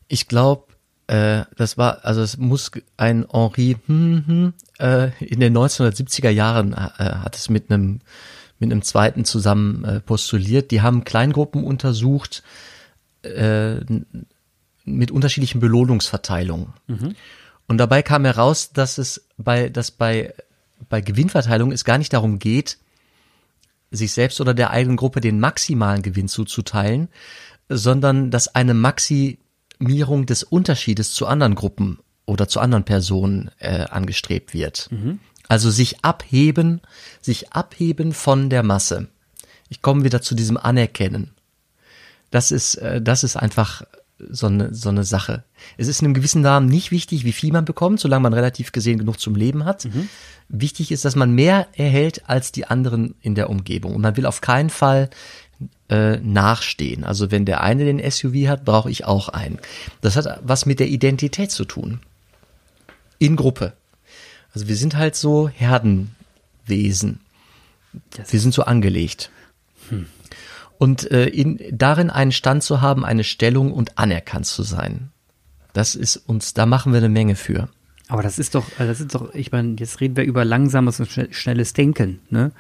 Ich 0.08 0.28
glaube, 0.28 0.66
äh, 1.10 1.46
das 1.56 1.78
war, 1.78 2.06
also 2.06 2.22
es 2.22 2.38
muss 2.38 2.70
ein 2.96 3.26
Henri 3.32 3.78
hm, 3.88 4.24
hm, 4.28 4.54
äh, 4.80 5.10
in 5.24 5.40
den 5.40 5.58
1970er 5.58 6.30
Jahren 6.30 6.74
äh, 6.74 6.76
hat 6.76 7.36
es 7.36 7.50
mit 7.50 7.72
einem 7.72 8.02
mit 8.60 8.72
einem 8.72 8.82
zweiten 8.82 9.26
zusammen 9.26 9.84
äh, 9.86 10.00
postuliert. 10.02 10.70
Die 10.72 10.82
haben 10.82 11.06
Kleingruppen 11.06 11.64
untersucht 11.64 12.44
äh, 13.24 13.76
mit 14.84 15.12
unterschiedlichen 15.12 15.62
Belohnungsverteilungen. 15.62 16.74
Mhm. 16.88 17.16
Und 17.68 17.78
dabei 17.78 18.02
kam 18.04 18.26
heraus, 18.26 18.72
dass 18.74 18.98
es 18.98 19.26
bei, 19.38 19.70
dass 19.70 19.92
bei, 19.92 20.34
bei 20.90 21.00
Gewinnverteilung 21.00 21.72
es 21.72 21.86
gar 21.86 21.98
nicht 21.98 22.12
darum 22.12 22.38
geht, 22.38 22.78
sich 23.92 24.12
selbst 24.12 24.42
oder 24.42 24.54
der 24.54 24.72
eigenen 24.72 24.98
Gruppe 24.98 25.22
den 25.22 25.40
maximalen 25.40 26.02
Gewinn 26.02 26.28
zuzuteilen, 26.28 27.08
sondern 27.70 28.30
dass 28.30 28.54
eine 28.54 28.74
Maximierung 29.80 30.26
des 30.26 30.44
Unterschiedes 30.44 31.14
zu 31.14 31.26
anderen 31.26 31.56
Gruppen 31.56 32.00
oder 32.26 32.48
zu 32.48 32.60
anderen 32.60 32.84
Personen 32.84 33.50
äh, 33.60 33.86
angestrebt 33.86 34.54
wird. 34.54 34.90
Mhm. 34.92 35.20
Also 35.48 35.72
sich 35.72 36.04
abheben, 36.04 36.82
sich 37.22 37.54
abheben 37.54 38.14
von 38.14 38.50
der 38.50 38.62
Masse. 38.62 39.08
Ich 39.70 39.82
komme 39.82 40.04
wieder 40.04 40.22
zu 40.22 40.36
diesem 40.36 40.58
Anerkennen. 40.58 41.32
Das 42.30 42.52
ist, 42.52 42.76
äh, 42.76 43.02
das 43.02 43.24
ist 43.24 43.38
einfach 43.38 43.84
so 44.30 44.48
eine, 44.48 44.76
so 44.76 44.90
eine 44.90 45.06
Sache. 45.06 45.46
Es 45.78 45.88
ist 45.88 46.02
in 46.02 46.08
einem 46.08 46.14
gewissen 46.14 46.42
Namen 46.42 46.68
nicht 46.68 46.92
wichtig, 46.92 47.24
wie 47.24 47.32
viel 47.32 47.54
man 47.54 47.64
bekommt, 47.64 48.02
solange 48.02 48.24
man 48.24 48.34
relativ 48.34 48.74
gesehen 48.74 49.00
genug 49.00 49.20
zum 49.20 49.36
Leben 49.36 49.64
hat. 49.64 49.86
Mhm. 49.86 50.10
Wichtig 50.50 50.92
ist, 50.92 51.06
dass 51.06 51.16
man 51.16 51.32
mehr 51.32 51.68
erhält 51.72 52.28
als 52.30 52.52
die 52.52 52.66
anderen 52.66 53.16
in 53.22 53.34
der 53.34 53.50
Umgebung. 53.50 53.96
Und 53.96 54.02
man 54.02 54.18
will 54.18 54.26
auf 54.26 54.42
keinen 54.42 54.70
Fall 54.70 55.10
äh, 55.90 56.18
nachstehen. 56.18 57.04
Also 57.04 57.32
wenn 57.32 57.46
der 57.46 57.62
eine 57.62 57.86
den 57.86 58.00
SUV 58.12 58.48
hat, 58.48 58.66
brauche 58.66 58.92
ich 58.92 59.06
auch 59.06 59.30
einen. 59.30 59.60
Das 60.02 60.16
hat 60.16 60.40
was 60.44 60.66
mit 60.66 60.80
der 60.80 60.88
Identität 60.88 61.52
zu 61.52 61.66
tun. 61.66 62.00
In 63.18 63.36
Gruppe. 63.36 63.74
Also 64.54 64.68
wir 64.68 64.76
sind 64.76 64.96
halt 64.96 65.16
so 65.16 65.50
Herdenwesen. 65.50 67.20
Wir 68.28 68.40
sind 68.40 68.54
so 68.54 68.64
angelegt. 68.64 69.32
Hm. 69.90 70.06
Und 70.78 71.12
äh, 71.12 71.26
in, 71.26 71.60
darin 71.72 72.10
einen 72.10 72.32
Stand 72.32 72.64
zu 72.64 72.82
haben, 72.82 73.04
eine 73.04 73.24
Stellung 73.24 73.74
und 73.74 73.98
anerkannt 73.98 74.46
zu 74.46 74.64
sein. 74.64 75.12
Das 75.74 75.96
ist 75.96 76.18
uns, 76.18 76.54
da 76.54 76.66
machen 76.66 76.94
wir 76.94 76.98
eine 76.98 77.10
Menge 77.10 77.36
für. 77.36 77.70
Aber 78.08 78.24
das 78.24 78.40
ist 78.40 78.56
doch, 78.56 78.66
das 78.78 79.02
ist 79.02 79.14
doch, 79.14 79.34
ich 79.36 79.52
meine, 79.52 79.76
jetzt 79.78 80.02
reden 80.02 80.16
wir 80.16 80.24
über 80.24 80.46
langsames 80.46 81.00
und 81.00 81.10
schnelles 81.32 81.74
Denken, 81.74 82.20
ne? 82.30 82.52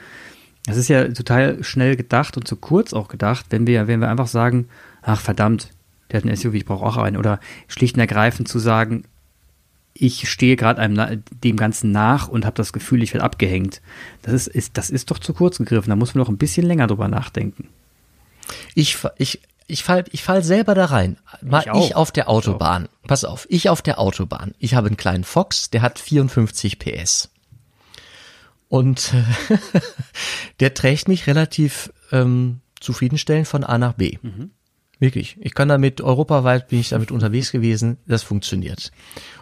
Das 0.69 0.77
ist 0.77 0.87
ja 0.87 1.07
total 1.07 1.63
schnell 1.63 1.95
gedacht 1.95 2.37
und 2.37 2.47
zu 2.47 2.55
kurz 2.55 2.93
auch 2.93 3.07
gedacht, 3.07 3.47
wenn 3.49 3.65
wir, 3.65 3.87
wenn 3.87 4.01
wir 4.01 4.07
einfach 4.07 4.27
sagen, 4.27 4.67
ach 5.01 5.19
verdammt, 5.19 5.69
der 6.11 6.21
hat 6.21 6.29
ein 6.29 6.35
SUV, 6.35 6.53
ich 6.53 6.65
brauche 6.65 6.85
auch 6.85 6.97
einen. 6.97 7.17
Oder 7.17 7.39
schlicht 7.67 7.95
und 7.95 8.01
ergreifend 8.01 8.47
zu 8.47 8.59
sagen, 8.59 9.05
ich 9.95 10.29
stehe 10.29 10.55
gerade 10.55 10.79
einem 10.79 11.23
dem 11.43 11.57
Ganzen 11.57 11.91
nach 11.91 12.27
und 12.27 12.45
habe 12.45 12.55
das 12.55 12.71
Gefühl, 12.71 13.01
ich 13.01 13.15
werde 13.15 13.23
abgehängt. 13.23 13.81
Das 14.21 14.33
ist, 14.33 14.47
ist, 14.47 14.77
das 14.77 14.91
ist 14.91 15.09
doch 15.09 15.17
zu 15.17 15.33
kurz 15.33 15.57
gegriffen. 15.57 15.89
Da 15.89 15.95
muss 15.95 16.13
man 16.13 16.21
noch 16.21 16.29
ein 16.29 16.37
bisschen 16.37 16.67
länger 16.67 16.85
drüber 16.85 17.07
nachdenken. 17.07 17.67
Ich, 18.75 18.99
ich, 19.17 19.41
ich 19.65 19.83
fall, 19.83 20.05
ich 20.11 20.23
fall 20.23 20.43
selber 20.43 20.75
da 20.75 20.85
rein. 20.85 21.17
Mal 21.41 21.65
ich, 21.73 21.85
ich 21.85 21.95
auf 21.95 22.11
der 22.11 22.29
Autobahn. 22.29 22.89
Pass 23.07 23.25
auf, 23.25 23.47
ich 23.49 23.69
auf 23.69 23.81
der 23.81 23.97
Autobahn. 23.97 24.53
Ich 24.59 24.75
habe 24.75 24.85
einen 24.85 24.97
kleinen 24.97 25.23
Fox, 25.23 25.71
der 25.71 25.81
hat 25.81 25.97
54 25.97 26.77
PS. 26.77 27.29
Und 28.69 29.13
der 30.59 30.73
trägt 30.73 31.07
mich 31.07 31.27
relativ 31.27 31.91
ähm, 32.11 32.61
zufriedenstellend 32.79 33.47
von 33.47 33.63
A 33.63 33.77
nach 33.77 33.93
B. 33.93 34.17
Mhm. 34.21 34.51
Wirklich. 34.99 35.37
Ich 35.39 35.53
kann 35.53 35.69
damit, 35.69 36.01
europaweit 36.01 36.67
bin 36.67 36.79
ich 36.79 36.89
damit 36.89 37.11
unterwegs 37.11 37.51
gewesen, 37.51 37.97
das 38.05 38.21
funktioniert. 38.21 38.91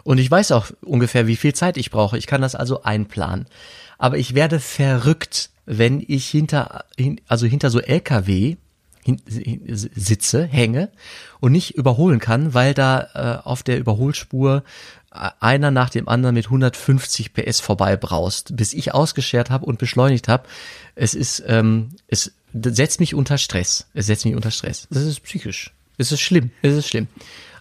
Und 0.04 0.18
ich 0.18 0.30
weiß 0.30 0.52
auch 0.52 0.70
ungefähr, 0.82 1.26
wie 1.26 1.36
viel 1.36 1.52
Zeit 1.52 1.76
ich 1.76 1.90
brauche. 1.90 2.16
Ich 2.16 2.28
kann 2.28 2.42
das 2.42 2.54
also 2.54 2.82
einplanen. 2.82 3.46
Aber 3.98 4.18
ich 4.18 4.34
werde 4.34 4.60
verrückt, 4.60 5.50
wenn 5.66 6.02
ich 6.06 6.28
hinter, 6.28 6.84
also 7.26 7.46
hinter 7.46 7.70
so 7.70 7.80
LKW 7.80 8.56
sitze, 9.16 10.44
hänge 10.44 10.90
und 11.40 11.52
nicht 11.52 11.74
überholen 11.76 12.18
kann, 12.18 12.54
weil 12.54 12.74
da 12.74 13.40
äh, 13.42 13.46
auf 13.46 13.62
der 13.62 13.78
Überholspur 13.78 14.58
äh, 14.58 14.60
einer 15.10 15.70
nach 15.70 15.90
dem 15.90 16.08
anderen 16.08 16.34
mit 16.34 16.46
150 16.46 17.32
PS 17.32 17.60
vorbei 17.60 17.96
braust, 17.96 18.56
bis 18.56 18.72
ich 18.72 18.94
ausgeschert 18.94 19.50
habe 19.50 19.66
und 19.66 19.78
beschleunigt 19.78 20.28
habe. 20.28 20.46
Es 20.94 21.14
ist, 21.14 21.42
ähm, 21.46 21.90
es 22.08 22.32
setzt 22.52 23.00
mich 23.00 23.14
unter 23.14 23.38
Stress. 23.38 23.86
Es 23.94 24.06
setzt 24.06 24.24
mich 24.24 24.34
unter 24.34 24.50
Stress. 24.50 24.86
Das 24.90 25.02
ist 25.02 25.20
psychisch. 25.20 25.72
Es 25.96 26.12
ist 26.12 26.20
schlimm. 26.20 26.50
Es 26.62 26.74
ist 26.74 26.88
schlimm. 26.88 27.08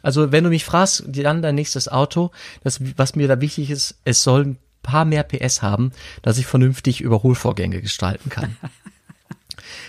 Also 0.01 0.31
wenn 0.31 0.43
du 0.43 0.49
mich 0.49 0.65
fragst, 0.65 1.03
dann 1.07 1.41
dein 1.41 1.55
nächstes 1.55 1.87
Auto, 1.87 2.31
das, 2.63 2.79
was 2.97 3.15
mir 3.15 3.27
da 3.27 3.41
wichtig 3.41 3.71
ist, 3.71 3.95
es 4.05 4.23
soll 4.23 4.45
ein 4.45 4.57
paar 4.83 5.05
mehr 5.05 5.23
PS 5.23 5.61
haben, 5.61 5.91
dass 6.21 6.37
ich 6.37 6.45
vernünftig 6.45 7.01
Überholvorgänge 7.01 7.81
gestalten 7.81 8.29
kann. 8.29 8.55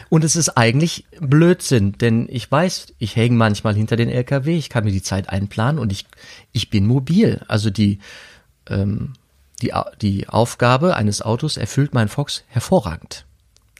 Und 0.09 0.25
es 0.25 0.37
ist 0.37 0.51
eigentlich 0.51 1.05
Blödsinn, 1.21 1.93
denn 1.93 2.27
ich 2.31 2.51
weiß, 2.51 2.95
ich 2.99 3.17
hänge 3.17 3.37
manchmal 3.37 3.75
hinter 3.75 3.97
den 3.97 4.09
LKW, 4.09 4.57
ich 4.57 4.69
kann 4.69 4.85
mir 4.85 4.93
die 4.93 5.03
Zeit 5.03 5.29
einplanen 5.29 5.79
und 5.79 5.93
ich, 5.93 6.07
ich 6.53 6.71
bin 6.71 6.87
mobil. 6.87 7.45
Also 7.49 7.71
die, 7.71 7.99
ähm, 8.69 9.15
die, 9.63 9.73
die 10.01 10.29
Aufgabe 10.29 10.97
eines 10.97 11.23
Autos 11.23 11.57
erfüllt 11.57 11.95
mein 11.95 12.09
Fox 12.09 12.45
hervorragend. 12.49 13.25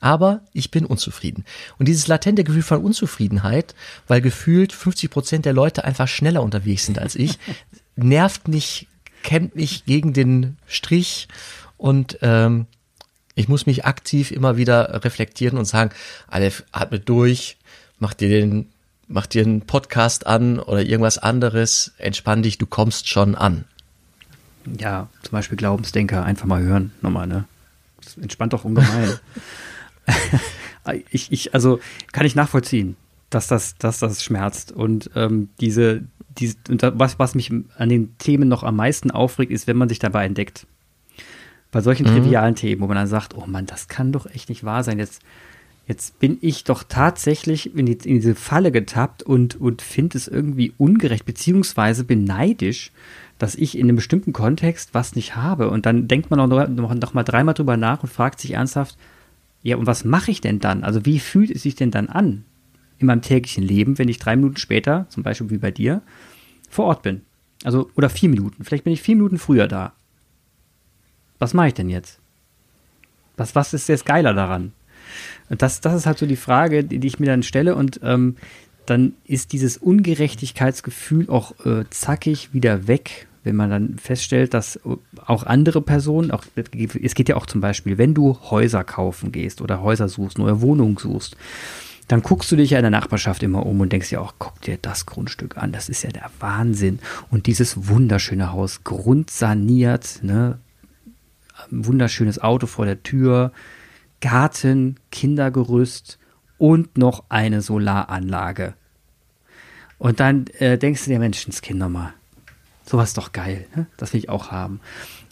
Aber 0.01 0.43
ich 0.53 0.71
bin 0.71 0.85
unzufrieden. 0.85 1.45
Und 1.79 1.89
dieses 1.89 2.07
latente 2.07 2.45
Gefühl 2.45 2.63
von 2.63 2.85
Unzufriedenheit, 2.85 3.75
weil 4.07 4.21
gefühlt 4.21 4.73
50 4.73 5.11
Prozent 5.11 5.45
der 5.45 5.53
Leute 5.53 5.85
einfach 5.85 6.07
schneller 6.07 6.43
unterwegs 6.43 6.87
sind 6.87 6.99
als 6.99 7.17
ich, 7.17 7.39
nervt 7.97 8.47
mich, 8.47 8.87
kämmt 9.23 9.57
mich 9.57 9.85
gegen 9.87 10.13
den 10.13 10.57
Strich 10.67 11.27
und 11.77 12.19
ähm, 12.23 12.67
ich 13.39 13.49
muss 13.49 13.67
mich 13.67 13.85
aktiv 13.85 14.33
immer 14.33 14.57
wieder 14.57 15.05
reflektieren 15.05 15.59
und 15.59 15.65
sagen, 15.65 15.91
Aleph, 16.27 16.65
atme 16.73 16.99
durch, 16.99 17.57
mach 18.01 18.13
dir 18.13 18.29
den, 18.29 18.67
mach 19.07 19.27
dir 19.27 19.45
einen 19.45 19.63
Podcast 19.63 20.27
an 20.27 20.59
oder 20.59 20.83
irgendwas 20.83 21.19
anderes, 21.19 21.93
entspann 21.99 22.43
dich, 22.43 22.59
du 22.59 22.67
kommst 22.67 23.09
schon 23.09 23.37
an. 23.37 23.65
Ja, 24.79 25.09
zum 25.23 25.31
Beispiel 25.33 25.57
Glaubensdenker 25.57 26.25
einfach 26.25 26.47
mal 26.47 26.63
hören, 26.63 26.93
nochmal, 27.01 27.29
ne? 27.29 27.45
Das 28.03 28.17
entspannt 28.19 28.55
doch 28.55 28.65
ungemein. 28.65 29.15
ich, 31.11 31.31
ich, 31.31 31.55
also 31.55 31.79
kann 32.11 32.27
ich 32.27 32.35
nachvollziehen, 32.35 32.97
dass 33.31 33.47
das, 33.47 33.77
dass 33.79 34.01
das 34.01 34.25
schmerzt. 34.25 34.73
Und 34.73 35.11
ähm, 35.15 35.49
diese, 35.61 36.03
diese, 36.39 36.57
was, 36.95 37.21
was 37.21 37.37
mich 37.37 37.53
an 37.77 37.89
den 37.89 38.19
Themen 38.19 38.49
noch 38.49 38.65
am 38.65 38.75
meisten 38.75 39.13
aufregt, 39.13 39.53
ist, 39.53 39.69
wenn 39.69 39.77
man 39.77 39.89
sich 39.89 40.01
dabei 40.01 40.27
entdeckt. 40.27 40.67
Bei 41.71 41.81
solchen 41.81 42.07
mhm. 42.07 42.17
trivialen 42.17 42.55
Themen, 42.55 42.81
wo 42.81 42.87
man 42.87 42.97
dann 42.97 43.07
sagt, 43.07 43.37
oh 43.37 43.45
Mann, 43.47 43.67
das 43.67 43.89
kann 43.89 44.13
doch 44.13 44.27
echt 44.27 44.49
nicht 44.49 44.65
wahr 44.65 44.83
sein. 44.85 44.99
Jetzt, 44.99 45.23
jetzt 45.87 46.19
bin 46.19 46.39
ich 46.41 46.65
doch 46.65 46.83
tatsächlich 46.83 47.75
in, 47.77 47.87
die, 47.87 47.93
in 47.93 48.15
diese 48.15 48.35
Falle 48.35 48.73
getappt 48.73 49.23
und, 49.23 49.61
und 49.61 49.83
finde 49.83 50.17
es 50.17 50.29
irgendwie 50.29 50.73
ungerecht, 50.79 51.27
beziehungsweise 51.27 52.05
bin 52.05 52.25
neidisch, 52.25 52.91
dass 53.39 53.55
ich 53.55 53.77
in 53.77 53.85
einem 53.85 53.97
bestimmten 53.97 54.33
Kontext 54.33 54.95
was 54.95 55.15
nicht 55.15 55.37
habe. 55.37 55.71
Und 55.71 55.85
dann 55.85 56.09
denkt 56.09 56.31
man 56.31 56.39
noch, 56.39 56.69
noch, 56.69 56.95
noch 56.95 57.15
mal 57.15 57.23
dreimal 57.23 57.55
drüber 57.55 57.77
nach 57.77 58.03
und 58.03 58.09
fragt 58.09 58.41
sich 58.41 58.53
ernsthaft, 58.53 58.97
ja, 59.63 59.77
und 59.77 59.87
was 59.87 60.05
mache 60.05 60.31
ich 60.31 60.41
denn 60.41 60.61
dann? 60.61 60.85
Also 60.85 61.05
wie 61.05 61.19
fühlt 61.19 61.51
es 61.51 61.63
sich 61.63 61.75
denn 61.75 61.91
dann 61.91 62.09
an 62.09 62.45
in 62.99 63.07
meinem 63.07 63.23
täglichen 63.23 63.63
Leben, 63.63 63.99
wenn 63.99 64.09
ich 64.09 64.19
drei 64.19 64.37
Minuten 64.37 64.57
später, 64.57 65.07
zum 65.11 65.23
Beispiel 65.23 65.51
wie 65.51 65.59
bei 65.59 65.71
dir, 65.71 66.01
vor 66.71 66.87
Ort 66.87 67.03
bin? 67.03 67.23
Also, 67.65 67.91
oder 67.97 68.09
vier 68.09 68.29
Minuten. 68.29 68.65
Vielleicht 68.65 68.85
bin 68.85 68.93
ich 68.93 69.03
vier 69.03 69.17
Minuten 69.17 69.37
früher 69.37 69.67
da 69.67 69.93
was 71.39 71.55
mache 71.55 71.69
ich 71.69 71.75
denn 71.75 71.89
jetzt? 71.89 72.19
Was, 73.37 73.55
was 73.55 73.75
ist 73.75 73.89
jetzt 73.89 74.07
geiler 74.07 74.35
daran? 74.35 74.73
Das, 75.49 75.81
das 75.81 75.95
ist 75.95 76.07
halt 76.07 76.19
so 76.19 76.27
die 76.27 76.37
Frage, 76.37 76.85
die, 76.85 76.99
die 76.99 77.07
ich 77.07 77.21
mir 77.21 77.27
dann 77.27 77.43
stelle 77.43 77.75
und 77.75 78.01
ähm, 78.03 78.37
dann 78.87 79.15
ist 79.25 79.53
dieses 79.53 79.77
Ungerechtigkeitsgefühl 79.77 81.29
auch 81.29 81.53
äh, 81.65 81.85
zackig 81.91 82.53
wieder 82.53 82.87
weg, 82.89 83.27
wenn 83.45 83.57
man 83.57 83.71
dann 83.71 83.99
feststellt, 83.99 84.55
dass 84.55 84.81
auch 85.25 85.45
andere 85.45 85.81
Personen, 85.81 86.31
auch, 86.31 86.45
es 86.55 87.15
geht 87.15 87.29
ja 87.29 87.37
auch 87.37 87.47
zum 87.47 87.61
Beispiel, 87.61 87.97
wenn 87.99 88.15
du 88.15 88.39
Häuser 88.51 88.85
kaufen 88.85 89.33
gehst 89.33 89.63
oder 89.63 89.83
Häuser 89.83 90.09
suchst, 90.09 90.39
neue 90.39 90.61
Wohnungen 90.61 90.97
suchst, 90.97 91.37
dann 92.09 92.23
guckst 92.23 92.51
du 92.51 92.57
dich 92.57 92.71
ja 92.71 92.79
in 92.79 92.83
der 92.83 92.91
Nachbarschaft 92.91 93.43
immer 93.43 93.67
um 93.67 93.81
und 93.81 93.93
denkst 93.93 94.09
dir 94.09 94.21
auch, 94.23 94.35
guck 94.39 94.61
dir 94.63 94.79
das 94.81 95.07
Grundstück 95.07 95.59
an, 95.59 95.73
das 95.73 95.89
ist 95.91 96.03
ja 96.03 96.11
der 96.11 96.31
Wahnsinn. 96.41 96.99
Und 97.31 97.47
dieses 97.47 97.89
wunderschöne 97.89 98.53
Haus, 98.53 98.83
grundsaniert, 98.83 100.21
ne, 100.23 100.59
ein 101.73 101.87
wunderschönes 101.87 102.41
Auto 102.41 102.67
vor 102.67 102.87
der 102.87 103.03
Tür, 103.03 103.53
Garten, 104.21 104.97
Kindergerüst 105.11 106.19
und 106.59 106.99
noch 106.99 107.25
eine 107.29 107.63
Solaranlage. 107.63 108.75
Und 109.99 110.21
dann 110.21 110.47
äh, 110.59 110.79
denkst 110.79 111.05
du 111.05 111.11
dir, 111.11 111.19
Menschenskind 111.19 111.79
nochmal, 111.79 112.13
sowas 112.85 113.11
ist 113.11 113.19
doch 113.19 113.33
geil, 113.33 113.67
ne? 113.75 113.87
das 113.97 114.13
will 114.13 114.21
ich 114.21 114.29
auch 114.29 114.51
haben. 114.51 114.81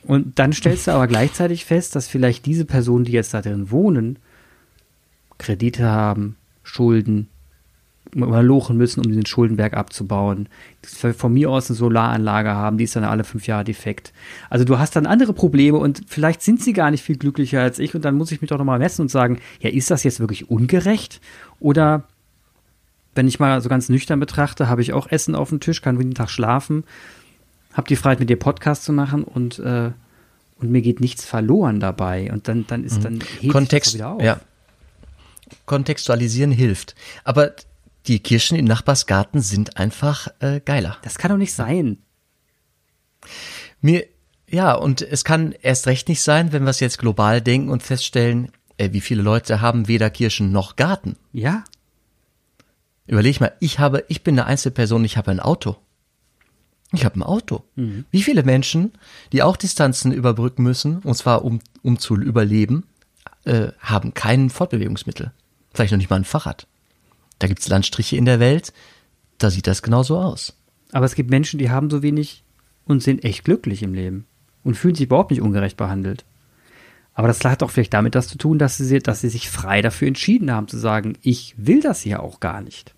Und 0.04 0.38
dann 0.38 0.52
stellst 0.52 0.86
du 0.86 0.92
aber 0.92 1.06
gleichzeitig 1.06 1.64
fest, 1.64 1.96
dass 1.96 2.08
vielleicht 2.08 2.46
diese 2.46 2.64
Personen, 2.64 3.04
die 3.04 3.12
jetzt 3.12 3.34
da 3.34 3.42
drin 3.42 3.70
wohnen, 3.70 4.18
Kredite 5.38 5.84
haben, 5.84 6.36
Schulden, 6.62 7.28
lochen 8.24 8.76
müssen, 8.76 9.00
um 9.00 9.08
diesen 9.08 9.26
Schuldenberg 9.26 9.74
abzubauen. 9.74 10.48
Von 10.82 11.32
mir 11.32 11.50
aus 11.50 11.68
eine 11.68 11.76
Solaranlage 11.76 12.50
haben, 12.50 12.78
die 12.78 12.84
ist 12.84 12.96
dann 12.96 13.04
alle 13.04 13.24
fünf 13.24 13.46
Jahre 13.46 13.64
defekt. 13.64 14.12
Also 14.50 14.64
du 14.64 14.78
hast 14.78 14.96
dann 14.96 15.06
andere 15.06 15.32
Probleme 15.32 15.78
und 15.78 16.02
vielleicht 16.06 16.42
sind 16.42 16.62
sie 16.62 16.72
gar 16.72 16.90
nicht 16.90 17.02
viel 17.02 17.16
glücklicher 17.16 17.60
als 17.60 17.78
ich 17.78 17.94
und 17.94 18.04
dann 18.04 18.16
muss 18.16 18.32
ich 18.32 18.40
mich 18.40 18.48
doch 18.48 18.58
nochmal 18.58 18.78
messen 18.78 19.02
und 19.02 19.10
sagen, 19.10 19.38
ja, 19.60 19.70
ist 19.70 19.90
das 19.90 20.04
jetzt 20.04 20.20
wirklich 20.20 20.50
ungerecht? 20.50 21.20
Oder 21.60 22.04
wenn 23.14 23.28
ich 23.28 23.40
mal 23.40 23.60
so 23.60 23.68
ganz 23.68 23.88
nüchtern 23.88 24.20
betrachte, 24.20 24.68
habe 24.68 24.82
ich 24.82 24.92
auch 24.92 25.08
Essen 25.08 25.34
auf 25.34 25.48
dem 25.48 25.60
Tisch, 25.60 25.82
kann 25.82 25.98
jeden 25.98 26.14
Tag 26.14 26.30
schlafen, 26.30 26.84
habe 27.72 27.88
die 27.88 27.96
Freiheit, 27.96 28.20
mit 28.20 28.30
dir 28.30 28.38
Podcast 28.38 28.84
zu 28.84 28.92
machen 28.92 29.24
und, 29.24 29.58
äh, 29.58 29.90
und 30.58 30.70
mir 30.70 30.82
geht 30.82 31.00
nichts 31.00 31.24
verloren 31.24 31.80
dabei. 31.80 32.30
Und 32.32 32.48
dann, 32.48 32.66
dann 32.66 32.84
ist 32.84 32.98
mhm. 32.98 33.02
dann 33.02 33.18
hebt 33.40 33.52
Kontext, 33.52 33.94
wieder 33.94 34.10
auf. 34.10 34.22
Ja. 34.22 34.40
Kontextualisieren 35.66 36.50
hilft. 36.50 36.94
Aber 37.24 37.52
die 38.08 38.20
Kirschen 38.20 38.56
im 38.56 38.64
Nachbarsgarten 38.64 39.40
sind 39.40 39.76
einfach 39.76 40.28
äh, 40.40 40.60
geiler. 40.60 40.98
Das 41.02 41.18
kann 41.18 41.30
doch 41.30 41.38
nicht 41.38 41.52
sein. 41.52 41.98
Mir, 43.80 44.06
ja, 44.48 44.74
und 44.74 45.02
es 45.02 45.24
kann 45.24 45.52
erst 45.52 45.86
recht 45.86 46.08
nicht 46.08 46.22
sein, 46.22 46.52
wenn 46.52 46.62
wir 46.62 46.70
es 46.70 46.80
jetzt 46.80 46.98
global 46.98 47.40
denken 47.40 47.68
und 47.68 47.82
feststellen, 47.82 48.52
äh, 48.78 48.92
wie 48.92 49.00
viele 49.00 49.22
Leute 49.22 49.60
haben 49.60 49.88
weder 49.88 50.10
Kirschen 50.10 50.52
noch 50.52 50.76
Garten. 50.76 51.16
Ja. 51.32 51.64
Überleg 53.06 53.40
mal, 53.40 53.52
ich 53.60 53.78
habe, 53.78 54.04
ich 54.08 54.22
bin 54.22 54.38
eine 54.38 54.46
Einzelperson, 54.46 55.04
ich 55.04 55.16
habe 55.16 55.30
ein 55.30 55.40
Auto. 55.40 55.76
Ich 56.92 57.04
habe 57.04 57.18
ein 57.18 57.22
Auto. 57.22 57.64
Mhm. 57.74 58.04
Wie 58.10 58.22
viele 58.22 58.42
Menschen, 58.42 58.92
die 59.32 59.42
auch 59.42 59.56
Distanzen 59.56 60.12
überbrücken 60.12 60.62
müssen, 60.62 60.98
und 60.98 61.14
zwar 61.14 61.44
um, 61.44 61.60
um 61.82 61.98
zu 61.98 62.16
überleben, 62.16 62.84
äh, 63.44 63.68
haben 63.80 64.14
kein 64.14 64.50
Fortbewegungsmittel. 64.50 65.32
Vielleicht 65.74 65.92
noch 65.92 65.98
nicht 65.98 66.10
mal 66.10 66.16
ein 66.16 66.24
Fahrrad. 66.24 66.66
Da 67.38 67.48
gibt's 67.48 67.68
Landstriche 67.68 68.16
in 68.16 68.24
der 68.24 68.40
Welt, 68.40 68.72
da 69.38 69.50
sieht 69.50 69.66
das 69.66 69.82
genauso 69.82 70.18
aus. 70.18 70.56
Aber 70.92 71.04
es 71.04 71.14
gibt 71.14 71.30
Menschen, 71.30 71.58
die 71.58 71.70
haben 71.70 71.90
so 71.90 72.02
wenig 72.02 72.44
und 72.84 73.02
sind 73.02 73.24
echt 73.24 73.44
glücklich 73.44 73.82
im 73.82 73.94
Leben 73.94 74.26
und 74.62 74.76
fühlen 74.76 74.94
sich 74.94 75.06
überhaupt 75.06 75.30
nicht 75.30 75.42
ungerecht 75.42 75.76
behandelt. 75.76 76.24
Aber 77.14 77.28
das 77.28 77.42
hat 77.44 77.62
auch 77.62 77.70
vielleicht 77.70 77.94
damit 77.94 78.14
das 78.14 78.28
zu 78.28 78.36
tun, 78.36 78.58
dass 78.58 78.76
sie, 78.76 78.98
dass 78.98 79.22
sie 79.22 79.30
sich 79.30 79.48
frei 79.48 79.80
dafür 79.80 80.08
entschieden 80.08 80.52
haben 80.52 80.68
zu 80.68 80.76
sagen, 80.76 81.16
ich 81.22 81.54
will 81.56 81.80
das 81.80 82.02
hier 82.02 82.22
auch 82.22 82.40
gar 82.40 82.60
nicht. 82.60 82.94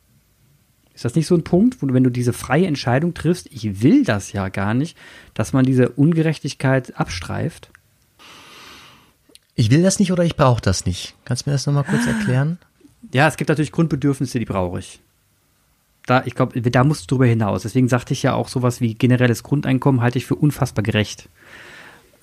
Ist 0.92 1.04
das 1.04 1.14
nicht 1.14 1.28
so 1.28 1.36
ein 1.36 1.44
Punkt, 1.44 1.80
wo 1.80 1.86
du, 1.86 1.94
wenn 1.94 2.02
du 2.02 2.10
diese 2.10 2.32
freie 2.32 2.66
Entscheidung 2.66 3.14
triffst, 3.14 3.46
ich 3.52 3.82
will 3.82 4.02
das 4.02 4.32
ja 4.32 4.48
gar 4.48 4.74
nicht, 4.74 4.98
dass 5.34 5.52
man 5.52 5.64
diese 5.64 5.90
Ungerechtigkeit 5.90 6.98
abstreift? 6.98 7.70
Ich 9.54 9.70
will 9.70 9.82
das 9.82 10.00
nicht 10.00 10.10
oder 10.10 10.24
ich 10.24 10.34
brauche 10.34 10.60
das 10.60 10.86
nicht. 10.86 11.14
Kannst 11.24 11.46
du 11.46 11.50
mir 11.50 11.54
das 11.54 11.66
nochmal 11.66 11.84
kurz 11.84 12.06
ah. 12.08 12.10
erklären? 12.10 12.58
Ja, 13.12 13.28
es 13.28 13.36
gibt 13.36 13.48
natürlich 13.48 13.72
Grundbedürfnisse, 13.72 14.38
die 14.38 14.44
brauche 14.44 14.78
ich. 14.80 15.00
Da, 16.06 16.22
ich 16.24 16.34
glaube, 16.34 16.60
da 16.60 16.84
musst 16.84 17.02
du 17.02 17.14
drüber 17.14 17.26
hinaus. 17.26 17.62
Deswegen 17.62 17.88
sagte 17.88 18.14
ich 18.14 18.22
ja 18.22 18.34
auch 18.34 18.48
sowas 18.48 18.80
wie 18.80 18.94
generelles 18.94 19.42
Grundeinkommen 19.42 20.00
halte 20.00 20.18
ich 20.18 20.26
für 20.26 20.34
unfassbar 20.34 20.82
gerecht. 20.82 21.28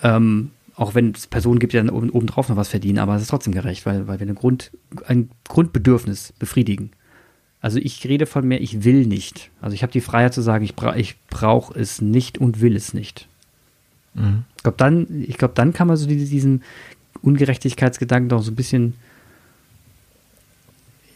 Ähm, 0.01 0.51
auch 0.75 0.95
wenn 0.95 1.11
es 1.11 1.27
Personen 1.27 1.59
gibt, 1.59 1.73
die 1.73 1.77
dann 1.77 1.89
oben, 1.89 2.09
obendrauf 2.09 2.49
noch 2.49 2.57
was 2.57 2.69
verdienen, 2.69 2.99
aber 2.99 3.15
es 3.15 3.21
ist 3.21 3.29
trotzdem 3.29 3.53
gerecht, 3.53 3.85
weil, 3.85 4.07
weil 4.07 4.19
wir 4.19 4.25
eine 4.25 4.33
Grund, 4.33 4.71
ein 5.07 5.29
Grundbedürfnis 5.47 6.33
befriedigen. 6.37 6.91
Also 7.61 7.79
ich 7.79 8.05
rede 8.05 8.25
von 8.25 8.47
mir, 8.47 8.59
ich 8.59 8.83
will 8.83 9.05
nicht. 9.05 9.49
Also 9.61 9.73
ich 9.73 9.83
habe 9.83 9.91
die 9.93 10.01
Freiheit 10.01 10.33
zu 10.33 10.41
sagen, 10.41 10.65
ich, 10.65 10.75
bra 10.75 10.95
ich 10.95 11.15
brauche 11.29 11.79
es 11.79 12.01
nicht 12.01 12.37
und 12.37 12.61
will 12.61 12.75
es 12.75 12.93
nicht. 12.93 13.27
Mhm. 14.13 14.43
Ich 14.57 14.63
glaube, 14.63 14.77
dann, 14.77 15.23
ich 15.27 15.37
glaube, 15.37 15.53
dann 15.55 15.73
kann 15.73 15.87
man 15.87 15.97
so 15.97 16.07
diesen 16.07 16.63
Ungerechtigkeitsgedanken 17.21 18.29
doch 18.29 18.43
so 18.43 18.51
ein 18.51 18.55
bisschen 18.55 18.95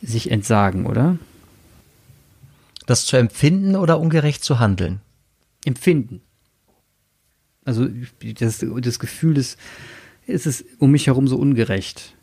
sich 0.01 0.31
entsagen, 0.31 0.85
oder? 0.85 1.17
Das 2.85 3.05
zu 3.05 3.17
empfinden 3.17 3.75
oder 3.75 3.99
ungerecht 3.99 4.43
zu 4.43 4.59
handeln? 4.59 5.01
Empfinden. 5.65 6.21
Also 7.65 7.87
das, 8.39 8.65
das 8.81 8.99
Gefühl 8.99 9.35
des, 9.35 9.57
ist 10.25 10.47
es 10.47 10.65
um 10.79 10.91
mich 10.91 11.07
herum 11.07 11.27
so 11.27 11.37
ungerecht. 11.37 12.15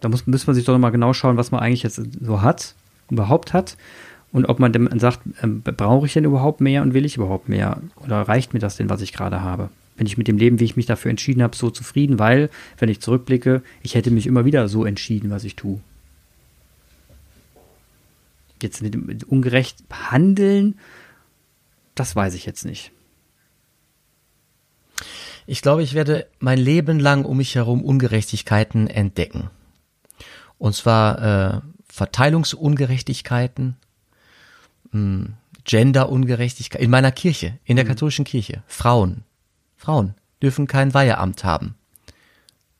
Da 0.00 0.08
muss, 0.08 0.26
muss 0.26 0.46
man 0.46 0.54
sich 0.54 0.64
doch 0.64 0.76
mal 0.78 0.90
genau 0.90 1.12
schauen, 1.12 1.36
was 1.36 1.50
man 1.50 1.60
eigentlich 1.60 1.82
jetzt 1.82 2.00
so 2.20 2.42
hat, 2.42 2.74
überhaupt 3.10 3.52
hat. 3.52 3.76
Und 4.32 4.46
ob 4.46 4.58
man 4.58 4.72
dann 4.72 4.98
sagt, 4.98 5.20
ähm, 5.42 5.62
brauche 5.62 6.06
ich 6.06 6.12
denn 6.12 6.24
überhaupt 6.24 6.60
mehr 6.60 6.82
und 6.82 6.92
will 6.92 7.04
ich 7.04 7.16
überhaupt 7.16 7.48
mehr? 7.48 7.80
Oder 7.96 8.22
reicht 8.22 8.52
mir 8.52 8.60
das 8.60 8.76
denn, 8.76 8.90
was 8.90 9.00
ich 9.00 9.12
gerade 9.12 9.42
habe? 9.42 9.70
Bin 9.96 10.06
ich 10.06 10.18
mit 10.18 10.26
dem 10.26 10.38
Leben, 10.38 10.58
wie 10.58 10.64
ich 10.64 10.76
mich 10.76 10.86
dafür 10.86 11.10
entschieden 11.10 11.42
habe, 11.42 11.56
so 11.56 11.70
zufrieden? 11.70 12.18
Weil, 12.18 12.50
wenn 12.78 12.88
ich 12.88 13.00
zurückblicke, 13.00 13.62
ich 13.82 13.94
hätte 13.94 14.10
mich 14.10 14.26
immer 14.26 14.44
wieder 14.44 14.68
so 14.68 14.84
entschieden, 14.84 15.30
was 15.30 15.44
ich 15.44 15.56
tue. 15.56 15.80
Jetzt 18.60 18.82
mit 18.82 18.94
dem 18.94 19.18
ungerecht 19.26 19.84
handeln, 19.90 20.78
das 21.94 22.16
weiß 22.16 22.34
ich 22.34 22.46
jetzt 22.46 22.64
nicht. 22.64 22.90
Ich 25.46 25.62
glaube, 25.62 25.82
ich 25.82 25.94
werde 25.94 26.26
mein 26.38 26.58
Leben 26.58 26.98
lang 26.98 27.24
um 27.24 27.36
mich 27.36 27.54
herum 27.54 27.82
Ungerechtigkeiten 27.82 28.86
entdecken. 28.88 29.50
Und 30.58 30.74
zwar 30.74 31.56
äh, 31.56 31.60
Verteilungsungerechtigkeiten, 31.88 33.76
hm, 34.90 35.34
Genderungerechtigkeit 35.64 36.80
in 36.80 36.90
meiner 36.90 37.12
Kirche, 37.12 37.58
in 37.64 37.76
der 37.76 37.84
mhm. 37.84 37.88
katholischen 37.88 38.24
Kirche. 38.24 38.62
Frauen, 38.66 39.24
Frauen 39.84 40.14
dürfen 40.42 40.66
kein 40.66 40.94
Weiheamt 40.94 41.44
haben. 41.44 41.74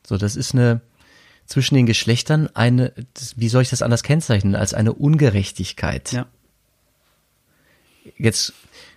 So, 0.07 0.17
das 0.17 0.37
ist 0.37 0.55
eine 0.55 0.81
zwischen 1.47 1.75
den 1.75 1.87
Geschlechtern 1.87 2.49
eine, 2.55 2.93
wie 3.37 3.49
soll 3.49 3.63
ich 3.63 3.71
das 3.71 3.83
anders 3.83 4.03
kennzeichnen, 4.03 4.55
als 4.55 4.73
eine 4.73 4.95
Ungerechtigkeit. 4.95 6.13
Ja. 6.13 6.27
Jetzt 8.17 8.55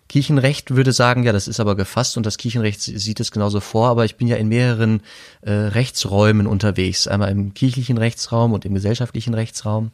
Kirchenrecht 0.08 0.74
würde 0.74 0.94
sagen, 0.94 1.24
ja, 1.24 1.34
das 1.34 1.50
ist 1.50 1.60
aber 1.60 1.76
gefasst 1.76 2.16
und 2.16 2.26
das 2.26 2.38
Kirchenrecht 2.38 2.82
sieht 2.82 3.20
es 3.20 3.32
genauso 3.32 3.60
vor, 3.60 3.90
aber 3.90 4.06
ich 4.06 4.16
bin 4.16 4.28
ja 4.28 4.38
in 4.38 4.48
mehreren 4.48 5.02
äh, 5.42 5.52
Rechtsräumen 5.52 6.48
unterwegs, 6.48 7.08
einmal 7.08 7.30
im 7.30 7.54
kirchlichen 7.54 7.98
Rechtsraum 7.98 8.54
und 8.54 8.64
im 8.64 8.74
gesellschaftlichen 8.74 9.34
Rechtsraum. 9.34 9.92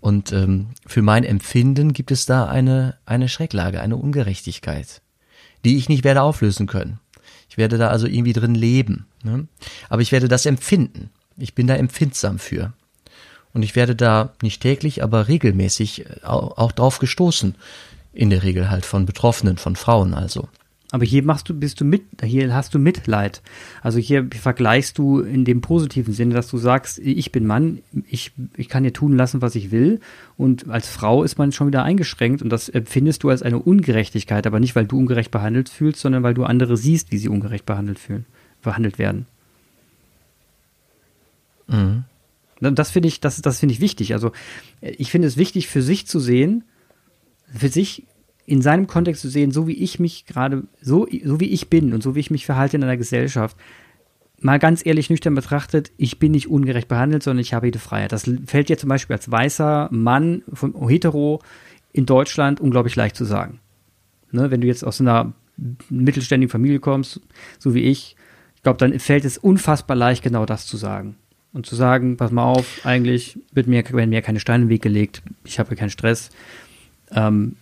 Und 0.00 0.32
ähm, 0.32 0.68
für 0.86 1.02
mein 1.02 1.24
Empfinden 1.24 1.92
gibt 1.92 2.10
es 2.12 2.26
da 2.26 2.46
eine, 2.46 2.96
eine 3.06 3.28
Schrecklage, 3.28 3.80
eine 3.80 3.96
Ungerechtigkeit, 3.96 5.02
die 5.64 5.76
ich 5.76 5.88
nicht 5.88 6.04
werde 6.04 6.22
auflösen 6.22 6.66
können. 6.66 7.00
Ich 7.50 7.58
werde 7.58 7.76
da 7.76 7.88
also 7.88 8.06
irgendwie 8.06 8.32
drin 8.32 8.54
leben. 8.54 9.06
Ne? 9.24 9.48
Aber 9.88 10.00
ich 10.00 10.12
werde 10.12 10.28
das 10.28 10.46
empfinden. 10.46 11.10
Ich 11.36 11.54
bin 11.54 11.66
da 11.66 11.74
empfindsam 11.74 12.38
für. 12.38 12.72
Und 13.52 13.64
ich 13.64 13.74
werde 13.74 13.96
da 13.96 14.32
nicht 14.40 14.62
täglich, 14.62 15.02
aber 15.02 15.26
regelmäßig 15.26 16.06
äh, 16.06 16.24
auch, 16.24 16.56
auch 16.56 16.72
drauf 16.72 17.00
gestoßen, 17.00 17.56
in 18.12 18.30
der 18.30 18.44
Regel 18.44 18.70
halt 18.70 18.86
von 18.86 19.04
Betroffenen, 19.04 19.58
von 19.58 19.76
Frauen 19.76 20.14
also. 20.14 20.48
Aber 20.92 21.04
hier 21.04 21.22
machst 21.22 21.48
du, 21.48 21.54
bist 21.54 21.80
du 21.80 21.84
mit, 21.84 22.02
hier 22.22 22.52
hast 22.52 22.74
du 22.74 22.80
Mitleid. 22.80 23.42
Also 23.80 23.98
hier 23.98 24.26
vergleichst 24.28 24.98
du 24.98 25.20
in 25.20 25.44
dem 25.44 25.60
positiven 25.60 26.12
Sinne, 26.12 26.34
dass 26.34 26.48
du 26.48 26.58
sagst, 26.58 26.98
ich 26.98 27.30
bin 27.30 27.46
Mann, 27.46 27.78
ich, 28.08 28.32
ich 28.56 28.68
kann 28.68 28.82
dir 28.82 28.92
tun 28.92 29.16
lassen, 29.16 29.40
was 29.40 29.54
ich 29.54 29.70
will. 29.70 30.00
Und 30.36 30.68
als 30.68 30.88
Frau 30.88 31.22
ist 31.22 31.38
man 31.38 31.52
schon 31.52 31.68
wieder 31.68 31.84
eingeschränkt 31.84 32.42
und 32.42 32.50
das 32.50 32.68
empfindest 32.68 33.22
du 33.22 33.28
als 33.28 33.42
eine 33.42 33.60
Ungerechtigkeit, 33.60 34.48
aber 34.48 34.58
nicht, 34.58 34.74
weil 34.74 34.86
du 34.86 34.98
ungerecht 34.98 35.30
behandelt 35.30 35.68
fühlst, 35.68 36.00
sondern 36.00 36.24
weil 36.24 36.34
du 36.34 36.42
andere 36.42 36.76
siehst, 36.76 37.12
wie 37.12 37.18
sie 37.18 37.28
ungerecht 37.28 37.66
behandelt 37.66 38.00
fühlen, 38.00 38.26
behandelt 38.60 38.98
werden. 38.98 39.26
Mhm. 41.68 42.04
Das 42.60 42.90
finde 42.90 43.08
ich, 43.08 43.20
das, 43.20 43.40
das 43.40 43.60
finde 43.60 43.74
ich 43.74 43.80
wichtig. 43.80 44.12
Also 44.12 44.32
ich 44.80 45.10
finde 45.10 45.28
es 45.28 45.36
wichtig, 45.36 45.68
für 45.68 45.82
sich 45.82 46.06
zu 46.06 46.18
sehen, 46.18 46.64
für 47.54 47.68
sich 47.68 48.04
in 48.50 48.62
seinem 48.62 48.88
Kontext 48.88 49.22
zu 49.22 49.28
sehen, 49.28 49.52
so 49.52 49.68
wie 49.68 49.74
ich 49.74 50.00
mich 50.00 50.26
gerade, 50.26 50.64
so, 50.82 51.06
so 51.22 51.38
wie 51.38 51.50
ich 51.50 51.70
bin 51.70 51.94
und 51.94 52.02
so 52.02 52.16
wie 52.16 52.20
ich 52.20 52.32
mich 52.32 52.46
verhalte 52.46 52.76
in 52.76 52.82
einer 52.82 52.96
Gesellschaft, 52.96 53.56
mal 54.40 54.58
ganz 54.58 54.84
ehrlich 54.84 55.08
nüchtern 55.08 55.36
betrachtet, 55.36 55.92
ich 55.98 56.18
bin 56.18 56.32
nicht 56.32 56.50
ungerecht 56.50 56.88
behandelt, 56.88 57.22
sondern 57.22 57.42
ich 57.42 57.54
habe 57.54 57.68
jede 57.68 57.78
Freiheit. 57.78 58.10
Das 58.10 58.28
fällt 58.46 58.68
dir 58.68 58.76
zum 58.76 58.88
Beispiel 58.88 59.14
als 59.14 59.30
weißer 59.30 59.88
Mann 59.92 60.42
von 60.52 60.74
hetero 60.88 61.40
in 61.92 62.06
Deutschland 62.06 62.60
unglaublich 62.60 62.96
leicht 62.96 63.14
zu 63.14 63.24
sagen. 63.24 63.60
Ne, 64.32 64.50
wenn 64.50 64.60
du 64.60 64.66
jetzt 64.66 64.84
aus 64.84 65.00
einer 65.00 65.32
mittelständigen 65.88 66.50
Familie 66.50 66.80
kommst, 66.80 67.20
so 67.60 67.72
wie 67.72 67.84
ich, 67.84 68.16
ich 68.56 68.62
glaube, 68.64 68.78
dann 68.78 68.98
fällt 68.98 69.24
es 69.24 69.38
unfassbar 69.38 69.96
leicht, 69.96 70.24
genau 70.24 70.44
das 70.44 70.66
zu 70.66 70.76
sagen. 70.76 71.14
Und 71.52 71.66
zu 71.66 71.76
sagen, 71.76 72.16
pass 72.16 72.32
mal 72.32 72.44
auf, 72.44 72.80
eigentlich 72.82 73.38
wird 73.52 73.68
mir, 73.68 73.88
werden 73.92 74.10
mir 74.10 74.22
keine 74.22 74.40
Steine 74.40 74.64
im 74.64 74.70
Weg 74.70 74.82
gelegt, 74.82 75.22
ich 75.44 75.60
habe 75.60 75.76
keinen 75.76 75.90
Stress 75.90 76.30
ähm, 77.12 77.56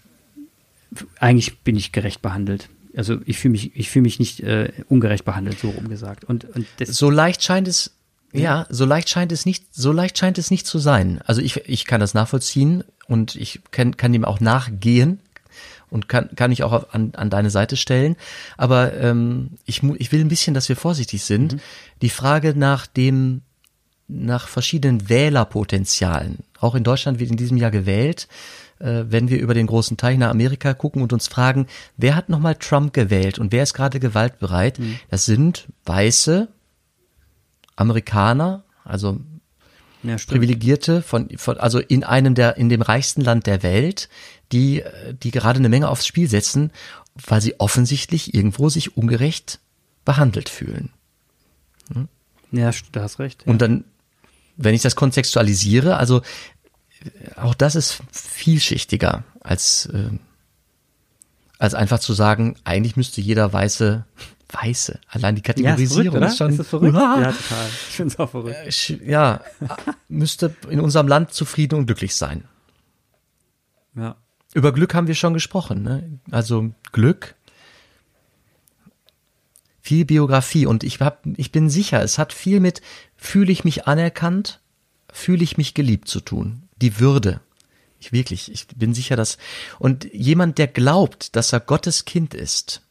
eigentlich 1.19 1.61
bin 1.61 1.77
ich 1.77 1.93
gerecht 1.93 2.23
behandelt. 2.23 2.69
also 2.97 3.19
ich 3.27 3.39
fühle 3.39 3.53
mich, 3.53 3.77
ich 3.77 3.91
fühle 3.91 4.05
mich 4.05 4.19
nicht 4.19 4.41
äh, 4.41 4.73
ungerecht 4.89 5.25
behandelt, 5.25 5.59
so 5.59 5.71
rumgesagt. 5.71 6.25
Und, 6.25 6.45
und 6.45 6.67
so 6.85 7.11
leicht 7.11 7.43
scheint 7.43 7.69
es, 7.69 7.93
ja, 8.33 8.67
so 8.69 8.85
leicht 8.85 9.09
scheint 9.09 9.33
es 9.33 9.47
nicht, 9.47 9.75
so 9.75 9.93
leicht 9.93 10.19
scheint 10.19 10.39
es 10.39 10.51
nicht 10.51 10.67
zu 10.67 10.79
sein. 10.79 11.21
Also 11.25 11.41
ich, 11.41 11.69
ich 11.69 11.87
kann 11.87 12.01
das 12.01 12.15
nachvollziehen 12.15 12.85
und 13.07 13.37
ich 13.37 13.61
kann, 13.71 13.97
kann 13.97 14.13
dem 14.13 14.25
auch 14.25 14.41
nachgehen 14.41 15.21
und 15.91 16.09
kann, 16.09 16.31
kann 16.37 16.53
ich 16.53 16.63
auch 16.63 16.93
an, 16.93 17.13
an 17.15 17.31
deine 17.31 17.51
Seite 17.51 17.77
stellen. 17.77 18.17
Aber 18.57 18.95
ähm, 18.95 19.53
ich, 19.65 19.83
ich 19.83 20.13
will 20.13 20.21
ein 20.21 20.29
bisschen, 20.29 20.55
dass 20.55 20.69
wir 20.69 20.77
vorsichtig 20.77 21.25
sind. 21.25 21.55
Mhm. 21.55 21.61
Die 22.03 22.11
Frage 22.11 22.55
nach 22.55 22.87
dem, 22.87 23.43
nach 24.09 24.49
verschiedenen 24.49 25.09
Wählerpotenzialen. 25.09 26.39
Auch 26.61 26.75
in 26.75 26.85
Deutschland 26.85 27.19
wird 27.19 27.31
in 27.31 27.37
diesem 27.37 27.57
Jahr 27.57 27.71
gewählt. 27.71 28.29
Äh, 28.81 29.05
wenn 29.09 29.29
wir 29.29 29.41
über 29.41 29.55
den 29.55 29.67
großen 29.67 29.97
Teich 29.97 30.19
nach 30.19 30.31
Amerika 30.31 30.75
gucken 30.75 31.03
und 31.03 31.13
uns 31.13 31.29
fragen, 31.29 31.67
wer 31.97 32.15
hat 32.15 32.29
nochmal 32.29 32.55
Trump 32.55 32.93
gewählt 32.93 33.39
und 33.39 33.53
wer 33.53 33.63
ist 33.63 33.75
gerade 33.75 34.01
gewaltbereit? 34.01 34.79
Mhm. 34.79 34.99
Das 35.11 35.25
sind 35.25 35.69
weiße 35.85 36.49
Amerikaner, 37.77 38.65
also 38.85 39.21
ja, 40.03 40.17
Privilegierte 40.17 41.03
von, 41.03 41.29
von, 41.37 41.59
also 41.59 41.81
in 41.81 42.05
einem 42.05 42.35
der, 42.35 42.57
in 42.57 42.69
dem 42.69 42.83
reichsten 42.83 43.21
Land 43.21 43.47
der 43.47 43.63
Welt, 43.63 44.09
die, 44.53 44.83
die 45.23 45.31
gerade 45.33 45.59
eine 45.59 45.69
Menge 45.69 45.89
aufs 45.89 46.07
Spiel 46.07 46.29
setzen, 46.29 46.71
weil 47.15 47.41
sie 47.41 47.59
offensichtlich 47.59 48.33
irgendwo 48.35 48.69
sich 48.69 48.97
ungerecht 48.97 49.61
behandelt 50.05 50.49
fühlen. 50.49 50.91
Hm? 51.93 52.09
Ja, 52.53 52.71
du 52.93 53.01
hast 53.01 53.19
recht. 53.19 53.43
Ja. 53.45 53.53
Und 53.53 53.61
dann, 53.61 53.85
wenn 54.57 54.75
ich 54.75 54.83
das 54.83 54.97
kontextualisiere, 54.97 55.97
also 55.97 56.23
auch 57.37 57.55
das 57.55 57.75
ist 57.75 58.03
vielschichtiger 58.13 59.25
als, 59.41 59.87
äh, 59.87 60.11
als 61.59 61.75
einfach 61.75 62.01
zu 62.01 62.13
sagen, 62.13 62.57
eigentlich 62.65 62.97
müsste 62.97 63.21
jeder 63.21 63.53
Weiße 63.53 64.05
Weiße. 64.51 64.99
Allein 65.09 65.37
die 65.37 65.43
Kategorisierung 65.43 66.23
ja, 66.23 66.29
ist, 66.29 66.39
verrückt, 66.39 66.55
ist 66.59 66.59
schon. 66.59 66.61
Ist 66.61 66.69
verrückt? 66.69 66.95
Ja, 66.97 67.33
total. 67.33 67.67
Ich 67.67 67.95
finde 67.95 68.13
es 68.15 68.19
auch 68.19 68.31
verrückt. 68.31 68.91
Äh, 68.91 69.11
ja, 69.11 69.41
müsste 70.09 70.55
in 70.71 70.81
unserem 70.81 71.07
Land 71.07 71.35
zufrieden 71.35 71.75
und 71.75 71.87
glücklich 71.87 72.15
sein. 72.15 72.45
Ja. 73.95 74.17
Über 74.55 74.73
Glück 74.73 74.95
haben 74.95 75.07
wir 75.07 75.15
schon 75.15 75.35
gesprochen. 75.35 75.83
Ne? 75.83 76.19
Also 76.31 76.71
Glück, 76.93 77.35
viel 79.83 80.07
Biografie 80.07 80.65
und 80.65 80.83
ich 80.83 81.01
hab, 81.01 81.27
ich 81.37 81.53
bin 81.53 81.69
sicher, 81.69 82.03
es 82.03 82.19
hat 82.19 82.33
viel 82.33 82.61
mit 82.61 82.81
fühle 83.17 83.53
ich 83.53 83.65
mich 83.65 83.87
anerkannt, 83.87 84.61
fühle 85.13 85.45
ich 85.45 85.59
mich 85.59 85.75
geliebt 85.75 86.09
zu 86.09 86.21
tun. 86.21 86.68
Die 86.81 87.01
Würde. 87.01 87.41
Ich 88.01 88.13
wirklich, 88.13 88.51
ich 88.53 88.67
bin 88.69 88.95
sicher, 88.95 89.17
dass 89.17 89.39
und 89.79 90.05
jemand, 90.13 90.59
der 90.59 90.69
glaubt, 90.69 91.35
dass 91.35 91.53
er 91.53 91.61
Gottes 91.61 92.05
Kind 92.05 92.35
ist, 92.35 92.83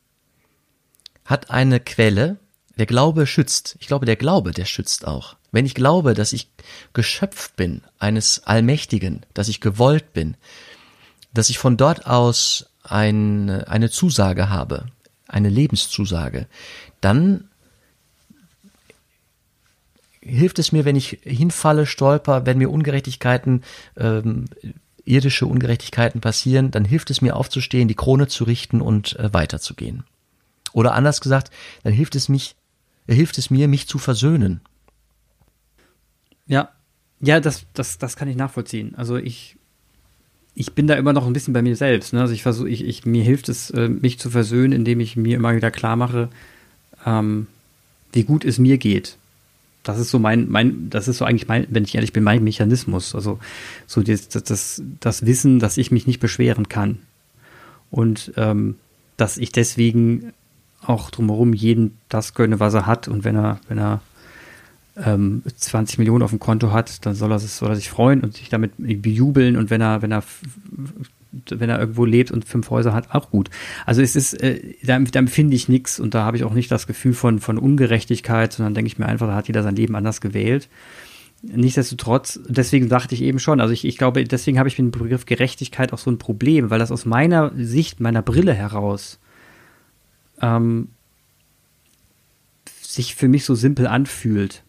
hat 1.26 1.50
eine 1.50 1.80
Quelle. 1.80 2.38
Der 2.78 2.86
Glaube 2.86 3.26
schützt. 3.26 3.76
Ich 3.80 3.88
glaube, 3.88 4.06
der 4.06 4.18
Glaube, 4.18 4.52
der 4.52 4.66
schützt 4.66 5.08
auch. 5.08 5.36
Wenn 5.52 5.66
ich 5.66 5.74
glaube, 5.74 6.14
dass 6.14 6.34
ich 6.34 6.50
geschöpft 6.94 7.56
bin 7.56 7.82
eines 8.00 8.44
Allmächtigen, 8.44 9.26
dass 9.34 9.48
ich 9.48 9.62
gewollt 9.62 10.14
bin, 10.14 10.36
dass 11.34 11.50
ich 11.50 11.58
von 11.58 11.78
dort 11.78 12.06
aus 12.06 12.68
ein, 12.84 13.50
eine 13.50 13.90
Zusage 13.90 14.50
habe, 14.50 14.88
eine 15.28 15.50
Lebenszusage, 15.50 16.48
dann 17.02 17.50
hilft 20.28 20.60
es 20.60 20.72
mir, 20.72 20.86
wenn 20.86 20.96
ich 20.96 21.20
hinfalle, 21.24 21.86
stolper, 21.86 22.46
wenn 22.46 22.58
mir 22.58 22.70
Ungerechtigkeiten, 22.70 23.64
ähm, 23.96 24.46
irdische 25.06 25.46
Ungerechtigkeiten 25.46 26.22
passieren, 26.22 26.72
dann 26.72 26.86
hilft 26.86 27.10
es 27.10 27.22
mir 27.22 27.36
aufzustehen, 27.36 27.88
die 27.88 27.96
Krone 27.96 28.28
zu 28.28 28.44
richten 28.44 28.82
und 28.82 29.18
äh, 29.18 29.34
weiterzugehen. 29.34 30.04
Oder 30.74 30.94
anders 30.94 31.22
gesagt, 31.22 31.50
dann 31.84 31.94
hilft 31.94 32.16
es 32.16 32.30
mich, 32.30 32.56
hilft 33.08 33.38
es 33.38 33.50
mir, 33.50 33.68
mich 33.68 33.88
zu 33.88 33.98
versöhnen. 33.98 34.62
Ja, 36.46 36.70
ja, 37.20 37.40
das, 37.40 37.66
das, 37.74 37.98
das 37.98 38.16
kann 38.16 38.28
ich 38.28 38.36
nachvollziehen. 38.36 38.94
Also 38.96 39.16
ich, 39.16 39.56
ich 40.54 40.74
bin 40.74 40.88
da 40.88 40.96
immer 40.96 41.14
noch 41.14 41.26
ein 41.26 41.34
bisschen 41.34 41.54
bei 41.54 41.62
mir 41.62 41.76
selbst. 41.76 42.14
Ne? 42.14 42.22
Also 42.22 42.34
ich 42.34 42.44
versuche, 42.44 42.70
ich, 42.70 42.84
ich, 42.84 43.06
mir 43.06 43.24
hilft 43.24 43.50
es, 43.50 43.70
äh, 43.72 43.90
mich 43.90 44.20
zu 44.20 44.30
versöhnen, 44.30 44.74
indem 44.74 45.00
ich 45.00 45.16
mir 45.16 45.38
immer 45.38 45.56
wieder 45.56 45.72
klar 45.72 45.96
mache, 45.96 46.30
ähm, 47.06 47.48
wie 48.12 48.24
gut 48.24 48.46
es 48.46 48.60
mir 48.60 48.78
geht. 48.78 49.18
Das 49.88 50.00
ist 50.00 50.10
so 50.10 50.20
mein, 50.20 50.50
mein, 50.50 50.90
das 50.90 51.08
ist 51.08 51.18
so 51.18 51.26
eigentlich 51.26 51.48
mein, 51.48 51.68
wenn 51.70 51.84
ich 51.84 51.96
ehrlich 51.96 52.14
bin, 52.14 52.24
mein 52.24 52.44
Mechanismus. 52.44 53.16
Also 53.16 53.40
so 53.86 54.02
das, 54.02 54.30
das, 54.30 54.82
das 55.00 55.26
Wissen, 55.26 55.60
dass 55.60 55.78
ich 55.78 55.92
mich 55.92 56.08
nicht 56.08 56.20
beschweren 56.20 56.68
kann. 56.68 57.00
Und 57.90 58.34
ähm, 58.36 58.76
dass 59.16 59.38
ich 59.38 59.52
deswegen 59.52 60.34
auch 60.82 61.10
drumherum 61.10 61.54
jeden 61.54 61.98
das 62.10 62.34
gönne, 62.34 62.60
was 62.60 62.74
er 62.74 62.86
hat. 62.86 63.08
Und 63.08 63.24
wenn 63.24 63.36
er, 63.36 63.60
wenn 63.68 63.78
er 63.78 64.02
ähm, 64.98 65.44
20 65.56 65.98
Millionen 66.00 66.24
auf 66.24 66.32
dem 66.32 66.40
Konto 66.40 66.72
hat, 66.72 67.06
dann 67.06 67.16
soll 67.16 67.32
er, 67.32 67.40
soll 67.40 67.70
er 67.70 67.76
sich 67.76 67.90
freuen 67.90 68.22
und 68.22 68.36
sich 68.36 68.50
damit 68.50 68.74
bejubeln. 68.78 69.58
Und 69.58 69.70
wenn 69.70 69.82
er, 69.82 70.02
wenn 70.02 70.12
er, 70.12 70.24
wenn 71.32 71.70
er 71.70 71.80
irgendwo 71.80 72.06
lebt 72.06 72.32
und 72.32 72.46
fünf 72.46 72.70
Häuser 72.70 72.94
hat, 72.94 73.12
auch 73.12 73.30
gut. 73.30 73.50
Also 73.86 74.02
es 74.02 74.16
ist, 74.16 74.34
äh, 74.42 74.76
da, 74.84 75.00
da 75.00 75.20
empfinde 75.20 75.56
ich 75.56 75.70
nichts 75.70 76.00
und 76.00 76.14
da 76.14 76.24
habe 76.24 76.38
ich 76.38 76.44
auch 76.44 76.54
nicht 76.54 76.72
das 76.72 76.88
Gefühl 76.88 77.14
von, 77.14 77.40
von 77.40 77.58
Ungerechtigkeit, 77.58 78.54
sondern 78.54 78.74
denke 78.74 78.88
ich 78.88 78.98
mir 78.98 79.06
einfach, 79.06 79.28
da 79.28 79.36
hat 79.36 79.48
jeder 79.48 79.64
sein 79.64 79.76
Leben 79.76 79.96
anders 79.96 80.22
gewählt. 80.22 80.70
Nichtsdestotrotz, 81.44 82.40
deswegen 82.48 82.90
dachte 82.90 83.14
ich 83.14 83.22
eben 83.22 83.40
schon, 83.40 83.62
also 83.62 83.72
ich, 83.72 83.86
ich 83.86 83.98
glaube, 83.98 84.24
deswegen 84.24 84.58
habe 84.58 84.70
ich 84.70 84.80
mit 84.80 84.94
dem 84.94 85.00
Begriff 85.00 85.26
Gerechtigkeit 85.26 85.94
auch 85.94 86.00
so 86.00 86.10
ein 86.10 86.18
Problem, 86.18 86.70
weil 86.70 86.80
das 86.80 86.92
aus 86.92 87.06
meiner 87.06 87.52
Sicht, 87.56 88.00
meiner 88.00 88.24
Brille 88.24 88.54
heraus 88.54 89.20
ähm, 90.42 90.90
sich 92.82 93.16
für 93.16 93.28
mich 93.28 93.46
so 93.46 93.54
simpel 93.54 93.86
anfühlt. 93.86 94.64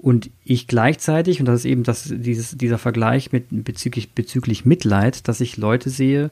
Und 0.00 0.30
ich 0.44 0.66
gleichzeitig, 0.66 1.40
und 1.40 1.46
das 1.46 1.60
ist 1.60 1.64
eben 1.66 1.82
das, 1.82 2.10
dieses, 2.10 2.56
dieser 2.56 2.78
Vergleich 2.78 3.32
mit 3.32 3.48
bezüglich, 3.50 4.12
bezüglich 4.12 4.64
Mitleid, 4.64 5.28
dass 5.28 5.42
ich 5.42 5.58
Leute 5.58 5.90
sehe, 5.90 6.30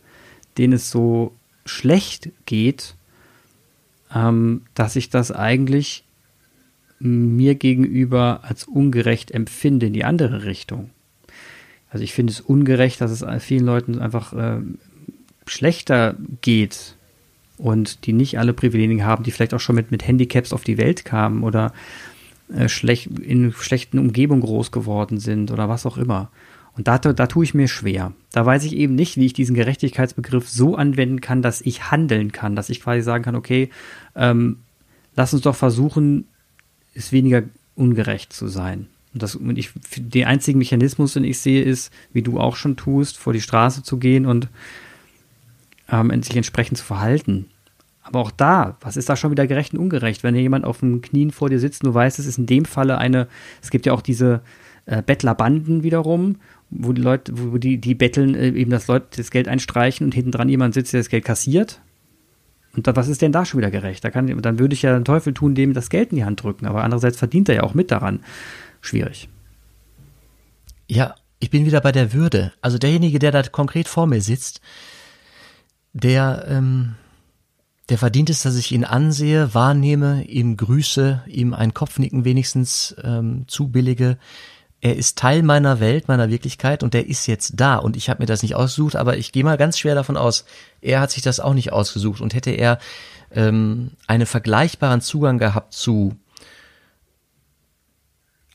denen 0.57 0.73
es 0.73 0.91
so 0.91 1.35
schlecht 1.67 2.31
geht, 2.47 2.95
ähm, 4.15 4.63
dass 4.75 4.97
ich 4.97 5.11
das 5.11 5.33
eigentlich 5.33 6.05
mir 6.99 7.57
gegenüber 7.57 8.41
als 8.43 8.65
ungerecht 8.65 9.33
empfinde 9.33 9.87
in 9.87 9.93
die 9.93 10.05
andere 10.05 10.45
Richtung. 10.45 10.89
Also 11.91 12.03
ich 12.03 12.15
finde 12.15 12.33
es 12.33 12.41
ungerecht, 12.41 13.03
dass 13.03 13.11
es 13.11 13.45
vielen 13.45 13.67
Leuten 13.67 13.99
einfach 13.99 14.33
äh, 14.33 14.61
schlechter 15.47 16.17
geht 16.41 16.97
und 17.59 18.07
die 18.07 18.15
nicht 18.15 18.39
alle 18.39 18.55
Privilegien 18.55 19.05
haben, 19.05 19.25
die 19.25 19.31
vielleicht 19.31 19.53
auch 19.53 19.61
schon 19.61 19.77
mit, 19.77 19.91
mit 19.91 20.07
Handicaps 20.07 20.55
auf 20.55 20.65
die 20.65 20.79
Welt 20.79 21.05
kamen 21.05 21.43
oder 21.43 21.73
äh, 22.53 22.69
schlecht, 22.69 23.07
in 23.19 23.53
schlechten 23.53 23.99
Umgebungen 23.99 24.41
groß 24.41 24.71
geworden 24.73 25.19
sind 25.19 25.51
oder 25.51 25.69
was 25.69 25.87
auch 25.87 25.99
immer. 25.99 26.31
Und 26.79 26.87
da, 26.87 26.99
da 26.99 27.27
tue 27.27 27.45
ich 27.45 27.55
mir 27.55 27.67
schwer. 27.67 28.13
Da 28.31 28.47
weiß 28.47 28.65
ich 28.65 28.77
eben 28.77 28.95
nicht, 28.95 29.17
wie 29.17 29.27
ich 29.27 29.33
diesen 29.33 29.57
Gerechtigkeitsbegriff 29.57 30.49
so 30.49 30.77
anwenden 30.77 31.21
kann, 31.21 31.43
dass 31.43 31.61
ich 31.61 31.91
handeln 31.91 32.31
kann, 32.31 32.55
dass 32.55 32.71
ich 32.71 32.81
quasi 32.81 33.03
sagen 33.03 33.25
kann, 33.25 33.35
okay, 33.35 33.71
ähm, 34.15 34.59
lass 35.17 35.35
uns 35.35 35.43
doch 35.43 35.57
versuchen, 35.57 36.29
es 36.95 37.11
weniger 37.11 37.43
ungerecht 37.75 38.33
zu 38.33 38.47
sein. 38.47 38.87
Und, 39.13 39.23
das, 39.23 39.35
und 39.35 39.59
ich, 39.59 39.71
den 39.97 40.27
einzigen 40.27 40.59
Mechanismus, 40.59 41.15
den 41.15 41.25
ich 41.25 41.41
sehe, 41.41 41.63
ist, 41.63 41.93
wie 42.13 42.23
du 42.23 42.39
auch 42.39 42.55
schon 42.55 42.77
tust, 42.77 43.19
vor 43.19 43.33
die 43.33 43.41
Straße 43.41 43.83
zu 43.83 43.97
gehen 43.97 44.27
und 44.27 44.49
ähm, 45.91 46.23
sich 46.23 46.37
entsprechend 46.37 46.79
zu 46.79 46.85
verhalten. 46.85 47.47
Aber 48.09 48.21
auch 48.21 48.31
da, 48.31 48.79
was 48.81 48.97
ist 48.97 49.11
da 49.11 49.17
schon 49.17 49.31
wieder 49.31 49.47
gerecht 49.47 49.75
und 49.75 49.81
ungerecht? 49.81 50.23
Wenn 50.23 50.35
hier 50.35 50.43
jemand 50.43 50.65
auf 50.65 50.81
den 50.81 51.03
Knien 51.03 51.31
vor 51.31 51.51
dir 51.51 51.59
sitzt, 51.59 51.85
du 51.85 51.93
weißt, 51.93 52.19
es 52.19 52.25
ist 52.25 52.39
in 52.39 52.47
dem 52.47 52.65
Falle 52.65 52.97
eine, 52.97 53.29
es 53.63 53.71
gibt 53.71 53.85
ja 53.85 53.93
auch 53.93 54.01
diese 54.01 54.41
äh, 54.87 55.03
Bettlerbanden 55.03 55.83
wiederum, 55.83 56.37
wo 56.71 56.95
die 56.95 57.03
Leute, 57.03 57.33
wo 57.37 57.59
die, 57.59 57.79
die 57.79 57.95
betteln, 57.95 58.35
äh, 58.35 58.49
eben 58.49 58.71
das 58.71 58.87
Leute 58.87 59.19
das 59.19 59.31
Geld 59.31 59.47
einstreichen 59.47 60.07
und 60.07 60.15
hinten 60.15 60.33
dran 60.33 60.49
jemand 60.49 60.73
sitzt, 60.73 60.95
der 60.95 61.01
das 61.01 61.11
Geld 61.11 61.27
kassiert. 61.27 61.83
Und 62.75 62.87
da, 62.87 62.97
was 62.97 63.09
ist 63.09 63.21
denn 63.21 63.33
da 63.33 63.45
schon 63.45 63.59
wieder 63.59 63.71
gerecht? 63.71 64.03
Da 64.05 64.11
kann, 64.11 64.41
dann 64.41 64.59
würde 64.59 64.73
ich 64.73 64.83
ja 64.83 64.95
den 64.95 65.05
Teufel 65.05 65.35
tun, 65.35 65.55
dem 65.55 65.75
das 65.75 65.91
Geld 65.91 66.11
in 66.11 66.17
die 66.17 66.25
Hand 66.25 66.43
drücken. 66.43 66.65
Aber 66.65 66.83
andererseits 66.83 67.19
verdient 67.19 67.51
er 67.51 67.57
ja 67.57 67.63
auch 67.63 67.75
mit 67.75 67.91
daran. 67.91 68.21
Schwierig. 68.81 69.29
Ja, 70.87 71.15
ich 71.41 71.51
bin 71.51 71.67
wieder 71.67 71.83
bei 71.83 71.93
der 71.93 72.15
Würde. 72.15 72.53
Also 72.63 72.79
derjenige, 72.79 73.19
der 73.19 73.33
da 73.33 73.43
konkret 73.43 73.89
vor 73.89 74.07
mir 74.07 74.23
sitzt, 74.23 74.63
der, 75.93 76.47
ähm, 76.49 76.95
der 77.89 77.99
verdient 77.99 78.29
es, 78.31 78.43
dass 78.43 78.57
ich 78.57 78.73
ihn 78.73 78.85
ansehe, 78.85 79.55
wahrnehme, 79.55 80.25
ihm 80.25 80.57
grüße, 80.57 81.23
ihm 81.27 81.55
ein 81.55 81.73
Kopfnicken 81.73 82.25
wenigstens 82.25 82.95
ähm, 83.03 83.45
zubillige. 83.49 84.19
Er 84.81 84.97
ist 84.97 85.19
Teil 85.19 85.43
meiner 85.43 85.81
Welt, 85.81 86.07
meiner 86.07 86.29
Wirklichkeit 86.29 86.83
und 86.83 86.95
der 86.95 87.09
ist 87.09 87.27
jetzt 87.27 87.55
da 87.57 87.77
und 87.77 87.97
ich 87.97 88.11
habe 88.11 88.23
mir 88.23 88.27
das 88.27 88.43
nicht 88.43 88.55
ausgesucht, 88.55 88.95
aber 88.95 89.17
ich 89.17 89.33
gehe 89.33 89.43
mal 89.43 89.57
ganz 89.57 89.79
schwer 89.79 89.95
davon 89.95 90.17
aus, 90.17 90.45
er 90.81 91.01
hat 91.01 91.11
sich 91.11 91.23
das 91.23 91.41
auch 91.41 91.55
nicht 91.55 91.73
ausgesucht 91.73 92.21
und 92.21 92.35
hätte 92.35 92.51
er 92.51 92.79
ähm, 93.33 93.93
einen 94.07 94.27
vergleichbaren 94.27 95.01
Zugang 95.01 95.39
gehabt 95.39 95.73
zu 95.73 96.15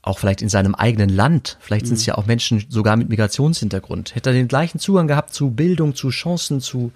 auch 0.02 0.20
vielleicht 0.20 0.42
in 0.42 0.50
seinem 0.50 0.76
eigenen 0.76 1.10
Land, 1.10 1.58
vielleicht 1.62 1.88
sind 1.88 1.96
es 1.96 2.04
mhm. 2.04 2.08
ja 2.08 2.16
auch 2.18 2.26
Menschen 2.26 2.66
sogar 2.70 2.98
mit 2.98 3.10
Migrationshintergrund, 3.10 4.16
hätte 4.16 4.30
er 4.30 4.34
den 4.34 4.50
gleichen 4.50 4.80
Zugang 4.80 5.08
gehabt 5.08 5.34
zu 5.34 5.52
Bildung, 5.52 5.96
zu 5.96 6.10
Chancen, 6.10 6.62
zu 6.62 6.92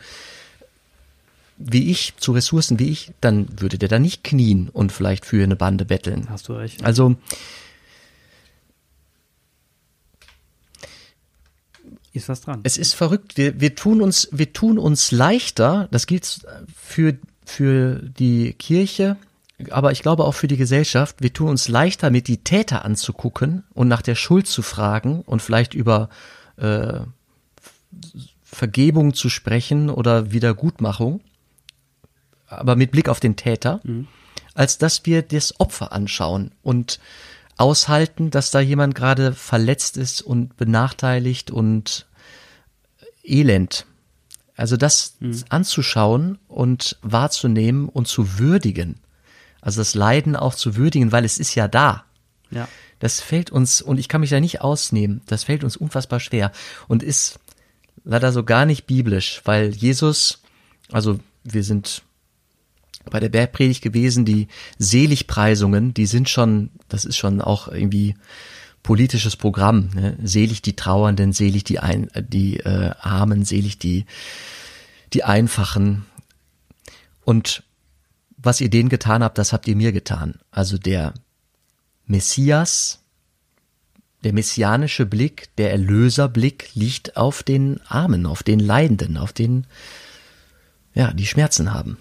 wie 1.58 1.92
ich, 1.92 2.14
zu 2.18 2.32
Ressourcen 2.32 2.80
wie 2.80 2.90
ich, 2.90 3.12
dann 3.22 3.48
würde 3.60 3.78
der 3.78 3.90
da 3.90 4.00
nicht 4.00 4.24
knien 4.24 4.70
und 4.70 4.92
vielleicht 4.92 5.26
für 5.26 5.44
eine 5.44 5.56
Bande 5.56 5.86
betteln. 5.86 6.28
Hast 6.30 6.48
du 6.50 6.54
recht. 6.54 6.84
Also 6.84 7.16
ist 12.18 12.30
was 12.30 12.42
dran. 12.42 12.60
Es 12.64 12.78
ist 12.78 12.94
verrückt. 12.94 13.38
Wir, 13.38 13.62
wir 13.62 13.76
tun 13.76 14.02
uns, 14.02 14.28
wir 14.32 14.52
tun 14.52 14.78
uns 14.78 15.12
leichter. 15.12 15.88
Das 15.92 16.08
gilt 16.08 16.46
für, 16.76 17.18
für 17.46 18.02
die 18.02 18.54
Kirche, 18.54 19.18
aber 19.70 19.92
ich 19.92 20.02
glaube 20.02 20.26
auch 20.26 20.34
für 20.34 20.48
die 20.48 20.58
Gesellschaft. 20.58 21.18
Wir 21.20 21.32
tun 21.32 21.50
uns 21.50 21.68
leichter, 21.68 22.10
mit 22.10 22.28
die 22.28 22.40
Täter 22.40 22.84
anzugucken 22.84 23.64
und 23.74 23.88
nach 23.88 24.02
der 24.02 24.16
Schuld 24.16 24.48
zu 24.48 24.62
fragen 24.62 25.22
und 25.22 25.42
vielleicht 25.42 25.74
über 25.74 26.10
äh, 26.58 27.00
Vergebung 28.44 29.14
zu 29.14 29.30
sprechen 29.30 29.90
oder 29.90 30.32
Wiedergutmachung, 30.32 31.22
aber 32.48 32.76
mit 32.76 32.92
Blick 32.92 33.10
auf 33.10 33.20
den 33.20 33.36
Täter, 33.36 33.80
mhm. 33.84 34.08
als 34.54 34.78
dass 34.78 35.06
wir 35.06 35.22
das 35.22 35.60
Opfer 35.60 35.92
anschauen 35.92 36.52
und 36.64 37.00
aushalten, 37.58 38.30
dass 38.32 38.52
da 38.52 38.60
jemand 38.60 38.96
gerade 38.96 39.34
verletzt 39.34 39.98
ist 39.98 40.22
und 40.22 40.58
benachteiligt 40.58 41.52
und 41.52 42.06
elend. 43.24 43.86
Also 44.56 44.78
das 44.78 45.16
mhm. 45.20 45.44
anzuschauen 45.50 46.40
und 46.48 46.98
wahrzunehmen 47.02 47.90
und 47.90 48.08
zu 48.08 48.40
würdigen. 48.40 49.00
Also 49.62 49.82
das 49.82 49.96
Leiden 49.96 50.36
auch 50.36 50.56
zu 50.56 50.76
würdigen, 50.76 51.12
weil 51.12 51.26
es 51.26 51.38
ist 51.38 51.56
ja 51.56 51.68
da. 51.68 52.06
Ja. 52.52 52.68
Das 53.00 53.20
fällt 53.22 53.52
uns, 53.52 53.82
und 53.82 54.00
ich 54.00 54.08
kann 54.08 54.22
mich 54.22 54.32
da 54.32 54.40
nicht 54.40 54.62
ausnehmen, 54.62 55.22
das 55.28 55.44
fällt 55.44 55.64
uns 55.64 55.78
unfassbar 55.78 56.20
schwer 56.20 56.52
und 56.88 57.04
ist 57.04 57.40
leider 58.04 58.32
so 58.32 58.44
gar 58.44 58.66
nicht 58.66 58.88
biblisch, 58.88 59.42
weil 59.46 59.70
Jesus, 59.70 60.42
also 60.92 61.20
wir 61.44 61.64
sind 61.64 62.02
bei 63.10 63.20
der 63.20 63.30
Bergpredigt 63.30 63.82
gewesen, 63.82 64.26
die 64.26 64.48
Seligpreisungen, 64.78 65.94
die 65.94 66.06
sind 66.06 66.30
schon, 66.30 66.72
das 66.88 67.06
ist 67.06 67.18
schon 67.18 67.42
auch 67.42 67.68
irgendwie 67.68 68.16
politisches 68.84 69.36
Programm. 69.36 69.90
Ne? 69.94 70.18
Selig 70.24 70.62
die 70.62 70.76
Trauernden, 70.76 71.34
selig 71.34 71.66
die, 71.66 71.80
Ein 71.80 72.10
die 72.16 72.62
äh, 72.62 72.92
Armen, 73.00 73.44
selig 73.44 73.78
die, 73.80 74.06
die 75.14 75.24
Einfachen. 75.26 76.06
Und 77.26 77.64
was 78.38 78.62
ihr 78.62 78.70
denen 78.70 78.88
getan 78.88 79.24
habt, 79.24 79.38
das 79.38 79.52
habt 79.52 79.68
ihr 79.68 79.76
mir 79.76 79.92
getan. 79.92 80.36
Also 80.52 80.78
der 80.78 81.14
Messias, 82.06 83.00
der 84.24 84.32
messianische 84.32 85.06
Blick, 85.06 85.50
der 85.58 85.72
Erlöserblick 85.72 86.70
liegt 86.74 87.18
auf 87.18 87.44
den 87.44 87.82
Armen, 87.88 88.26
auf 88.26 88.42
den 88.42 88.60
Leidenden, 88.60 89.18
auf 89.18 89.34
den, 89.34 89.68
ja, 90.94 91.12
die 91.12 91.28
Schmerzen 91.28 91.74
haben. 91.74 91.98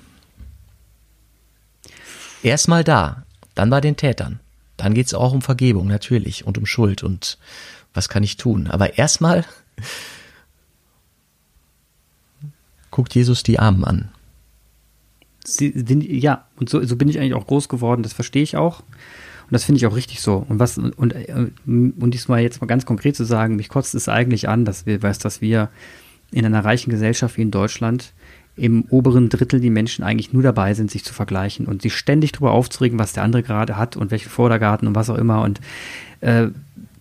Erstmal 2.47 2.85
da, 2.85 3.25
dann 3.57 3.71
bei 3.71 3.81
den 3.81 3.97
Tätern. 3.97 4.39
Dann 4.77 4.95
geht's 4.95 5.15
auch 5.15 5.33
um 5.33 5.43
Vergebung, 5.43 5.89
natürlich, 5.89 6.47
und 6.47 6.59
um 6.59 6.65
Schuld 6.65 7.03
und 7.03 7.39
was 7.93 8.09
kann 8.09 8.23
ich 8.23 8.37
tun. 8.37 8.69
Aber 8.69 8.99
erstmal 8.99 9.45
guckt 12.93 13.17
Jesus 13.17 13.43
die 13.43 13.59
Armen 13.59 13.85
an. 13.85 14.11
Sie, 15.45 15.73
ja, 16.21 16.47
und 16.55 16.69
so, 16.69 16.85
so 16.85 16.95
bin 16.95 17.09
ich 17.09 17.19
eigentlich 17.19 17.35
auch 17.35 17.49
groß 17.49 17.69
geworden, 17.69 18.05
das 18.05 18.13
verstehe 18.13 18.45
ich 18.45 18.57
auch. 18.57 18.79
Und 18.79 19.51
das 19.51 19.65
finde 19.65 19.79
ich 19.79 19.87
auch 19.87 19.97
richtig 19.97 20.21
so. 20.21 20.47
Und 20.49 20.61
was, 20.61 20.79
und, 20.79 20.97
und, 20.97 21.17
und 21.67 22.11
diesmal 22.13 22.43
jetzt 22.43 22.61
mal 22.61 22.69
ganz 22.69 22.87
konkret 22.87 23.17
zu 23.17 23.25
sagen, 23.25 23.57
mich 23.57 23.69
kotzt 23.69 23.97
es 23.97 24.09
eigentlich 24.09 24.49
an, 24.49 24.65
dass 24.65 24.87
wir, 24.87 25.03
weiß, 25.03 25.19
dass 25.19 25.41
wir 25.41 25.69
in 26.31 26.47
einer 26.47 26.65
reichen 26.65 26.91
Gesellschaft 26.91 27.39
wie 27.39 27.43
in 27.43 27.51
Deutschland 27.51 28.13
im 28.57 28.85
oberen 28.89 29.29
Drittel 29.29 29.61
die 29.61 29.71
Menschen 29.71 30.03
eigentlich 30.03 30.33
nur 30.33 30.43
dabei 30.43 30.75
sind, 30.75 30.91
sich 30.91 31.05
zu 31.05 31.13
vergleichen 31.13 31.67
und 31.67 31.83
sich 31.83 31.95
ständig 31.95 32.33
darüber 32.33 32.53
aufzuregen, 32.53 32.99
was 32.99 33.13
der 33.13 33.23
andere 33.23 33.43
gerade 33.43 33.77
hat 33.77 33.97
und 33.97 34.11
welchen 34.11 34.31
Vordergarten 34.31 34.89
und 34.89 34.95
was 34.95 35.11
auch 35.11 35.19
immer 35.19 35.43
und 35.43 35.61
äh, 36.23 36.49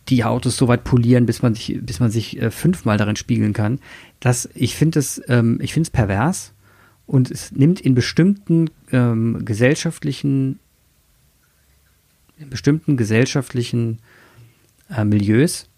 die 0.09 0.23
Autos 0.23 0.57
so 0.57 0.67
weit 0.67 0.83
polieren, 0.83 1.25
bis 1.25 1.41
man 1.41 1.55
sich, 1.55 1.79
bis 1.81 1.99
man 1.99 2.11
sich 2.11 2.39
äh, 2.41 2.51
fünfmal 2.51 2.97
darin 2.97 3.15
spiegeln 3.15 3.53
kann. 3.53 3.79
Das, 4.19 4.49
ich 4.53 4.75
finde 4.75 4.99
es, 4.99 5.21
ähm, 5.27 5.59
ich 5.61 5.73
finde 5.73 5.87
es 5.87 5.91
pervers 5.91 6.51
und 7.07 7.31
es 7.31 7.51
nimmt 7.51 7.79
in 7.79 7.95
bestimmten 7.95 8.69
ähm, 8.91 9.45
gesellschaftlichen, 9.45 10.59
in 12.37 12.49
bestimmten 12.49 12.97
gesellschaftlichen 12.97 13.99
äh, 14.89 15.05
Milieus 15.05 15.69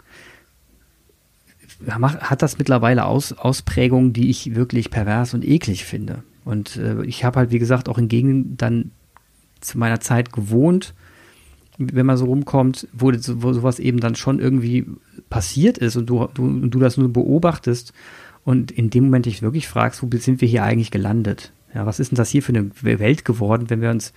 hat 1.85 2.41
das 2.41 2.57
mittlerweile 2.57 3.05
Aus, 3.05 3.33
Ausprägungen, 3.33 4.13
die 4.13 4.29
ich 4.29 4.55
wirklich 4.55 4.89
pervers 4.89 5.33
und 5.33 5.45
eklig 5.45 5.85
finde. 5.85 6.23
Und 6.45 6.77
äh, 6.77 7.03
ich 7.03 7.23
habe 7.23 7.39
halt, 7.39 7.51
wie 7.51 7.59
gesagt, 7.59 7.89
auch 7.89 7.97
in 7.97 8.07
Gegenden 8.07 8.57
dann 8.57 8.91
zu 9.61 9.77
meiner 9.77 9.99
Zeit 9.99 10.31
gewohnt, 10.31 10.93
wenn 11.77 12.05
man 12.05 12.17
so 12.17 12.25
rumkommt, 12.25 12.87
wo, 12.93 13.11
wo 13.11 13.53
sowas 13.53 13.79
eben 13.79 13.99
dann 13.99 14.15
schon 14.15 14.39
irgendwie 14.39 14.85
passiert 15.29 15.77
ist 15.77 15.95
und 15.95 16.07
du, 16.07 16.27
du, 16.33 16.45
und 16.45 16.71
du 16.71 16.79
das 16.79 16.97
nur 16.97 17.11
beobachtest 17.11 17.93
und 18.43 18.71
in 18.71 18.89
dem 18.89 19.05
Moment 19.05 19.25
dich 19.25 19.41
wirklich 19.41 19.67
fragst, 19.67 20.01
wo 20.01 20.09
sind 20.17 20.41
wir 20.41 20.47
hier 20.47 20.63
eigentlich 20.63 20.91
gelandet? 20.91 21.51
Ja, 21.75 21.85
was 21.85 21.99
ist 21.99 22.11
denn 22.11 22.15
das 22.15 22.29
hier 22.29 22.41
für 22.41 22.53
eine 22.53 22.71
Welt 22.81 23.25
geworden, 23.25 23.69
wenn 23.69 23.81
wir 23.81 23.91
uns 23.91 24.13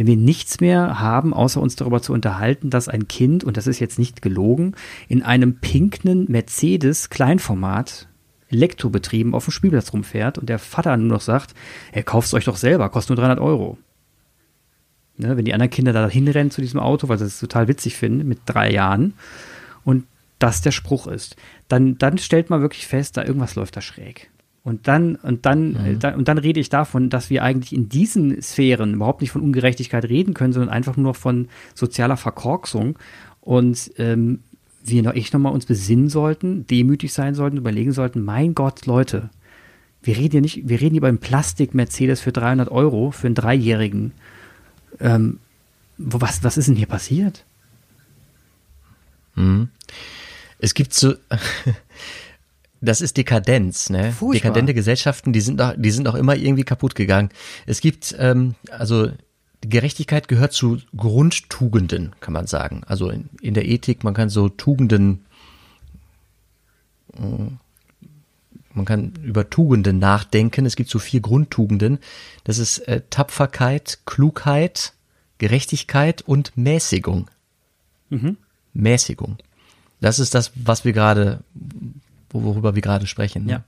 wenn 0.00 0.06
wir 0.06 0.16
nichts 0.16 0.62
mehr 0.62 0.98
haben, 0.98 1.34
außer 1.34 1.60
uns 1.60 1.76
darüber 1.76 2.00
zu 2.00 2.14
unterhalten, 2.14 2.70
dass 2.70 2.88
ein 2.88 3.06
Kind, 3.06 3.44
und 3.44 3.58
das 3.58 3.66
ist 3.66 3.80
jetzt 3.80 3.98
nicht 3.98 4.22
gelogen, 4.22 4.74
in 5.08 5.22
einem 5.22 5.56
pinken 5.56 6.24
Mercedes 6.30 7.10
Kleinformat 7.10 8.08
elektrobetrieben 8.48 9.34
auf 9.34 9.44
dem 9.44 9.50
Spielplatz 9.50 9.92
rumfährt 9.92 10.38
und 10.38 10.48
der 10.48 10.58
Vater 10.58 10.96
nur 10.96 11.08
noch 11.08 11.20
sagt, 11.20 11.52
er 11.92 12.02
kauft 12.02 12.28
es 12.28 12.32
euch 12.32 12.46
doch 12.46 12.56
selber, 12.56 12.88
kostet 12.88 13.10
nur 13.10 13.16
300 13.26 13.40
Euro. 13.40 13.76
Ne, 15.18 15.36
wenn 15.36 15.44
die 15.44 15.52
anderen 15.52 15.68
Kinder 15.68 15.92
da 15.92 16.08
hinrennen 16.08 16.50
zu 16.50 16.62
diesem 16.62 16.80
Auto, 16.80 17.10
weil 17.10 17.18
sie 17.18 17.26
es 17.26 17.38
total 17.38 17.68
witzig 17.68 17.94
finden, 17.94 18.26
mit 18.26 18.38
drei 18.46 18.72
Jahren, 18.72 19.12
und 19.84 20.06
das 20.38 20.62
der 20.62 20.72
Spruch 20.72 21.08
ist, 21.08 21.36
dann, 21.68 21.98
dann 21.98 22.16
stellt 22.16 22.48
man 22.48 22.62
wirklich 22.62 22.86
fest, 22.86 23.18
da 23.18 23.22
irgendwas 23.22 23.54
läuft 23.54 23.76
da 23.76 23.82
schräg. 23.82 24.29
Und 24.62 24.88
dann, 24.88 25.16
und 25.16 25.46
dann, 25.46 25.72
mhm. 25.72 25.98
dann, 26.00 26.14
und 26.16 26.28
dann 26.28 26.38
rede 26.38 26.60
ich 26.60 26.68
davon, 26.68 27.08
dass 27.08 27.30
wir 27.30 27.42
eigentlich 27.42 27.72
in 27.72 27.88
diesen 27.88 28.42
Sphären 28.42 28.94
überhaupt 28.94 29.22
nicht 29.22 29.30
von 29.30 29.40
Ungerechtigkeit 29.40 30.04
reden 30.04 30.34
können, 30.34 30.52
sondern 30.52 30.70
einfach 30.70 30.96
nur 30.96 31.14
von 31.14 31.48
sozialer 31.74 32.18
Verkorksung. 32.18 32.98
Und 33.40 33.90
ähm, 33.96 34.40
wir 34.84 35.02
noch 35.02 35.14
echt 35.14 35.32
nochmal 35.32 35.52
uns 35.52 35.66
besinnen 35.66 36.08
sollten, 36.08 36.66
demütig 36.66 37.12
sein 37.12 37.34
sollten, 37.34 37.56
überlegen 37.56 37.92
sollten, 37.92 38.22
mein 38.22 38.54
Gott, 38.54 38.86
Leute, 38.86 39.30
wir 40.02 40.16
reden 40.16 40.32
hier 40.32 40.40
nicht, 40.40 40.68
wir 40.68 40.80
reden 40.80 40.92
hier 40.92 41.00
über 41.00 41.08
einen 41.08 41.18
Plastik-Mercedes 41.18 42.20
für 42.20 42.32
300 42.32 42.70
Euro 42.70 43.10
für 43.10 43.26
einen 43.26 43.34
Dreijährigen. 43.34 44.12
Ähm, 44.98 45.38
was, 45.98 46.42
was 46.42 46.56
ist 46.56 46.68
denn 46.68 46.76
hier 46.76 46.86
passiert? 46.86 47.44
Mhm. 49.34 49.68
Es 50.58 50.74
gibt 50.74 50.94
so, 50.94 51.14
das 52.80 53.00
ist 53.00 53.16
Dekadenz, 53.16 53.90
ne? 53.90 54.12
Furchtbar. 54.12 54.50
Dekadente 54.50 54.74
Gesellschaften, 54.74 55.32
die 55.32 55.40
sind 55.40 55.60
auch, 55.60 55.74
die 55.76 55.90
sind 55.90 56.08
auch 56.08 56.14
immer 56.14 56.36
irgendwie 56.36 56.64
kaputt 56.64 56.94
gegangen. 56.94 57.30
Es 57.66 57.80
gibt, 57.80 58.14
ähm, 58.18 58.54
also 58.70 59.10
Gerechtigkeit 59.60 60.28
gehört 60.28 60.52
zu 60.52 60.78
Grundtugenden, 60.96 62.14
kann 62.20 62.32
man 62.32 62.46
sagen. 62.46 62.82
Also 62.86 63.10
in, 63.10 63.28
in 63.42 63.54
der 63.54 63.68
Ethik, 63.68 64.02
man 64.04 64.14
kann 64.14 64.30
so 64.30 64.48
Tugenden, 64.48 65.26
äh, 67.14 67.50
man 68.72 68.84
kann 68.86 69.12
über 69.22 69.50
Tugenden 69.50 69.98
nachdenken. 69.98 70.64
Es 70.64 70.76
gibt 70.76 70.88
so 70.88 70.98
vier 70.98 71.20
Grundtugenden. 71.20 71.98
Das 72.44 72.58
ist 72.58 72.78
äh, 72.88 73.02
Tapferkeit, 73.10 73.98
Klugheit, 74.06 74.94
Gerechtigkeit 75.36 76.22
und 76.22 76.56
Mäßigung. 76.56 77.30
Mhm. 78.08 78.38
Mäßigung. 78.72 79.36
Das 80.00 80.18
ist 80.18 80.34
das, 80.34 80.52
was 80.54 80.86
wir 80.86 80.94
gerade 80.94 81.44
worüber 82.32 82.74
wir 82.74 82.82
gerade 82.82 83.06
sprechen. 83.06 83.44
Ne? 83.44 83.52
Ja. 83.52 83.64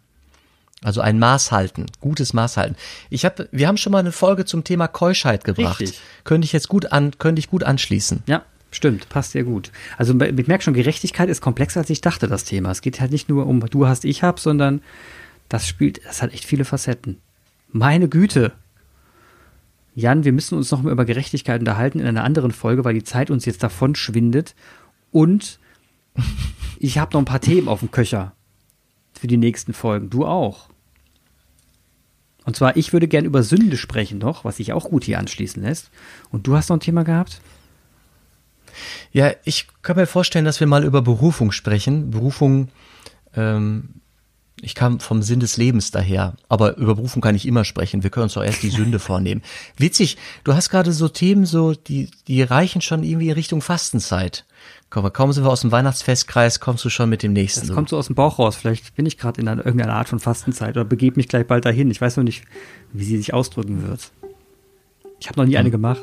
Also 0.82 1.00
ein 1.00 1.18
Maß 1.18 1.52
halten, 1.52 1.86
gutes 2.00 2.32
Maß 2.32 2.56
halten. 2.56 2.74
Ich 3.08 3.24
habe, 3.24 3.48
wir 3.52 3.68
haben 3.68 3.76
schon 3.76 3.92
mal 3.92 4.00
eine 4.00 4.10
Folge 4.10 4.44
zum 4.44 4.64
Thema 4.64 4.88
Keuschheit 4.88 5.44
gebracht. 5.44 5.80
Richtig. 5.80 6.00
Könnte 6.24 6.44
ich 6.44 6.52
jetzt 6.52 6.68
gut 6.68 6.90
an, 6.90 7.12
könnte 7.18 7.38
ich 7.38 7.48
gut 7.48 7.62
anschließen. 7.62 8.24
Ja, 8.26 8.42
stimmt, 8.72 9.08
passt 9.08 9.32
sehr 9.32 9.44
gut. 9.44 9.70
Also 9.96 10.18
ich 10.20 10.46
merke 10.48 10.64
schon, 10.64 10.74
Gerechtigkeit 10.74 11.28
ist 11.28 11.40
komplexer 11.40 11.80
als 11.80 11.90
ich 11.90 12.00
dachte, 12.00 12.26
das 12.26 12.44
Thema. 12.44 12.72
Es 12.72 12.80
geht 12.80 13.00
halt 13.00 13.12
nicht 13.12 13.28
nur 13.28 13.46
um 13.46 13.60
du 13.60 13.86
hast, 13.86 14.04
ich 14.04 14.24
hab, 14.24 14.40
sondern 14.40 14.82
das 15.48 15.68
spielt, 15.68 16.04
das 16.04 16.20
hat 16.20 16.32
echt 16.32 16.44
viele 16.44 16.64
Facetten. 16.64 17.18
Meine 17.70 18.08
Güte. 18.08 18.52
Jan, 19.94 20.24
wir 20.24 20.32
müssen 20.32 20.56
uns 20.56 20.70
noch 20.70 20.82
mal 20.82 20.90
über 20.90 21.04
Gerechtigkeit 21.04 21.60
unterhalten 21.60 22.00
in 22.00 22.06
einer 22.06 22.24
anderen 22.24 22.50
Folge, 22.50 22.84
weil 22.84 22.94
die 22.94 23.04
Zeit 23.04 23.30
uns 23.30 23.44
jetzt 23.44 23.62
davon 23.62 23.94
schwindet. 23.94 24.56
Und 25.12 25.60
ich 26.78 26.98
habe 26.98 27.12
noch 27.12 27.20
ein 27.20 27.26
paar 27.26 27.40
Themen 27.40 27.68
auf 27.68 27.80
dem 27.80 27.90
Köcher 27.90 28.32
für 29.22 29.28
die 29.28 29.36
nächsten 29.36 29.72
Folgen. 29.72 30.10
Du 30.10 30.26
auch. 30.26 30.68
Und 32.44 32.56
zwar, 32.56 32.76
ich 32.76 32.92
würde 32.92 33.06
gern 33.06 33.24
über 33.24 33.44
Sünde 33.44 33.76
sprechen 33.76 34.18
noch, 34.18 34.44
was 34.44 34.56
sich 34.56 34.72
auch 34.72 34.86
gut 34.86 35.04
hier 35.04 35.20
anschließen 35.20 35.62
lässt. 35.62 35.92
Und 36.32 36.48
du 36.48 36.56
hast 36.56 36.70
noch 36.70 36.76
ein 36.76 36.80
Thema 36.80 37.04
gehabt? 37.04 37.40
Ja, 39.12 39.30
ich 39.44 39.68
kann 39.82 39.94
mir 39.94 40.08
vorstellen, 40.08 40.44
dass 40.44 40.58
wir 40.58 40.66
mal 40.66 40.82
über 40.82 41.02
Berufung 41.02 41.52
sprechen. 41.52 42.10
Berufung 42.10 42.70
ähm, 43.36 44.00
Ich 44.60 44.74
kam 44.74 44.98
vom 44.98 45.22
Sinn 45.22 45.38
des 45.38 45.56
Lebens 45.56 45.92
daher, 45.92 46.34
aber 46.48 46.76
über 46.76 46.96
Berufung 46.96 47.22
kann 47.22 47.36
ich 47.36 47.46
immer 47.46 47.64
sprechen. 47.64 48.02
Wir 48.02 48.10
können 48.10 48.24
uns 48.24 48.34
doch 48.34 48.42
erst 48.42 48.64
die 48.64 48.70
Sünde 48.70 48.98
vornehmen. 49.08 49.42
Witzig, 49.76 50.16
du 50.42 50.54
hast 50.54 50.68
gerade 50.68 50.92
so 50.92 51.06
Themen, 51.06 51.46
so 51.46 51.74
die 51.74 52.10
die 52.26 52.42
reichen 52.42 52.80
schon 52.80 53.04
irgendwie 53.04 53.28
in 53.28 53.34
Richtung 53.34 53.62
Fastenzeit. 53.62 54.46
Komm, 54.90 55.10
kaum 55.12 55.32
sind 55.32 55.44
wir 55.44 55.50
aus 55.50 55.62
dem 55.62 55.72
Weihnachtsfestkreis, 55.72 56.60
kommst 56.60 56.84
du 56.84 56.90
schon 56.90 57.08
mit 57.08 57.22
dem 57.22 57.32
nächsten. 57.32 57.66
Das 57.66 57.74
kommt 57.74 57.88
so 57.88 57.96
aus 57.96 58.08
dem 58.08 58.14
Bauch 58.14 58.38
raus. 58.38 58.56
Vielleicht 58.56 58.94
bin 58.94 59.06
ich 59.06 59.16
gerade 59.16 59.40
in 59.40 59.48
einer, 59.48 59.64
irgendeiner 59.64 59.94
Art 59.94 60.08
von 60.08 60.18
Fastenzeit 60.18 60.76
oder 60.76 60.84
begebe 60.84 61.16
mich 61.16 61.28
gleich 61.28 61.46
bald 61.46 61.64
dahin. 61.64 61.90
Ich 61.90 62.00
weiß 62.00 62.18
noch 62.18 62.24
nicht, 62.24 62.44
wie 62.92 63.04
sie 63.04 63.16
sich 63.16 63.32
ausdrücken 63.32 63.88
wird. 63.88 64.10
Ich 65.18 65.28
habe 65.28 65.40
noch 65.40 65.46
nie 65.46 65.54
hm. 65.54 65.60
eine 65.60 65.70
gemacht. 65.70 66.02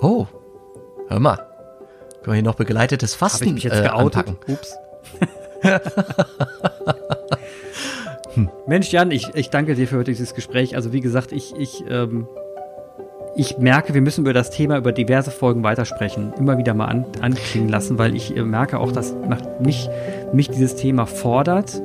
Oh, 0.00 0.26
hör 1.08 1.20
mal. 1.20 1.36
Können 1.36 2.26
wir 2.26 2.34
hier 2.34 2.42
noch 2.42 2.56
begleitetes 2.56 3.14
Fasten 3.14 3.40
Hab 3.40 3.46
ich 3.46 3.54
mich 3.54 3.64
jetzt 3.64 3.78
äh, 3.78 3.84
geoutet? 3.84 4.28
Anpacken. 4.28 4.52
Ups. 4.52 4.76
hm. 8.34 8.50
Mensch, 8.66 8.92
Jan, 8.92 9.10
ich, 9.10 9.34
ich 9.34 9.50
danke 9.50 9.74
dir 9.74 9.88
für 9.88 10.04
dieses 10.04 10.34
Gespräch. 10.34 10.76
Also 10.76 10.92
wie 10.92 11.00
gesagt, 11.00 11.32
ich, 11.32 11.54
ich, 11.56 11.82
ähm, 11.88 12.28
ich 13.38 13.56
merke, 13.56 13.94
wir 13.94 14.02
müssen 14.02 14.22
über 14.22 14.32
das 14.32 14.50
Thema, 14.50 14.76
über 14.76 14.90
diverse 14.90 15.30
Folgen 15.30 15.62
weitersprechen, 15.62 16.32
immer 16.38 16.58
wieder 16.58 16.74
mal 16.74 16.86
an, 16.86 17.06
anklingen 17.20 17.68
lassen, 17.68 17.96
weil 17.96 18.16
ich 18.16 18.36
äh, 18.36 18.42
merke 18.42 18.80
auch, 18.80 18.90
dass 18.90 19.14
mich, 19.60 19.88
mich 20.32 20.50
dieses 20.50 20.74
Thema 20.74 21.06
fordert, 21.06 21.80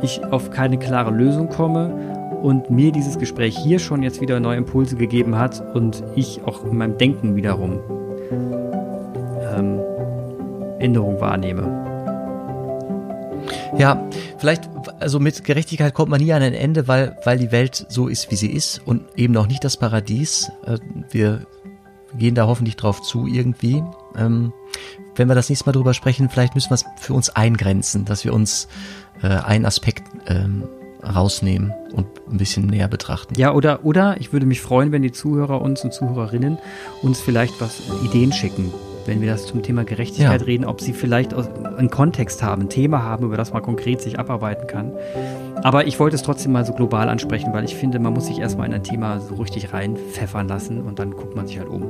ich 0.00 0.24
auf 0.24 0.50
keine 0.50 0.78
klare 0.78 1.10
Lösung 1.10 1.50
komme 1.50 2.40
und 2.42 2.70
mir 2.70 2.90
dieses 2.90 3.18
Gespräch 3.18 3.54
hier 3.56 3.78
schon 3.80 4.02
jetzt 4.02 4.22
wieder 4.22 4.40
neue 4.40 4.56
Impulse 4.56 4.96
gegeben 4.96 5.36
hat 5.36 5.62
und 5.74 6.02
ich 6.16 6.40
auch 6.46 6.64
in 6.64 6.78
meinem 6.78 6.96
Denken 6.96 7.36
wiederum 7.36 7.80
ähm, 9.54 9.80
Änderung 10.78 11.20
wahrnehme. 11.20 11.93
Ja, 13.78 14.08
vielleicht, 14.38 14.70
also 15.00 15.18
mit 15.18 15.42
Gerechtigkeit 15.42 15.94
kommt 15.94 16.10
man 16.10 16.20
nie 16.20 16.32
an 16.32 16.42
ein 16.42 16.54
Ende, 16.54 16.86
weil, 16.86 17.16
weil 17.24 17.38
die 17.38 17.50
Welt 17.50 17.86
so 17.88 18.06
ist, 18.06 18.30
wie 18.30 18.36
sie 18.36 18.50
ist 18.50 18.80
und 18.84 19.02
eben 19.16 19.34
noch 19.34 19.48
nicht 19.48 19.64
das 19.64 19.76
Paradies. 19.76 20.50
Äh, 20.64 20.78
wir 21.10 21.46
gehen 22.16 22.36
da 22.36 22.46
hoffentlich 22.46 22.76
drauf 22.76 23.02
zu 23.02 23.26
irgendwie. 23.26 23.82
Ähm, 24.16 24.52
wenn 25.16 25.28
wir 25.28 25.34
das 25.34 25.48
nächste 25.48 25.66
Mal 25.66 25.72
drüber 25.72 25.92
sprechen, 25.92 26.28
vielleicht 26.28 26.54
müssen 26.54 26.70
wir 26.70 26.74
es 26.74 26.84
für 26.98 27.14
uns 27.14 27.30
eingrenzen, 27.30 28.04
dass 28.04 28.24
wir 28.24 28.32
uns 28.32 28.68
äh, 29.22 29.26
einen 29.26 29.66
Aspekt 29.66 30.04
ähm, 30.28 30.64
rausnehmen 31.02 31.72
und 31.92 32.06
ein 32.30 32.38
bisschen 32.38 32.66
näher 32.66 32.88
betrachten. 32.88 33.34
Ja, 33.36 33.52
oder, 33.52 33.84
oder 33.84 34.16
ich 34.20 34.32
würde 34.32 34.46
mich 34.46 34.60
freuen, 34.60 34.92
wenn 34.92 35.02
die 35.02 35.12
Zuhörer 35.12 35.60
uns 35.60 35.82
und 35.84 35.92
Zuhörerinnen 35.92 36.58
uns 37.02 37.20
vielleicht 37.20 37.60
was 37.60 37.82
Ideen 38.04 38.32
schicken, 38.32 38.72
wenn 39.06 39.20
wir 39.20 39.30
das 39.30 39.46
zum 39.46 39.62
Thema 39.62 39.84
Gerechtigkeit 39.84 40.40
ja. 40.40 40.46
reden, 40.46 40.64
ob 40.64 40.80
sie 40.80 40.92
vielleicht 40.92 41.34
einen 41.34 41.90
Kontext 41.90 42.42
haben, 42.42 42.62
ein 42.62 42.68
Thema 42.68 43.02
haben, 43.02 43.26
über 43.26 43.36
das 43.36 43.52
man 43.52 43.62
konkret 43.62 44.00
sich 44.00 44.18
abarbeiten 44.18 44.66
kann. 44.66 44.92
Aber 45.62 45.86
ich 45.86 45.98
wollte 45.98 46.16
es 46.16 46.22
trotzdem 46.22 46.52
mal 46.52 46.64
so 46.64 46.72
global 46.72 47.08
ansprechen, 47.08 47.52
weil 47.52 47.64
ich 47.64 47.74
finde, 47.74 47.98
man 47.98 48.12
muss 48.12 48.26
sich 48.26 48.38
erstmal 48.38 48.66
in 48.66 48.74
ein 48.74 48.82
Thema 48.82 49.20
so 49.20 49.34
richtig 49.34 49.72
reinpfeffern 49.72 50.48
lassen 50.48 50.82
und 50.82 50.98
dann 50.98 51.12
guckt 51.12 51.34
man 51.34 51.46
sich 51.46 51.58
halt 51.58 51.68
um. 51.68 51.88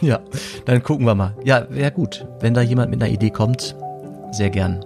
Ja, 0.00 0.20
dann 0.66 0.82
gucken 0.82 1.06
wir 1.06 1.14
mal. 1.14 1.34
Ja, 1.44 1.66
wäre 1.70 1.90
gut. 1.90 2.26
Wenn 2.40 2.54
da 2.54 2.60
jemand 2.60 2.90
mit 2.90 3.02
einer 3.02 3.10
Idee 3.10 3.30
kommt, 3.30 3.74
sehr 4.30 4.50
gern. 4.50 4.84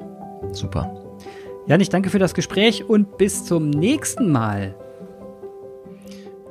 Super. 0.52 0.94
Jan, 1.66 1.80
ich 1.80 1.88
danke 1.88 2.10
für 2.10 2.18
das 2.18 2.34
Gespräch 2.34 2.88
und 2.88 3.18
bis 3.18 3.44
zum 3.44 3.70
nächsten 3.70 4.30
Mal. 4.30 4.74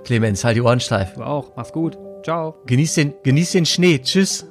Clemens, 0.03 0.43
halt 0.43 0.57
die 0.57 0.61
Ohren 0.61 0.79
steif. 0.79 1.13
Du 1.13 1.23
auch. 1.23 1.51
Mach's 1.55 1.71
gut. 1.71 1.97
Ciao. 2.23 2.55
Genieß 2.65 2.95
den, 2.95 3.13
genieß 3.23 3.51
den 3.51 3.65
Schnee. 3.65 3.99
Tschüss. 3.99 4.45